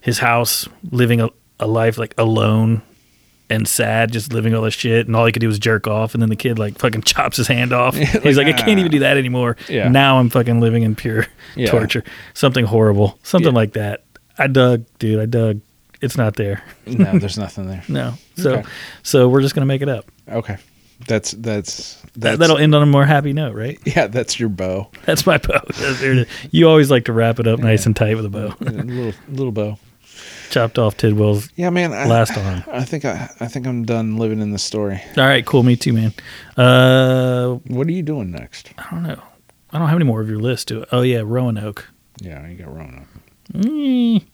his 0.00 0.18
house, 0.18 0.68
living 0.90 1.22
a, 1.22 1.30
a 1.58 1.66
life 1.66 1.96
like 1.96 2.14
alone 2.18 2.82
and 3.54 3.66
sad, 3.68 4.12
just 4.12 4.32
living 4.32 4.54
all 4.54 4.62
this 4.62 4.74
shit, 4.74 5.06
and 5.06 5.14
all 5.16 5.24
he 5.26 5.32
could 5.32 5.40
do 5.40 5.48
was 5.48 5.58
jerk 5.58 5.86
off, 5.86 6.14
and 6.14 6.22
then 6.22 6.28
the 6.28 6.36
kid 6.36 6.58
like 6.58 6.78
fucking 6.78 7.02
chops 7.04 7.36
his 7.36 7.46
hand 7.48 7.72
off. 7.72 7.94
he's 7.96 8.36
like, 8.36 8.46
I 8.46 8.52
can't 8.52 8.78
even 8.78 8.90
do 8.90 8.98
that 9.00 9.16
anymore. 9.16 9.56
Yeah. 9.68 9.88
Now 9.88 10.18
I'm 10.18 10.30
fucking 10.30 10.60
living 10.60 10.82
in 10.82 10.94
pure 10.94 11.26
Yeah. 11.56 11.70
torture. 11.70 12.04
Something 12.34 12.64
horrible, 12.64 13.18
something 13.22 13.52
Yeah. 13.52 13.58
like 13.60 13.72
that. 13.74 14.04
I 14.38 14.46
dug, 14.48 14.84
dude. 14.98 15.20
I 15.20 15.26
dug. 15.26 15.60
It's 16.00 16.16
not 16.16 16.36
there. 16.36 16.62
no, 16.86 17.18
there's 17.18 17.38
nothing 17.38 17.66
there. 17.68 17.82
No. 17.88 18.14
So, 18.36 18.56
Okay. 18.56 18.68
so 19.02 19.28
we're 19.28 19.40
just 19.40 19.54
gonna 19.54 19.64
make 19.66 19.80
it 19.80 19.88
up. 19.88 20.04
Okay. 20.28 20.58
That's 21.06 21.32
that's 21.32 21.94
That, 22.00 22.20
that's 22.20 22.38
that'll 22.38 22.58
end 22.58 22.74
on 22.74 22.82
a 22.82 22.86
more 22.86 23.04
happy 23.04 23.32
note, 23.32 23.54
right? 23.54 23.78
yeah, 23.84 24.06
that's 24.06 24.38
your 24.38 24.48
bow. 24.48 24.90
That's 25.06 25.26
my 25.26 25.38
bow. 25.38 25.60
There 25.76 26.12
it 26.12 26.18
is. 26.18 26.26
You 26.50 26.68
always 26.68 26.90
like 26.90 27.06
to 27.06 27.12
wrap 27.12 27.40
it 27.40 27.46
up 27.46 27.58
nice 27.60 27.86
and 27.86 27.96
tight 27.96 28.16
with 28.16 28.24
a 28.26 28.28
bow. 28.28 28.54
A 28.60 28.64
little 28.64 29.12
little 29.28 29.52
bow. 29.52 29.78
Chopped 30.54 30.78
off 30.78 30.96
Tidwell's 30.96 31.48
Yeah, 31.56 31.70
man. 31.70 31.92
I, 31.92 32.06
last 32.06 32.38
arm. 32.38 32.62
I 32.68 32.84
think 32.84 33.04
I 33.04 33.28
I 33.40 33.48
think 33.48 33.66
I'm 33.66 33.84
done 33.84 34.18
living 34.18 34.40
in 34.40 34.52
the 34.52 34.58
story. 34.58 35.02
All 35.16 35.24
right, 35.24 35.44
cool. 35.44 35.64
Me 35.64 35.74
too, 35.74 35.92
man. 35.92 36.14
Uh, 36.56 37.54
What 37.66 37.88
are 37.88 37.92
you 37.92 38.04
doing 38.04 38.30
next? 38.30 38.72
I 38.78 38.88
don't 38.92 39.02
know. 39.02 39.20
I 39.72 39.78
don't 39.78 39.88
have 39.88 39.96
any 39.96 40.04
more 40.04 40.20
of 40.20 40.28
your 40.28 40.38
list. 40.38 40.68
Do 40.68 40.84
Oh 40.92 41.02
yeah, 41.02 41.22
Roanoke. 41.24 41.88
Yeah, 42.20 42.46
you 42.46 42.56
got 42.56 42.72
Roanoke. 42.72 43.08
Mm, 43.52 44.24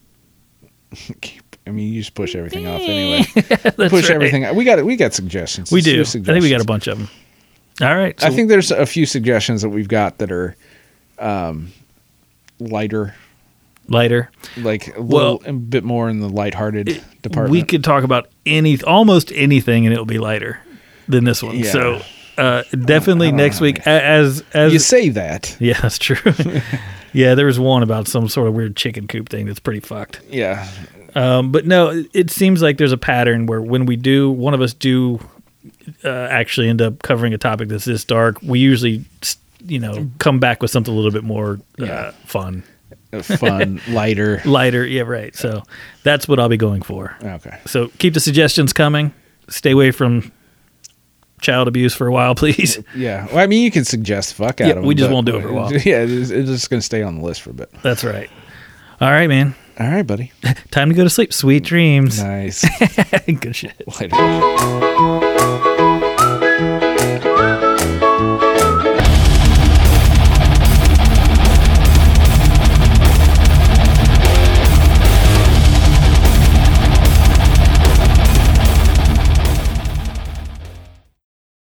I 1.67 1.71
mean, 1.71 1.93
you 1.93 2.01
just 2.01 2.15
push 2.15 2.35
everything 2.35 2.67
off 2.67 2.83
anyway. 2.83 3.25
that's 3.35 3.77
push 3.77 4.11
right. 4.11 4.11
everything. 4.11 4.55
We 4.55 4.65
got 4.65 4.85
we 4.85 4.97
got 4.97 5.15
suggestions. 5.15 5.73
We 5.73 5.81
do. 5.81 6.03
I 6.03 6.05
think 6.05 6.27
we 6.27 6.51
got 6.51 6.61
a 6.61 6.65
bunch 6.67 6.87
of 6.87 6.99
them. 6.99 7.09
All 7.81 7.97
right. 7.97 8.23
I 8.23 8.29
think 8.29 8.51
there's 8.51 8.71
a 8.71 8.85
few 8.85 9.07
suggestions 9.07 9.63
that 9.63 9.71
we've 9.71 9.89
got 9.89 10.19
that 10.19 10.31
are 10.31 10.55
um, 11.19 11.73
lighter, 12.59 13.15
lighter. 13.91 14.31
like 14.57 14.97
a 14.97 15.03
Well- 15.03 15.35
little 15.43 15.51
a 15.51 15.53
bit 15.53 15.85
more 15.85 16.09
in 16.09 16.21
the 16.21 16.29
lighthearted 16.29 17.03
department. 17.23 17.51
We 17.53 17.63
could 17.63 17.85
talk 17.85 18.03
about 18.05 18.29
any, 18.47 18.81
almost 18.83 19.31
anything, 19.35 19.85
and 19.85 19.93
it'll 19.93 20.07
be 20.07 20.19
lighter 20.19 20.59
than 21.09 21.25
this 21.25 21.43
one. 21.43 21.59
Yeah. 21.59 21.73
So 21.73 22.01
uh, 22.39 22.63
definitely 22.85 23.27
I 23.29 23.31
don't 23.31 23.37
next 23.39 23.61
week, 23.61 23.87
as 23.87 24.43
as 24.55 24.73
you 24.73 24.79
say 24.79 25.11
that, 25.11 25.55
yeah, 25.61 25.79
that's 25.81 25.99
true. 25.99 26.17
yeah, 27.13 27.35
there 27.35 27.47
was 27.47 27.59
one 27.59 27.83
about 27.83 28.09
some 28.09 28.29
sort 28.29 28.49
of 28.49 28.55
weird 28.55 28.77
chicken 28.77 29.07
coop 29.09 29.29
thing 29.29 29.47
that's 29.47 29.61
pretty 29.61 29.81
fucked. 29.81 30.21
yeah, 30.31 30.67
Um, 31.15 31.51
but 31.53 31.67
no, 31.67 32.05
it 32.15 32.31
seems 32.31 32.63
like 32.63 32.79
there's 32.79 32.93
a 32.93 32.97
pattern 32.99 33.47
where 33.47 33.61
when 33.61 33.85
we 33.85 33.97
do, 33.97 34.31
one 34.31 34.55
of 34.55 34.61
us 34.63 34.73
do 34.73 35.19
uh, 36.05 36.09
actually 36.09 36.69
end 36.69 36.81
up 36.81 37.03
covering 37.03 37.35
a 37.35 37.39
topic 37.39 37.69
that's 37.69 37.85
this 37.85 38.05
dark. 38.05 38.39
We 38.43 38.61
usually, 38.61 39.05
you 39.67 39.79
know, 39.81 40.09
come 40.19 40.39
back 40.39 40.63
with 40.63 40.71
something 40.71 40.95
a 40.95 40.97
little 40.97 41.11
bit 41.11 41.25
more 41.25 41.59
uh, 41.81 41.85
Yeah. 41.85 42.11
fun, 42.25 42.63
fun, 43.23 43.81
lighter. 43.89 44.41
lighter. 44.45 44.87
Yeah, 44.87 45.03
right. 45.03 45.35
So 45.35 45.63
that's 46.05 46.29
what 46.29 46.39
I'll 46.41 46.49
be 46.49 46.57
going 46.57 46.83
for. 46.83 47.17
Okay, 47.23 47.59
So 47.67 47.89
keep 47.99 48.15
the 48.15 48.21
suggestions 48.21 48.73
coming. 48.73 49.13
Stay 49.49 49.73
away 49.73 49.91
from 49.91 50.31
child 51.41 51.69
abuse 51.69 51.95
for 51.95 52.07
a 52.07 52.13
while, 52.13 52.35
please. 52.37 52.79
yeah. 52.95 53.27
Well, 53.27 53.39
I 53.39 53.47
mean, 53.47 53.63
you 53.65 53.71
can 53.71 53.85
suggest 53.85 54.35
fuck 54.35 54.61
out 54.61 54.67
Yeah, 54.67 54.71
of 54.71 54.77
them. 54.77 54.85
we 54.87 54.95
just 54.95 55.11
won't 55.11 55.27
do 55.27 55.37
it 55.37 55.43
for 55.43 55.49
a 55.49 55.53
while. 55.55 55.73
Yeah, 55.85 56.03
it's, 56.03 56.31
it's 56.31 56.49
just 56.49 56.71
gonna 56.71 56.83
stay 56.83 57.03
on 57.03 57.17
the 57.17 57.23
list 57.25 57.43
for 57.43 57.51
a 57.51 57.55
bit. 57.55 57.71
That's 57.83 58.05
right. 58.05 58.31
All 59.01 59.11
right, 59.11 59.29
man. 59.29 59.55
All 59.79 59.89
right, 59.89 60.07
buddy. 60.07 60.31
Time 60.71 60.91
to 60.91 60.95
go 60.95 61.05
to 61.05 61.11
sleep. 61.11 61.33
Sweet 61.33 61.65
dreams. 61.65 62.23
Nice. 62.23 62.65
Good 63.27 63.57
shit. 63.57 63.83
Later. 63.99 65.20